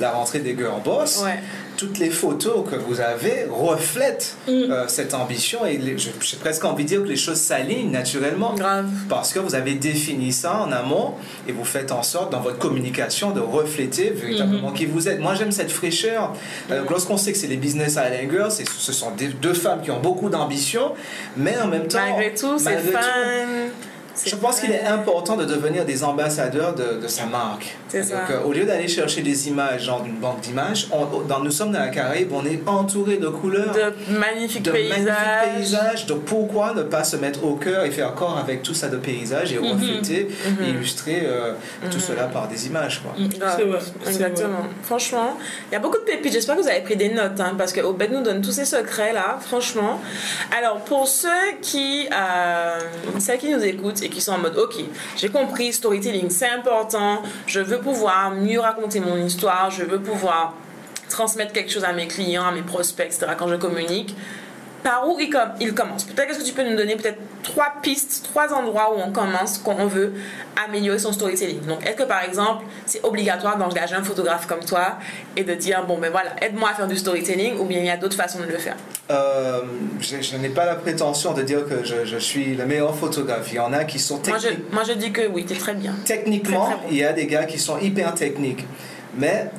la 0.00 0.10
rentrée 0.10 0.40
des 0.40 0.56
Girl 0.56 0.80
Boss, 0.84 1.22
Ouais. 1.24 1.38
toutes 1.76 1.98
les 1.98 2.10
photos 2.10 2.68
que 2.70 2.76
vous 2.76 3.00
avez 3.00 3.46
reflètent 3.50 4.36
Mm. 4.46 4.50
euh, 4.70 4.88
cette 4.88 5.14
ambition 5.14 5.64
et 5.66 5.80
j'ai 5.96 6.12
presque 6.40 6.64
envie 6.64 6.84
de 6.84 6.88
dire 6.88 7.02
que 7.02 7.08
les 7.08 7.16
choses 7.16 7.40
s'alignent 7.40 7.90
naturellement. 7.90 8.54
Grave. 8.54 8.86
Parce 9.08 9.32
que 9.32 9.38
vous 9.38 9.54
avez 9.54 9.74
défini 9.74 10.32
ça 10.32 10.60
en 10.60 10.70
amont 10.72 11.14
et 11.48 11.52
vous 11.52 11.64
faites 11.64 11.92
en 11.92 12.02
sorte 12.02 12.30
dans 12.32 12.40
votre 12.40 12.58
communication 12.58 13.30
de 13.32 13.40
refléter 13.40 14.10
véritablement 14.10 14.72
qui 14.72 14.86
vous 14.86 15.08
êtes. 15.08 15.20
Moi 15.20 15.34
j'aime 15.34 15.52
cette 15.52 15.70
fraîcheur. 15.72 16.32
Euh, 16.70 16.82
Lorsqu'on 16.88 17.16
sait 17.16 17.32
que 17.32 17.38
c'est 17.38 17.46
les 17.46 17.56
business 17.56 17.92
Island 17.92 18.30
Girls, 18.30 18.50
ce 18.52 18.92
sont 18.92 19.10
des- 19.12 19.28
deux 19.28 19.52
femmes 19.54 19.82
qui 19.82 19.90
ont 19.90 20.00
beaucoup 20.00 20.28
d'ambition, 20.30 20.92
mais 21.36 21.56
en 21.58 21.66
même 21.68 21.88
temps, 21.88 21.98
Malgré 21.98 22.32
tout, 22.34 22.58
c'est 22.58 22.64
malgré 22.64 22.92
tout, 23.06 23.12
fun. 23.12 23.70
C'est 23.78 23.95
je 24.24 24.34
pense 24.36 24.60
qu'il 24.60 24.70
est 24.72 24.84
important 24.84 25.36
de 25.36 25.44
devenir 25.44 25.84
des 25.84 26.02
ambassadeurs 26.04 26.74
de, 26.74 27.00
de 27.02 27.08
sa 27.08 27.26
marque. 27.26 27.76
C'est 27.88 28.02
ça. 28.02 28.16
Donc, 28.20 28.30
euh, 28.30 28.42
au 28.44 28.52
lieu 28.52 28.64
d'aller 28.64 28.88
chercher 28.88 29.22
des 29.22 29.48
images, 29.48 29.84
genre 29.84 30.02
d'une 30.02 30.16
banque 30.18 30.40
d'images, 30.40 30.88
dans, 31.28 31.40
nous 31.40 31.50
sommes 31.50 31.72
dans 31.72 31.78
la 31.80 31.88
Caraïbe, 31.88 32.30
on 32.32 32.44
est 32.44 32.60
entouré 32.66 33.16
de 33.18 33.28
couleurs, 33.28 33.72
De 33.74 33.92
magnifiques 34.18 34.62
de 34.62 34.70
paysages. 34.70 34.98
magnifiques 35.04 35.54
paysages. 35.56 36.06
Donc 36.06 36.22
pourquoi 36.24 36.72
ne 36.74 36.82
pas 36.82 37.04
se 37.04 37.16
mettre 37.16 37.44
au 37.44 37.54
cœur 37.56 37.84
et 37.84 37.90
faire 37.90 38.14
corps 38.14 38.38
avec 38.38 38.62
tout 38.62 38.74
ça 38.74 38.88
de 38.88 38.96
paysages 38.96 39.52
et 39.52 39.58
refléter, 39.58 40.28
Mhm. 40.46 40.66
illustrer 40.68 41.22
euh, 41.24 41.52
tout 41.90 42.00
cela 42.00 42.24
par 42.24 42.48
des 42.48 42.66
images. 42.66 43.00
Quoi. 43.02 43.12
Mm, 43.18 43.28
Grave. 43.28 43.54
C'est 43.56 43.64
vrai. 43.64 43.78
Exactement. 44.06 44.48
vrai. 44.60 44.68
Franchement, 44.82 45.36
il 45.70 45.74
y 45.74 45.76
a 45.76 45.80
beaucoup 45.80 45.98
de 45.98 46.04
pépites. 46.04 46.32
J'espère 46.32 46.56
que 46.56 46.62
vous 46.62 46.68
avez 46.68 46.80
pris 46.82 46.96
des 46.96 47.10
notes, 47.10 47.38
hein, 47.40 47.54
parce 47.56 47.72
que 47.72 47.80
Obed 47.80 48.10
nous 48.12 48.22
donne 48.22 48.40
tous 48.42 48.52
ces 48.52 48.64
secrets 48.64 49.12
là, 49.12 49.38
franchement. 49.40 50.00
Alors, 50.56 50.78
pour 50.80 51.06
ceux 51.08 51.28
qui, 51.62 52.08
euh, 52.12 52.78
celles 53.18 53.38
qui 53.38 53.50
nous 53.50 53.62
écoutent 53.64 54.02
et 54.06 54.08
qui 54.08 54.20
sont 54.20 54.32
en 54.32 54.38
mode, 54.38 54.56
ok, 54.56 54.76
j'ai 55.16 55.28
compris, 55.28 55.72
storytelling, 55.72 56.30
c'est 56.30 56.48
important. 56.48 57.22
Je 57.46 57.60
veux 57.60 57.78
pouvoir 57.78 58.30
mieux 58.30 58.60
raconter 58.60 59.00
mon 59.00 59.16
histoire. 59.16 59.70
Je 59.70 59.84
veux 59.84 60.00
pouvoir 60.00 60.54
transmettre 61.08 61.52
quelque 61.52 61.70
chose 61.70 61.84
à 61.84 61.92
mes 61.92 62.06
clients, 62.06 62.46
à 62.46 62.52
mes 62.52 62.62
prospects, 62.62 63.06
etc. 63.06 63.32
Quand 63.36 63.48
je 63.48 63.56
communique. 63.56 64.14
Par 64.86 65.08
où 65.08 65.18
il, 65.18 65.30
com- 65.30 65.50
il 65.60 65.74
commence 65.74 66.04
Peut-être 66.04 66.30
est-ce 66.30 66.38
que 66.38 66.44
tu 66.44 66.52
peux 66.52 66.62
nous 66.62 66.76
donner 66.76 66.94
peut-être 66.94 67.18
trois 67.42 67.72
pistes, 67.82 68.22
trois 68.30 68.52
endroits 68.54 68.94
où 68.94 69.00
on 69.04 69.10
commence 69.10 69.58
quand 69.64 69.74
on 69.80 69.86
veut 69.88 70.12
améliorer 70.64 71.00
son 71.00 71.12
storytelling. 71.12 71.60
Donc, 71.66 71.84
est-ce 71.84 71.96
que 71.96 72.04
par 72.04 72.22
exemple, 72.22 72.64
c'est 72.86 73.04
obligatoire 73.04 73.56
d'engager 73.58 73.96
un 73.96 74.04
photographe 74.04 74.46
comme 74.46 74.64
toi 74.64 74.98
et 75.36 75.42
de 75.42 75.54
dire 75.54 75.84
bon 75.86 75.98
ben 75.98 76.10
voilà, 76.12 76.30
aide-moi 76.40 76.70
à 76.70 76.74
faire 76.74 76.86
du 76.86 76.96
storytelling 76.96 77.58
ou 77.58 77.64
bien 77.64 77.80
il 77.80 77.86
y 77.86 77.90
a 77.90 77.96
d'autres 77.96 78.16
façons 78.16 78.38
de 78.38 78.44
le 78.46 78.58
faire? 78.58 78.76
Euh, 79.10 79.62
je, 80.00 80.20
je 80.22 80.36
n'ai 80.36 80.50
pas 80.50 80.64
la 80.66 80.76
prétention 80.76 81.32
de 81.32 81.42
dire 81.42 81.66
que 81.68 81.84
je, 81.84 82.04
je 82.04 82.16
suis 82.18 82.54
le 82.54 82.64
meilleur 82.64 82.94
photographe. 82.96 83.48
Il 83.52 83.56
y 83.56 83.58
en 83.58 83.72
a 83.72 83.82
qui 83.84 83.98
sont 83.98 84.20
moi 84.28 84.38
je, 84.38 84.48
techniques. 84.48 84.72
moi 84.72 84.82
je 84.86 84.92
dis 84.92 85.10
que 85.10 85.26
oui, 85.26 85.44
t'es 85.44 85.56
très 85.56 85.74
bien. 85.74 85.94
Techniquement, 86.04 86.64
Très, 86.66 86.74
très 86.76 86.82
bon. 86.84 86.88
il 86.92 86.96
y 86.98 87.04
a 87.04 87.12
des 87.12 87.26
gars 87.26 87.44
qui 87.44 87.58
sont 87.58 87.78
hyper 87.78 88.14
techniques. 88.14 88.64
Mais 89.18 89.50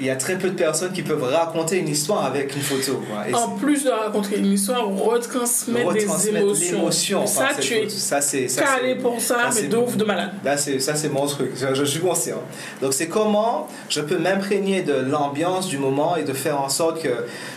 il 0.00 0.06
y 0.06 0.10
a 0.10 0.16
très 0.16 0.38
peu 0.38 0.48
de 0.48 0.54
personnes 0.54 0.92
qui 0.92 1.02
peuvent 1.02 1.22
raconter 1.22 1.78
une 1.78 1.88
histoire 1.88 2.24
avec 2.24 2.56
une 2.56 2.62
photo. 2.62 3.02
Quoi. 3.06 3.28
Et 3.28 3.34
En 3.34 3.50
plus 3.50 3.84
de 3.84 3.90
raconter 3.90 4.38
une 4.38 4.52
histoire, 4.52 4.88
retransmettre, 4.88 5.92
des 5.92 6.00
retransmettre 6.00 6.36
émotions. 6.38 6.78
l'émotion 6.78 7.26
ça, 7.26 7.44
par 7.44 7.58
tu 7.60 7.74
es. 7.74 7.88
Ça, 7.88 8.20
c'est 8.20 8.48
ça, 8.48 8.62
calé 8.62 8.94
pour 8.94 9.20
ça, 9.20 9.50
ça, 9.50 9.60
mais 9.60 9.68
de 9.68 9.76
ouf 9.76 9.96
de 9.96 10.04
malade. 10.04 10.32
Là, 10.42 10.56
c'est, 10.56 10.78
ça, 10.80 10.94
c'est 10.94 11.10
mon 11.10 11.26
truc. 11.26 11.52
Je, 11.54 11.74
je 11.74 11.84
suis 11.84 12.00
conscient. 12.00 12.42
Donc, 12.80 12.94
c'est 12.94 13.08
comment 13.08 13.68
je 13.90 14.00
peux 14.00 14.18
m'imprégner 14.18 14.82
de 14.82 14.94
l'ambiance 14.94 15.68
du 15.68 15.76
moment 15.76 16.16
et 16.16 16.24
de 16.24 16.32
faire 16.32 16.60
en 16.60 16.70
sorte 16.70 17.02
que, 17.02 17.08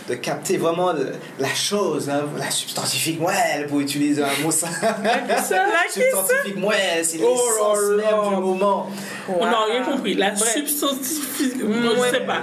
de 0.08 0.14
capter 0.14 0.58
vraiment 0.58 0.92
la 1.38 1.54
chose, 1.54 2.10
hein, 2.10 2.24
la 2.36 2.50
substantifique 2.50 3.20
moelle, 3.20 3.66
pour 3.68 3.80
utiliser 3.80 4.22
un 4.22 4.42
mot 4.42 4.50
ça. 4.50 4.68
Ça, 4.68 5.64
substantifique 5.90 6.56
moelle, 6.58 7.04
c'est 7.04 7.20
Oh 7.22 7.34
l'essence 7.34 7.78
là. 7.96 8.22
même 8.26 8.34
du 8.34 8.42
moment. 8.44 8.90
On 9.28 9.44
n'a 9.44 9.64
rien 9.64 9.82
compris. 9.82 10.14
La 10.14 10.36
substantifique, 10.36 11.64
moi, 11.64 11.94
je 12.06 12.10
sais 12.10 12.20
pas. 12.24 12.33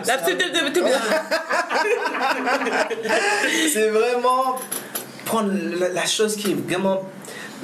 C'est 3.74 3.90
vraiment 3.90 4.58
prendre 5.26 5.52
la 5.94 6.06
chose 6.06 6.36
qui 6.36 6.52
est 6.52 6.56
vraiment. 6.56 7.04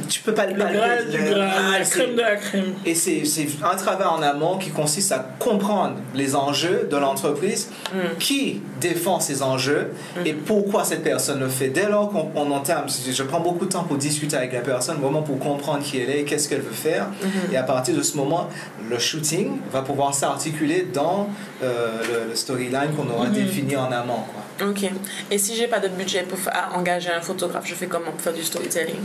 Tu 0.07 0.21
peux 0.21 0.33
pas 0.33 0.45
le 0.45 0.53
Le 0.53 1.11
du 1.11 1.17
Ah, 1.41 1.79
la 1.79 1.85
crème 1.85 2.15
de 2.15 2.21
la 2.21 2.35
crème. 2.35 2.73
Et 2.85 2.95
c'est 2.95 3.23
un 3.63 3.75
travail 3.75 4.07
en 4.07 4.21
amont 4.21 4.57
qui 4.57 4.69
consiste 4.69 5.11
à 5.11 5.19
comprendre 5.39 5.95
les 6.13 6.35
enjeux 6.35 6.87
de 6.89 6.97
l'entreprise, 6.97 7.69
Mm. 7.93 8.17
qui 8.19 8.61
défend 8.81 9.19
ces 9.19 9.41
enjeux 9.41 9.91
et 10.25 10.33
pourquoi 10.33 10.83
cette 10.83 11.03
personne 11.03 11.39
le 11.39 11.47
fait. 11.47 11.69
Dès 11.69 11.87
lors 11.89 12.09
qu'on 12.09 12.29
on 12.35 12.51
entame, 12.51 12.85
je 13.11 13.23
prends 13.23 13.39
beaucoup 13.39 13.65
de 13.65 13.71
temps 13.71 13.83
pour 13.83 13.97
discuter 13.97 14.35
avec 14.35 14.53
la 14.53 14.59
personne, 14.61 14.97
vraiment 14.97 15.21
pour 15.21 15.39
comprendre 15.39 15.81
qui 15.83 15.99
elle 15.99 16.09
est, 16.09 16.23
qu'est-ce 16.23 16.47
qu'elle 16.49 16.61
veut 16.61 16.71
faire. 16.71 17.07
Mm-hmm. 17.07 17.53
Et 17.53 17.57
à 17.57 17.63
partir 17.63 17.95
de 17.95 18.01
ce 18.01 18.17
moment, 18.17 18.49
le 18.89 18.99
shooting 18.99 19.57
va 19.71 19.81
pouvoir 19.81 20.13
s'articuler 20.13 20.87
dans 20.93 21.29
euh, 21.63 21.89
le, 22.25 22.29
le 22.29 22.35
storyline 22.35 22.89
qu'on 22.95 23.09
aura 23.09 23.27
défini 23.27 23.75
en 23.75 23.91
amont. 23.91 24.23
Quoi. 24.33 24.41
Ok. 24.61 24.89
Et 25.31 25.37
si 25.37 25.55
j'ai 25.55 25.67
pas 25.67 25.79
de 25.79 25.87
budget 25.89 26.23
pour 26.23 26.37
engager 26.75 27.09
un 27.11 27.21
photographe, 27.21 27.65
je 27.67 27.75
fais 27.75 27.87
comment 27.87 28.11
pour 28.11 28.21
faire 28.21 28.33
du 28.33 28.43
storytelling? 28.43 28.95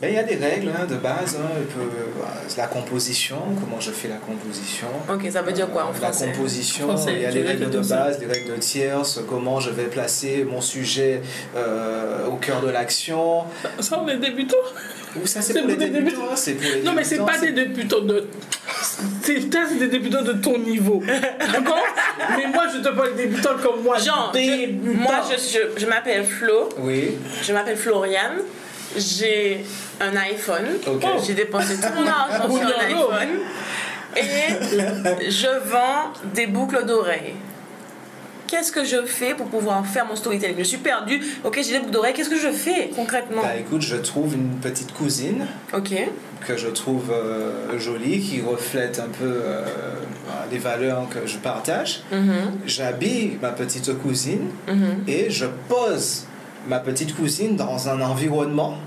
Ben, 0.00 0.08
il 0.08 0.14
y 0.14 0.18
a 0.18 0.22
des 0.22 0.36
règles 0.36 0.70
hein, 0.70 0.86
de 0.86 0.94
base, 0.96 1.36
hein, 1.38 1.48
peut- 1.74 1.80
euh, 1.82 2.22
la 2.56 2.66
composition, 2.68 3.36
comment 3.60 3.78
je 3.80 3.90
fais 3.90 4.08
la 4.08 4.16
composition. 4.16 4.86
Ok, 5.12 5.26
ça 5.30 5.42
veut 5.42 5.52
dire 5.52 5.68
quoi 5.68 5.84
en 5.84 5.88
La 5.88 5.94
français? 5.94 6.26
composition, 6.32 6.86
Français, 6.88 7.12
il 7.16 7.20
y 7.22 7.26
a 7.26 7.30
les 7.30 7.42
règles 7.42 7.68
de 7.68 7.80
base, 7.80 8.18
les 8.18 8.26
règles 8.26 8.52
de 8.54 8.56
tierce, 8.60 9.20
comment 9.28 9.60
je 9.60 9.68
vais 9.70 9.84
placer 9.84 10.44
mon 10.50 10.62
sujet 10.62 11.20
euh, 11.54 12.26
au 12.28 12.36
cœur 12.36 12.62
de 12.62 12.70
l'action. 12.70 13.44
Ça, 13.80 14.00
on 14.02 14.08
est 14.08 14.16
débutants. 14.16 14.56
Ou 15.22 15.26
ça, 15.26 15.42
c'est 15.42 15.58
pour 15.58 15.68
les 15.68 15.76
débutants. 15.76 16.34
C'est 16.34 16.54
pour 16.54 16.70
les 16.72 16.82
Non, 16.82 16.92
mais 16.94 17.04
c'est 17.04 17.16
débutants, 17.18 17.32
pas 17.32 17.38
des 17.38 17.52
débutants 17.52 18.00
de. 18.00 18.26
C'est 19.22 19.48
peut-être 19.50 19.78
des 19.78 19.86
débutants 19.88 20.22
de 20.22 20.32
ton 20.34 20.58
niveau. 20.58 21.02
D'accord 21.06 21.78
Mais 22.36 22.46
moi, 22.48 22.64
je 22.74 22.80
te 22.80 22.88
parle 22.94 23.14
débutant 23.16 23.56
comme 23.62 23.82
moi. 23.82 23.98
Genre, 23.98 24.32
je- 24.34 24.70
moi, 24.98 25.20
je, 25.30 25.36
je, 25.36 25.80
je 25.80 25.86
m'appelle 25.86 26.24
Flo, 26.24 26.68
Oui. 26.78 27.12
je 27.42 27.52
m'appelle 27.52 27.76
Floriane, 27.76 28.38
j'ai 28.96 29.64
un 30.00 30.16
iPhone, 30.16 30.66
Ok. 30.86 31.04
j'ai 31.26 31.34
dépensé 31.34 31.76
tout 31.76 31.92
mon 31.94 32.06
argent 32.06 32.50
sur 32.50 32.66
un 32.66 32.86
iPhone, 32.86 33.38
et 34.16 35.30
je 35.30 35.68
vends 35.70 36.12
des 36.34 36.46
boucles 36.46 36.84
d'oreilles. 36.84 37.34
Qu'est-ce 38.50 38.72
que 38.72 38.84
je 38.84 39.06
fais 39.06 39.34
pour 39.34 39.46
pouvoir 39.46 39.86
faire 39.86 40.06
mon 40.06 40.16
storytelling 40.16 40.56
Je 40.58 40.64
suis 40.64 40.78
perdue, 40.78 41.20
ok, 41.44 41.60
j'ai 41.62 41.74
des 41.74 41.78
boucles 41.78 41.92
d'oreilles, 41.92 42.14
qu'est-ce 42.14 42.28
que 42.30 42.38
je 42.38 42.50
fais 42.50 42.90
concrètement 42.96 43.42
Bah 43.42 43.56
écoute, 43.56 43.82
je 43.82 43.94
trouve 43.94 44.34
une 44.34 44.56
petite 44.56 44.92
cousine 44.92 45.46
Ok, 45.72 45.94
que 46.44 46.56
je 46.56 46.66
trouve 46.66 47.12
euh, 47.12 47.78
jolie, 47.78 48.18
qui 48.18 48.40
reflète 48.42 48.98
un 48.98 49.08
peu 49.08 49.24
euh, 49.24 49.64
les 50.50 50.58
valeurs 50.58 51.08
que 51.08 51.28
je 51.28 51.38
partage. 51.38 52.02
Mhm, 52.10 52.58
J'habille 52.66 53.38
ma 53.40 53.50
petite 53.50 53.96
cousine 53.98 54.48
mhm. 54.66 55.04
et 55.06 55.30
je 55.30 55.46
pose 55.68 56.24
ma 56.66 56.80
petite 56.80 57.14
cousine 57.14 57.54
dans 57.54 57.88
un 57.88 58.00
environnement 58.00 58.78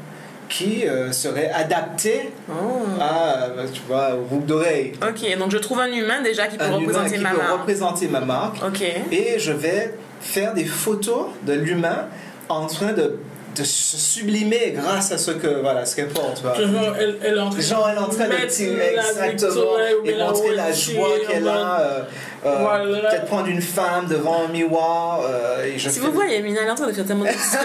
qui 0.50 0.86
euh, 0.88 1.12
serait 1.12 1.50
adapté 1.52 2.32
Oh. 2.50 2.54
à, 3.00 3.44
euh, 3.46 3.66
tu 3.72 3.82
vois, 3.88 4.16
au 4.16 4.22
boucle 4.22 4.46
d'oreille. 4.46 4.94
Ok, 5.02 5.38
donc 5.38 5.52
je 5.52 5.58
trouve 5.58 5.80
un 5.80 5.92
humain 5.92 6.22
déjà 6.22 6.48
qui 6.48 6.58
peut 6.58 6.66
Un 6.66 6.78
humain 6.80 6.88
représenter 6.88 7.16
qui 7.18 7.24
ma 7.24 7.30
peut 7.32 7.38
marque. 7.38 7.52
représenter 7.62 8.08
ma 8.08 8.20
marque. 8.22 8.58
Ok. 8.66 8.82
Et 9.12 9.40
je 9.40 9.52
vais 9.52 9.94
faire 10.22 10.54
des 10.54 10.66
photos 10.66 11.28
de 11.46 11.54
l'humain 11.54 12.08
en 12.50 12.66
train 12.68 12.94
de, 12.94 13.18
de 13.56 13.64
se 13.64 13.98
sublimer 13.98 14.72
grâce 14.76 15.12
à 15.12 15.18
ce 15.18 15.32
que 15.32 15.48
voilà 15.62 15.86
ce 15.86 15.96
qu'elle 15.96 16.08
porte. 16.10 16.42
voilà. 16.42 16.58
Genre, 16.66 16.96
elle, 17.00 17.18
elle 17.24 17.38
est 17.38 17.40
en 17.40 17.50
train 17.50 17.62
Genre, 17.62 17.88
elle 17.90 17.96
est 17.98 18.00
en 18.02 18.10
train 18.10 18.28
de 18.28 18.48
tirer 18.50 18.96
exactement 18.98 19.78
et 20.06 20.16
montrer 20.18 20.56
la 20.56 20.72
joie 20.72 21.10
qu'elle 21.30 21.48
a. 21.48 21.80
euh, 21.80 22.00
euh, 22.46 22.58
Voilà. 22.62 23.10
Peut-être 23.10 23.26
prendre 23.26 23.48
une 23.48 23.62
femme 23.62 24.08
devant 24.08 24.46
un 24.46 24.52
miroir 24.52 25.22
euh, 25.24 25.66
et 25.66 25.78
je 25.78 25.90
Si 25.90 26.00
fais- 26.00 26.06
vous 26.06 26.12
voyez, 26.14 26.42
Mina 26.42 26.62
elle 26.62 26.68
est 26.68 26.72
en 26.72 26.76
train 26.76 26.88
de 26.88 26.94
faire 26.94 27.06
tellement 27.06 27.24
d'édition. 27.26 27.60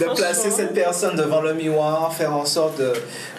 de 0.00 0.04
placer 0.16 0.50
cette 0.50 0.74
personne 0.74 1.16
devant 1.16 1.40
le 1.40 1.54
miroir, 1.54 2.12
faire 2.14 2.34
en 2.34 2.44
sorte 2.44 2.78
de, 2.78 2.92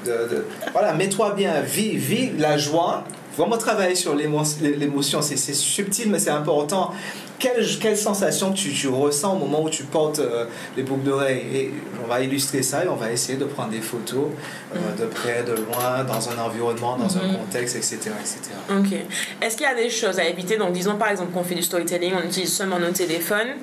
de, 0.06 0.12
de- 0.30 0.46
voilà, 0.72 0.94
mets-toi 0.94 1.34
bien, 1.36 1.62
vis, 1.62 1.96
vis 1.98 2.32
la 2.38 2.58
joie. 2.58 3.04
Vraiment 3.38 3.58
travailler 3.58 3.96
sur 3.96 4.16
l'émo- 4.16 4.44
l'émotion, 4.62 5.22
c'est 5.22 5.36
subtil 5.54 6.10
mais 6.10 6.20
c'est 6.20 6.30
important. 6.30 6.92
Quelle, 7.38 7.66
quelle 7.82 7.98
sensation 7.98 8.54
tu, 8.54 8.72
tu 8.72 8.88
ressens 8.88 9.36
au 9.36 9.40
moment 9.40 9.64
où 9.64 9.70
tu 9.70 9.84
portes 9.84 10.20
euh, 10.20 10.46
les 10.78 10.84
boucles 10.84 11.04
d'oreilles? 11.04 11.44
Et 11.54 11.72
on 12.04 12.08
va 12.08 12.22
illustrer 12.22 12.64
ça 12.64 12.86
et 12.86 12.88
on 12.88 12.96
va 12.96 13.12
essayer 13.12 13.38
de 13.38 13.46
prendre 13.46 13.72
des 13.72 13.82
photos 13.82 14.28
euh, 14.74 14.96
de 15.02 15.06
près, 15.08 15.44
de 15.44 15.52
loin, 15.54 16.04
dans 16.06 16.30
un 16.30 16.38
environnement, 16.44 16.96
dans 16.98 17.18
un 17.18 17.28
Mhm. 17.28 17.38
contexte, 17.38 17.76
etc. 17.76 17.98
etc. 18.22 18.40
Ok. 18.70 18.94
Est-ce 19.42 19.58
qu'il 19.58 19.66
y 19.66 19.70
a 19.70 19.76
des 19.76 19.90
choses 19.90 20.18
à 20.20 20.26
éviter? 20.26 20.58
Donc, 20.58 20.72
disons 20.74 20.96
par 20.96 21.10
exemple 21.10 21.32
qu'on 21.34 21.44
fait 21.44 21.56
du 21.56 21.64
storytelling, 21.64 22.14
on 22.16 22.26
utilise 22.26 22.54
seulement 22.54 22.80
nos 22.80 22.92
téléphones. 22.92 23.56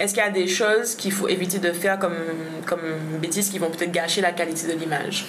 Est-ce 0.00 0.14
qu'il 0.14 0.22
y 0.22 0.26
a 0.26 0.30
des 0.30 0.46
choses 0.48 0.94
qu'il 0.94 1.12
faut 1.12 1.28
éviter 1.28 1.58
de 1.58 1.72
faire 1.72 1.98
comme, 1.98 2.14
comme 2.66 2.80
bêtises 3.20 3.50
qui 3.50 3.58
vont 3.58 3.68
peut-être 3.70 3.92
gâcher 3.92 4.20
la 4.20 4.32
qualité 4.32 4.66
de 4.72 4.78
l'image? 4.78 5.26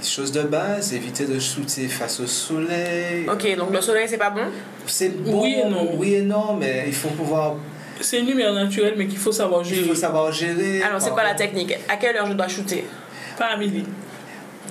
Des 0.00 0.06
choses 0.06 0.30
de 0.30 0.42
base, 0.42 0.92
éviter 0.94 1.24
de 1.26 1.38
shooter 1.40 1.88
face 1.88 2.20
au 2.20 2.26
soleil. 2.26 3.26
Ok, 3.28 3.56
donc 3.56 3.72
le 3.72 3.80
soleil, 3.80 4.06
c'est 4.08 4.16
pas 4.18 4.30
bon? 4.30 4.42
C'est 4.86 5.08
bon, 5.08 5.42
Oui 5.42 5.56
et 5.64 5.68
non. 5.68 5.90
oui 5.96 6.14
et 6.14 6.22
non, 6.22 6.54
mais 6.54 6.84
il 6.86 6.94
faut 6.94 7.08
pouvoir 7.08 7.56
C'est 8.00 8.20
une 8.20 8.26
lumière 8.26 8.52
naturelle, 8.52 8.94
mais 8.96 9.06
qu'il 9.08 9.18
faut 9.18 9.32
savoir 9.32 9.62
Il 9.64 9.74
gérer. 9.74 9.88
faut 9.88 9.94
savoir 9.96 10.30
gérer. 10.32 10.82
Alors, 10.82 11.00
c'est 11.00 11.10
quoi 11.10 11.24
la 11.24 11.34
technique? 11.34 11.74
À 11.88 11.96
quelle 11.96 12.16
heure 12.16 12.26
je 12.26 12.32
dois 12.34 12.46
shooter? 12.46 12.84
Pas 13.36 13.46
à 13.46 13.56
midi. 13.56 13.84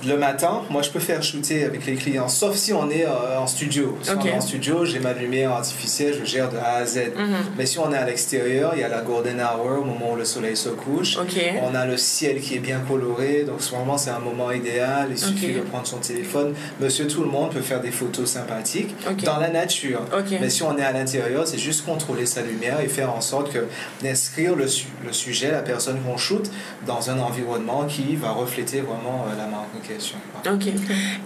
Le 0.06 0.16
matin, 0.16 0.62
moi 0.70 0.82
je 0.82 0.90
peux 0.90 1.00
faire 1.00 1.22
shooter 1.22 1.64
avec 1.64 1.84
les 1.86 1.94
clients, 1.96 2.28
sauf 2.28 2.54
si 2.56 2.72
on 2.72 2.88
est 2.90 3.04
euh, 3.04 3.38
en 3.38 3.46
studio. 3.46 3.98
Si 4.02 4.10
on 4.10 4.14
est 4.14 4.32
en 4.36 4.40
studio, 4.40 4.84
j'ai 4.84 5.00
ma 5.00 5.12
lumière 5.12 5.52
artificielle, 5.52 6.14
je 6.20 6.24
gère 6.24 6.50
de 6.50 6.56
A 6.56 6.76
à 6.76 6.86
Z. 6.86 7.12
Mhm. 7.16 7.34
Mais 7.56 7.66
si 7.66 7.78
on 7.78 7.92
est 7.92 7.96
à 7.96 8.04
l'extérieur, 8.04 8.72
il 8.74 8.80
y 8.80 8.84
a 8.84 8.88
la 8.88 9.00
golden 9.00 9.40
hour, 9.40 9.80
au 9.80 9.84
moment 9.84 10.12
où 10.12 10.16
le 10.16 10.24
soleil 10.24 10.56
se 10.56 10.68
couche. 10.68 11.16
On 11.62 11.74
a 11.74 11.84
le 11.86 11.96
ciel 11.96 12.40
qui 12.40 12.54
est 12.54 12.60
bien 12.60 12.80
coloré, 12.86 13.44
donc 13.44 13.60
ce 13.60 13.74
moment 13.74 13.98
c'est 13.98 14.10
un 14.10 14.20
moment 14.20 14.50
idéal. 14.52 15.08
Il 15.10 15.18
suffit 15.18 15.46
de 15.54 15.60
prendre 15.60 15.86
son 15.86 15.98
téléphone. 15.98 16.54
Monsieur 16.80 17.06
tout 17.08 17.22
le 17.22 17.28
monde 17.30 17.50
peut 17.50 17.60
faire 17.60 17.80
des 17.80 17.90
photos 17.90 18.28
sympathiques 18.30 18.94
dans 19.24 19.38
la 19.38 19.48
nature. 19.48 20.00
Mais 20.40 20.50
si 20.50 20.62
on 20.62 20.76
est 20.78 20.82
à 20.84 20.92
l'intérieur, 20.92 21.46
c'est 21.46 21.58
juste 21.58 21.84
contrôler 21.84 22.26
sa 22.26 22.42
lumière 22.42 22.80
et 22.80 22.88
faire 22.88 23.12
en 23.12 23.20
sorte 23.20 23.52
que 23.52 23.66
d'inscrire 24.02 24.54
le, 24.54 24.68
su- 24.68 24.86
le 25.04 25.12
sujet, 25.12 25.50
la 25.50 25.62
personne 25.62 25.98
qu'on 26.02 26.16
shoot, 26.16 26.48
dans 26.86 27.10
un 27.10 27.18
environnement 27.18 27.84
qui 27.86 28.14
va 28.16 28.30
refléter 28.30 28.80
vraiment 28.80 29.26
euh, 29.28 29.36
la 29.36 29.46
marque 29.46 29.66
question. 29.88 30.18
Ok. 30.46 30.66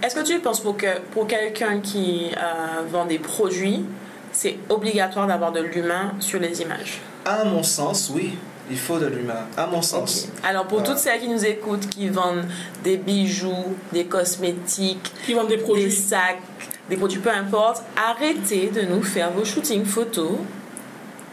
Est-ce 0.02 0.14
que 0.14 0.24
tu 0.24 0.38
penses 0.40 0.60
pour, 0.60 0.76
que, 0.76 0.98
pour 1.12 1.26
quelqu'un 1.26 1.80
qui 1.80 2.30
euh, 2.36 2.82
vend 2.90 3.04
des 3.06 3.18
produits, 3.18 3.84
c'est 4.32 4.56
obligatoire 4.68 5.26
d'avoir 5.26 5.52
de 5.52 5.60
l'humain 5.60 6.12
sur 6.20 6.40
les 6.40 6.62
images? 6.62 7.00
À 7.24 7.44
mon 7.44 7.62
sens, 7.62 8.10
oui, 8.14 8.34
il 8.70 8.78
faut 8.78 8.98
de 8.98 9.06
l'humain. 9.06 9.46
À 9.56 9.66
mon 9.66 9.82
sens. 9.82 10.28
Ok. 10.28 10.44
Alors 10.48 10.66
pour 10.66 10.78
Voilà. 10.78 10.94
toutes 10.94 11.02
celles 11.02 11.20
qui 11.20 11.28
nous 11.28 11.44
écoutent, 11.44 11.88
qui 11.88 12.08
vendent 12.08 12.44
des 12.82 12.96
bijoux, 12.96 13.74
des 13.92 14.06
cosmétiques, 14.06 15.12
Qui 15.26 15.34
vendent 15.34 15.48
des 15.48 15.56
des 15.56 15.62
produits. 15.62 15.90
sacs, 15.92 16.40
des 16.88 16.96
produits, 16.96 17.18
peu 17.20 17.30
importe, 17.30 17.82
arrêtez 17.96 18.68
de 18.70 18.82
nous 18.82 19.02
faire 19.02 19.30
vos 19.32 19.44
shootings 19.44 19.84
photos 19.84 20.38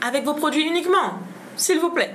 avec 0.06 0.24
vos 0.26 0.34
produits 0.34 0.64
uniquement, 0.64 1.20
s'il 1.56 1.80
vous 1.80 1.90
plaît. 1.92 2.14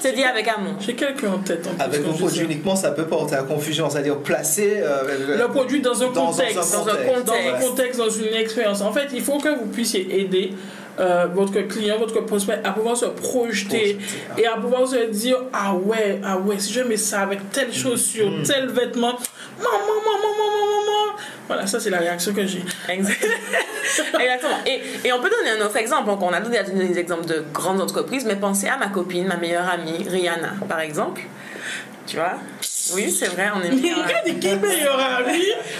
C'est 0.00 0.12
dit 0.12 0.22
avec 0.24 0.46
amour. 0.48 0.74
J'ai 0.80 0.94
quelqu'un 0.94 1.32
en 1.32 1.38
tête. 1.38 1.66
En 1.66 1.80
Avec 1.82 2.02
produits 2.02 2.38
ça. 2.38 2.44
uniquement, 2.44 2.76
ça 2.76 2.90
peut 2.90 3.06
porter 3.06 3.34
à 3.36 3.42
confusion, 3.42 3.88
c'est-à-dire 3.90 4.18
placer 4.18 4.74
euh, 4.82 5.36
Le 5.38 5.48
produit 5.48 5.80
dans 5.80 6.02
un 6.02 6.10
dans 6.12 6.26
contexte. 6.26 6.56
un 6.58 6.60
Dans 6.60 6.88
un 6.88 6.94
contexte. 6.96 7.06
contexte. 7.06 7.26
dans 7.26 7.56
un 7.56 7.60
contexte, 7.70 7.98
dans 7.98 8.10
une 8.10 8.34
expérience. 8.34 8.80
En 8.82 8.92
fait, 8.92 9.08
il 9.14 9.22
faut 9.22 9.38
que 9.38 9.48
vous 9.48 9.66
puissiez 9.66 10.20
aider 10.20 10.52
euh, 10.98 11.26
votre 11.32 11.60
client, 11.62 11.98
votre 11.98 12.20
prospect 12.22 12.60
à 12.64 12.72
pouvoir 12.72 12.96
se 12.96 13.06
projeter 13.06 13.98
ah. 14.30 14.34
et 14.40 14.46
à 14.46 14.56
pouvoir 14.56 14.86
se 14.88 15.04
dire 15.10 15.38
ah 15.52 15.74
ouais, 15.74 16.20
ah 16.24 16.38
ouais, 16.38 16.58
si 16.58 16.72
je 16.72 16.80
mets 16.80 16.96
ça 16.96 17.20
avec 17.20 17.50
telle 17.50 17.72
chaussure, 17.72 18.30
Mm. 18.30 18.42
tel 18.44 18.68
vêtement, 18.68 19.12
maman, 19.58 19.70
maman, 19.78 20.32
maman, 20.38 20.66
maman. 20.66 21.16
Voilà, 21.48 21.66
ça 21.66 21.78
c'est 21.78 21.90
la 21.90 21.98
réaction 21.98 22.32
que 22.32 22.46
j'ai. 22.46 22.62
Exact- 22.88 23.24
Exactement. 24.18 24.58
Et, 24.66 24.80
et 25.06 25.12
on 25.12 25.20
peut 25.20 25.30
donner 25.30 25.50
un 25.60 25.64
autre 25.64 25.76
exemple. 25.76 26.06
Donc, 26.06 26.20
on 26.22 26.32
a 26.32 26.40
donné 26.40 26.58
des 26.88 26.98
exemples 26.98 27.26
de 27.26 27.44
grandes 27.52 27.80
entreprises, 27.80 28.24
mais 28.24 28.34
pensez 28.36 28.66
à 28.68 28.76
ma 28.76 28.88
copine, 28.88 29.26
ma 29.28 29.36
meilleure 29.36 29.68
amie, 29.68 30.06
Rihanna, 30.08 30.54
par 30.68 30.80
exemple. 30.80 31.20
Tu 32.06 32.16
vois? 32.16 32.34
Oui, 32.94 33.10
c'est 33.10 33.26
vrai, 33.28 33.48
on 33.54 33.62
est 33.62 33.68
ami. 33.68 33.92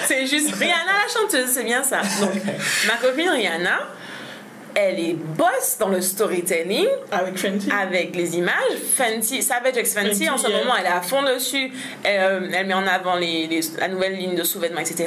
C'est 0.07 0.27
juste 0.27 0.55
Rihanna 0.55 0.93
la 1.05 1.21
chanteuse, 1.21 1.49
c'est 1.51 1.65
bien 1.65 1.83
ça. 1.83 2.01
Donc, 2.21 2.33
ma 2.87 2.95
copine 2.97 3.29
Rihanna, 3.29 3.79
elle 4.79 5.01
est 5.01 5.15
boss 5.15 5.79
dans 5.81 5.89
le 5.89 6.03
storytelling 6.03 6.87
Avec 7.11 7.39
Fenty. 7.39 7.69
avec 7.73 8.15
les 8.15 8.37
images. 8.37 8.53
Fenty, 8.95 9.43
Savage 9.43 9.77
X 9.77 9.95
Fenty, 9.95 10.09
Fenty, 10.11 10.29
en 10.31 10.37
ce 10.37 10.49
yeah. 10.49 10.59
moment, 10.59 10.75
elle 10.79 10.85
est 10.85 10.89
à 10.91 11.01
fond 11.01 11.23
dessus. 11.23 11.73
Elle, 12.05 12.21
euh, 12.21 12.49
elle 12.55 12.67
met 12.67 12.75
en 12.75 12.87
avant 12.87 13.17
les, 13.17 13.47
les- 13.47 13.61
la 13.79 13.89
nouvelle 13.89 14.17
ligne 14.17 14.35
de 14.37 14.43
sous-vêtements, 14.45 14.81
etc. 14.81 15.07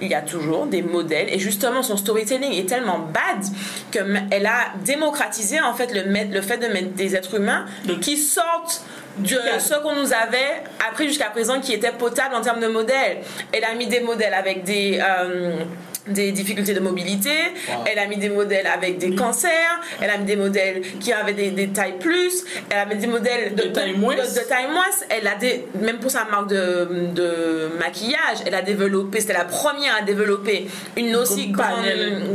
Il 0.00 0.08
y 0.08 0.14
a 0.14 0.20
toujours 0.22 0.66
des 0.66 0.82
modèles. 0.82 1.28
Et 1.32 1.38
justement, 1.38 1.82
son 1.84 1.96
storytelling 1.96 2.52
est 2.52 2.68
tellement 2.68 2.98
bad 2.98 3.44
qu'elle 3.92 4.46
a 4.46 4.72
démocratisé 4.84 5.60
en 5.60 5.74
fait 5.74 5.92
le, 5.94 6.02
le 6.32 6.42
fait 6.42 6.58
de 6.58 6.66
mettre 6.66 6.90
des 6.94 7.14
êtres 7.14 7.36
humains 7.36 7.66
qui 8.00 8.16
sortent 8.16 8.82
de 9.18 9.38
ce 9.60 9.74
qu'on 9.80 9.94
nous 9.94 10.12
avait 10.12 10.64
appris 10.90 11.06
jusqu'à 11.06 11.30
présent 11.30 11.60
qui 11.60 11.72
était 11.72 11.92
potable 11.92 12.34
en 12.34 12.40
termes 12.40 12.58
de 12.58 12.66
modèles. 12.66 13.18
Elle 13.52 13.62
a 13.62 13.72
mis 13.74 13.86
des 13.86 14.00
modèles 14.00 14.34
avec 14.34 14.64
des... 14.64 15.00
euh, 15.00 15.58
des 16.06 16.32
difficultés 16.32 16.74
de 16.74 16.80
mobilité, 16.80 17.30
Wow. 17.68 17.84
elle 17.86 17.98
a 17.98 18.06
mis 18.06 18.16
des 18.18 18.28
modèles 18.28 18.66
avec 18.66 18.98
des 18.98 19.14
cancers, 19.14 19.80
elle 20.00 20.10
a 20.10 20.18
mis 20.18 20.26
des 20.26 20.36
modèles 20.36 20.82
qui 21.00 21.12
avaient 21.12 21.32
des, 21.32 21.50
des 21.50 21.68
tailles 21.68 21.98
plus, 21.98 22.44
elle 22.70 22.76
a 22.78 22.84
mis 22.86 22.96
des 22.96 23.06
modèles 23.06 23.54
de, 23.54 23.62
De 23.62 23.68
taille 23.68 23.96
moins. 23.96 24.14
de, 24.14 24.20
de 24.20 24.48
taille 24.48 24.66
moins. 24.70 24.84
Elle 25.08 25.26
a 25.26 25.34
des, 25.36 25.66
même 25.80 25.98
pour 25.98 26.10
sa 26.10 26.24
marque 26.26 26.48
de, 26.48 27.08
de 27.14 27.70
maquillage, 27.78 28.38
elle 28.46 28.54
a 28.54 28.62
développé, 28.62 29.20
c'était 29.20 29.32
la 29.32 29.46
première 29.46 29.96
à 29.96 30.02
développer 30.02 30.66
une 30.96 31.16
aussi 31.16 31.48
grande, 31.48 31.84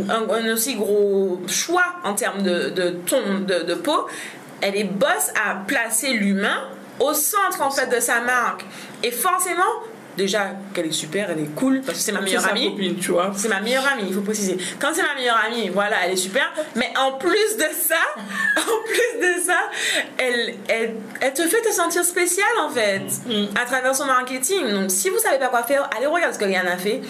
un, 0.09 0.33
un 0.33 0.53
aussi 0.53 0.75
gros 0.75 1.39
choix 1.47 1.85
en 2.03 2.13
termes 2.15 2.41
de, 2.41 2.69
de 2.69 2.89
ton 3.05 3.21
de, 3.47 3.63
de 3.65 3.73
peau. 3.75 4.07
Elle 4.61 4.75
est 4.75 4.83
boss 4.83 5.31
à 5.47 5.55
placer 5.67 6.09
l'humain 6.13 6.59
au 6.99 7.13
centre 7.13 7.61
en 7.61 7.69
fait 7.71 7.87
de 7.95 7.99
sa 8.01 8.19
marque. 8.21 8.65
Et 9.03 9.11
forcément, 9.11 9.63
déjà 10.17 10.51
qu'elle 10.73 10.87
est 10.87 10.91
super, 10.91 11.29
elle 11.31 11.39
est 11.39 11.55
cool 11.55 11.81
parce 11.85 11.97
que 11.99 12.03
c'est 12.03 12.11
ma 12.11 12.21
meilleure 12.21 12.47
amie. 12.47 12.71
copine, 12.71 12.97
tu 12.97 13.11
vois. 13.11 13.31
C'est 13.35 13.47
ma 13.47 13.61
meilleure 13.61 13.87
amie, 13.87 14.03
il 14.07 14.13
faut 14.13 14.21
préciser. 14.21 14.57
Quand 14.79 14.89
c'est 14.93 15.03
ma 15.03 15.13
meilleure 15.15 15.39
amie, 15.47 15.69
voilà, 15.69 15.95
elle 16.05 16.11
est 16.13 16.17
super. 16.17 16.51
Mais 16.75 16.91
en 16.97 17.13
plus 17.13 17.57
de 17.57 17.65
ça, 17.73 17.95
en 18.57 18.83
plus 18.85 19.19
de 19.21 19.41
ça, 19.45 19.59
elle, 20.17 20.55
elle, 20.67 20.95
elle 21.21 21.33
te 21.33 21.43
fait 21.43 21.61
te 21.61 21.71
sentir 21.71 22.03
spécial 22.03 22.47
en 22.61 22.69
fait, 22.69 23.01
Mm. 23.25 23.45
à 23.61 23.65
travers 23.65 23.95
son 23.95 24.05
marketing. 24.05 24.67
Donc 24.71 24.91
si 24.91 25.09
vous 25.09 25.19
savez 25.19 25.39
pas 25.39 25.47
quoi 25.47 25.63
faire, 25.63 25.89
allez 25.95 26.05
regarder 26.07 26.33
ce 26.33 26.39
que 26.39 26.45
Rihanna 26.45 26.73
a 26.73 26.77
fait. 26.77 27.01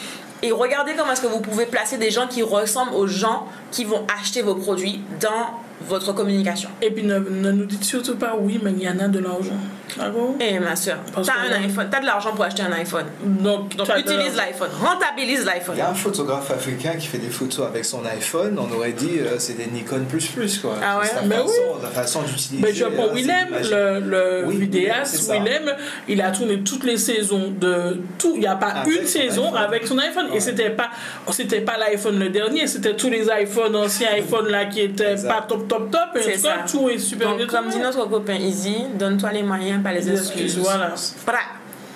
Et 0.41 0.51
regardez 0.51 0.93
comment 0.97 1.11
est-ce 1.11 1.21
que 1.21 1.27
vous 1.27 1.41
pouvez 1.41 1.65
placer 1.65 1.97
des 1.97 2.11
gens 2.11 2.25
qui 2.27 2.41
ressemblent 2.43 2.93
aux 2.95 3.07
gens 3.07 3.47
qui 3.71 3.83
vont 3.83 4.05
acheter 4.21 4.41
vos 4.41 4.55
produits 4.55 5.01
dans 5.19 5.59
votre 5.87 6.13
communication. 6.13 6.69
Et 6.81 6.91
puis 6.91 7.03
ne, 7.03 7.19
ne 7.19 7.51
nous 7.51 7.65
dites 7.65 7.83
surtout 7.83 8.15
pas 8.15 8.35
oui, 8.39 8.59
mais 8.63 8.71
il 8.71 8.83
y 8.83 8.89
en 8.89 8.99
a 8.99 9.07
de 9.07 9.19
l'argent. 9.19 9.57
D'accord? 9.97 10.35
Eh 10.39 10.59
ma 10.59 10.75
soeur, 10.75 10.97
t'as 11.15 11.33
un 11.49 11.63
iPhone, 11.63 11.87
t'as 11.89 11.99
de 11.99 12.05
l'argent 12.05 12.31
pour 12.33 12.45
acheter 12.45 12.61
un 12.61 12.71
iPhone. 12.73 13.05
Donc, 13.23 13.73
utilise 13.97 14.35
l'iPhone, 14.35 14.69
rentabilise 14.81 15.45
l'iPhone. 15.45 15.75
Il 15.75 15.79
y 15.79 15.81
a 15.81 15.89
un 15.89 15.93
photographe 15.95 16.51
africain 16.51 16.91
qui 16.99 17.07
fait 17.07 17.17
des 17.17 17.29
photos 17.29 17.65
avec 17.67 17.85
son 17.85 18.05
iPhone, 18.05 18.57
on 18.59 18.71
aurait 18.75 18.91
dit 18.91 19.19
euh, 19.19 19.39
c'est 19.39 19.53
des 19.57 19.65
Nikon 19.65 20.05
plus 20.07 20.27
plus 20.27 20.59
quoi. 20.59 20.75
Ah 20.83 20.99
ouais? 20.99 21.07
La, 21.15 21.21
Ben 21.23 21.37
façon, 21.41 21.51
la 21.81 21.89
façon 21.89 22.21
d'utiliser. 22.21 22.61
Mais 22.61 22.73
je 22.73 22.83
euh, 22.85 23.13
Willem, 23.13 23.47
image. 23.49 23.71
le, 23.71 23.99
le 24.01 24.43
Oui, 24.47 24.57
vidéaste. 24.57 25.31
Willem, 25.31 25.73
il 26.07 26.21
a 26.21 26.29
tourné 26.31 26.59
toutes 26.61 26.83
les 26.83 26.97
saisons 26.97 27.51
de 27.59 27.99
tout. 28.19 28.33
Il 28.35 28.41
n'y 28.41 28.47
a 28.47 28.55
pas 28.55 28.67
Avec 28.67 28.93
une 28.95 29.07
son 29.07 29.19
saison 29.19 29.45
iPhone. 29.47 29.57
avec 29.63 29.87
son 29.87 29.97
iPhone. 29.97 30.27
Et 30.35 30.39
c'était 30.39 30.69
pas, 30.69 30.91
c'était 31.31 31.61
pas 31.61 31.77
l'iPhone 31.79 32.19
le 32.19 32.29
dernier, 32.29 32.67
c'était 32.67 32.95
tous 32.95 33.09
les 33.09 33.27
iPhones, 33.41 33.75
anciens 33.75 34.09
iPhones 34.17 34.49
là 34.49 34.65
qui 34.65 34.81
étaient 34.81 35.13
Exact. 35.13 35.29
pas 35.29 35.41
top, 35.47 35.67
top, 35.69 35.89
top. 35.91 36.01
Et 36.15 36.19
en 36.19 36.23
tout 36.35 36.41
cas, 36.41 36.57
tout 36.69 36.89
est 36.89 36.97
super 36.99 37.35
bien 37.35 37.47
comme 37.47 37.69
dit 37.69 37.79
notre 37.79 38.05
copain 38.09 38.35
Easy, 38.35 38.85
donne-toi 38.95 39.31
les 39.31 39.43
moyens, 39.43 39.81
pas 39.81 39.93
les 39.93 40.01
Les 40.01 40.11
excuses. 40.11 40.31
excuses, 40.41 40.57
voilà. 40.57 40.93
Voilà. 41.25 41.39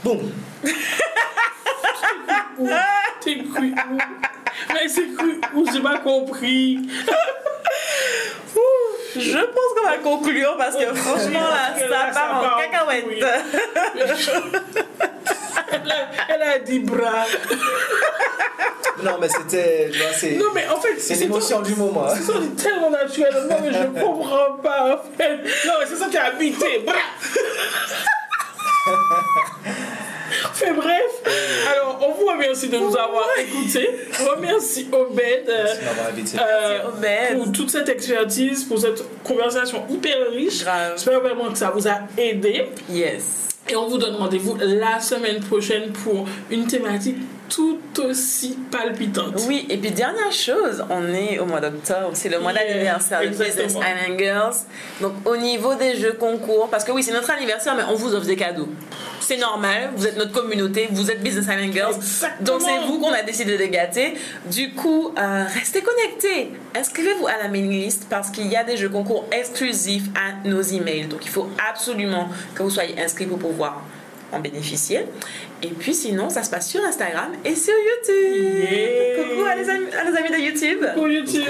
Boum 0.04 0.32
Où? 2.60 2.70
T'es 3.22 3.38
cru 3.40 3.72
où? 3.72 3.98
Mais 4.74 4.88
c'est 4.88 5.08
cru 5.16 5.42
où? 5.56 5.66
J'ai 5.72 5.82
pas 5.82 5.98
compris. 5.98 6.88
Je 9.16 9.38
pense 9.38 9.74
qu'on 9.76 9.88
va 9.90 9.98
conclure 9.98 10.56
parce 10.58 10.76
que 10.76 10.94
franchement 10.94 11.42
là, 11.42 11.74
ça 11.78 12.12
part 12.20 12.44
en 12.44 12.58
cacahuète. 12.60 13.06
elle, 15.74 15.92
a, 15.92 16.34
elle 16.36 16.42
a 16.42 16.60
dit 16.60 16.80
bras. 16.80 17.26
Non, 19.04 19.18
mais 19.20 19.28
c'était. 19.28 19.90
tu 19.92 19.98
vois, 20.00 20.08
C'est 20.14 20.32
Non, 20.32 20.46
mais 20.54 20.66
en 20.68 20.80
fait, 20.80 20.98
c'est 21.00 21.16
l'émotion 21.16 21.62
du 21.62 21.76
moment. 21.76 22.06
hein. 22.08 22.14
C'est 22.16 22.24
ça, 22.24 22.34
c'est 22.42 22.64
tellement 22.64 22.90
naturel. 22.90 23.34
Moi, 23.50 23.58
mais 23.62 23.74
je 23.74 24.02
comprends 24.02 24.54
pas, 24.62 24.94
en 24.96 25.18
fait. 25.18 25.38
Non, 25.66 25.74
mais 25.80 25.86
c'est 25.88 25.96
ça 25.98 26.08
qui 26.10 26.18
a 26.18 26.26
habité. 26.26 26.80
Bra. 26.86 26.96
Fait 30.54 30.72
bref, 30.74 31.12
alors 31.72 32.00
on 32.02 32.12
vous 32.14 32.28
remercie 32.28 32.70
de 32.70 32.78
nous 32.78 32.96
avoir 32.96 33.26
écoutés. 33.40 33.90
Remercie 34.30 34.88
Obed 34.92 35.50
euh, 35.50 35.66
euh, 36.40 36.88
Obed. 36.88 37.38
pour 37.38 37.52
toute 37.52 37.70
cette 37.72 37.90
expertise, 37.90 38.64
pour 38.66 38.80
cette 38.80 39.04
conversation 39.24 39.84
hyper 39.90 40.30
riche. 40.32 40.64
J'espère 40.96 41.22
vraiment 41.22 41.52
que 41.52 41.58
ça 41.58 41.72
vous 41.74 41.88
a 41.88 42.00
aidé. 42.18 42.70
Yes. 42.90 43.53
Et 43.70 43.76
on 43.76 43.88
vous 43.88 43.98
donne 43.98 44.16
rendez-vous 44.16 44.58
la 44.60 45.00
semaine 45.00 45.40
prochaine 45.40 45.92
pour 45.92 46.28
une 46.52 46.68
thématique 46.68 47.18
tout 47.50 47.80
aussi 48.00 48.58
palpitante. 48.72 49.42
Oui, 49.48 49.66
et 49.70 49.78
puis 49.78 49.92
dernière 49.92 50.32
chose, 50.32 50.84
on 50.90 51.14
est 51.14 51.40
au 51.40 51.46
mois 51.46 51.60
d'octobre, 51.60 52.12
c'est 52.14 52.30
le 52.30 52.40
mois 52.40 52.54
Yeah, 52.54 52.68
d'anniversaire 52.68 53.22
de 53.22 53.28
Business. 53.28 53.74
Island 53.74 54.20
Girls. 54.20 54.56
Donc 55.02 55.14
au 55.26 55.38
niveau 55.38 55.76
des 55.76 55.96
jeux 55.96 56.14
concours, 56.14 56.70
parce 56.70 56.84
que 56.84 56.92
oui, 56.92 57.04
c'est 57.04 57.12
notre 57.14 57.32
anniversaire, 57.32 57.76
mais 57.76 57.84
on 57.90 57.96
vous 57.96 58.14
offre 58.14 58.26
des 58.26 58.36
cadeaux. 58.36 58.70
C'est 59.20 59.38
normal, 59.38 59.92
vous 59.96 60.06
êtes 60.06 60.18
notre 60.18 60.34
communauté, 60.34 60.90
vous 60.92 61.10
êtes 61.10 61.22
Business 61.24 61.46
Island 61.46 61.74
Girls. 61.74 61.96
Exactement. 61.96 62.46
Donc 62.46 62.62
c'est 62.62 62.88
vous 62.88 63.00
qu'on 63.00 63.14
a 63.14 63.22
décidé 63.24 63.58
de 63.58 63.66
gâter. 63.66 64.16
Du 64.46 64.74
coup, 64.74 65.14
euh, 65.18 65.46
restez 65.54 65.82
connectés. 65.82 66.52
Inscrivez-vous 66.76 67.28
à 67.28 67.38
la 67.42 67.48
mailing 67.48 67.72
list 67.72 68.08
parce 68.10 68.30
qu'il 68.30 68.48
y 68.48 68.56
a 68.56 68.64
des 68.64 68.78
jeux 68.78 68.90
concours 68.90 69.26
exclusifs 69.32 70.06
à 70.16 70.48
nos 70.48 70.62
emails. 70.62 71.06
Donc 71.06 71.22
il 71.24 71.30
faut 71.30 71.50
absolument 71.70 72.28
que 72.54 72.64
vous 72.64 72.70
soyez 72.70 73.00
inscrits 73.02 73.26
pour 73.26 73.40
pouvoir 73.40 73.82
en 74.34 74.40
bénéficier. 74.40 75.06
Et 75.66 75.70
puis 75.70 75.94
sinon, 75.94 76.30
ça 76.30 76.44
se 76.44 76.50
passe 76.50 76.70
sur 76.70 76.84
Instagram 76.84 77.32
et 77.46 77.56
sur 77.56 77.74
YouTube. 77.74 78.70
Yeah. 78.70 79.24
Coucou 79.24 79.46
à, 79.46 79.56
les 79.56 79.70
amis, 79.70 79.86
à 79.98 80.12
nos 80.12 80.18
amis 80.18 80.30
de 80.30 80.46
YouTube. 80.46 80.86
Pour 80.94 81.08
YouTube. 81.08 81.42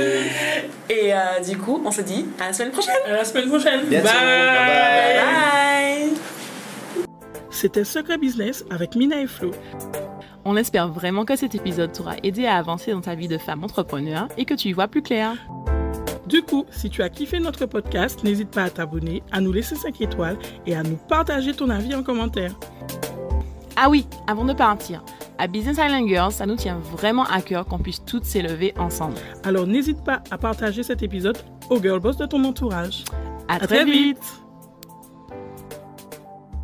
Et 0.87 1.11
euh, 1.11 1.39
du 1.43 1.57
coup, 1.57 1.81
on 1.83 1.89
se 1.89 2.01
dit 2.01 2.27
à 2.39 2.47
la 2.47 2.53
semaine 2.53 2.71
prochaine. 2.71 2.93
À 3.07 3.13
la 3.13 3.25
semaine 3.25 3.49
prochaine. 3.49 3.81
Bientôt. 3.85 4.07
Bye 4.07 4.15
bye. 4.15 6.13
Bye. 6.99 7.07
C'était 7.49 7.83
Secret 7.83 8.19
Business 8.19 8.63
avec 8.69 8.95
Mina 8.95 9.19
et 9.19 9.25
Flo. 9.25 9.49
On 10.45 10.57
espère 10.57 10.89
vraiment 10.89 11.25
que 11.25 11.35
cet 11.35 11.55
épisode 11.55 11.91
t'aura 11.91 12.13
aidé 12.21 12.45
à 12.45 12.57
avancer 12.57 12.91
dans 12.91 13.01
ta 13.01 13.15
vie 13.15 13.27
de 13.27 13.39
femme 13.39 13.63
entrepreneur 13.63 14.27
et 14.37 14.45
que 14.45 14.53
tu 14.53 14.67
y 14.67 14.73
vois 14.73 14.87
plus 14.87 15.01
clair. 15.01 15.37
Du 16.27 16.43
coup, 16.43 16.65
si 16.69 16.91
tu 16.91 17.01
as 17.01 17.09
kiffé 17.09 17.39
notre 17.39 17.65
podcast, 17.65 18.23
n'hésite 18.23 18.51
pas 18.51 18.63
à 18.63 18.69
t'abonner, 18.69 19.23
à 19.31 19.41
nous 19.41 19.51
laisser 19.51 19.75
5 19.75 20.01
étoiles 20.01 20.37
et 20.67 20.75
à 20.75 20.83
nous 20.83 20.97
partager 20.97 21.53
ton 21.53 21.69
avis 21.69 21.95
en 21.95 22.03
commentaire. 22.03 22.53
Ah 23.75 23.89
oui, 23.89 24.05
avant 24.27 24.45
de 24.45 24.53
partir, 24.53 25.03
à 25.39 25.47
Business 25.47 25.77
Island 25.77 26.07
Girls, 26.07 26.31
ça 26.31 26.45
nous 26.45 26.55
tient 26.55 26.77
vraiment 26.91 27.23
à 27.25 27.41
cœur 27.41 27.65
qu'on 27.65 27.79
puisse 27.79 28.03
toutes 28.05 28.25
s'élever 28.25 28.73
ensemble. 28.77 29.15
Alors 29.43 29.65
n'hésite 29.65 30.03
pas 30.03 30.21
à 30.29 30.37
partager 30.37 30.83
cet 30.83 31.01
épisode 31.01 31.37
au 31.69 31.81
girl 31.81 31.99
boss 31.99 32.17
de 32.17 32.25
ton 32.25 32.43
entourage. 32.43 33.03
À, 33.47 33.55
À 33.55 33.57
très, 33.59 33.67
très 33.67 33.85
vite. 33.85 34.17
vite. 34.17 34.42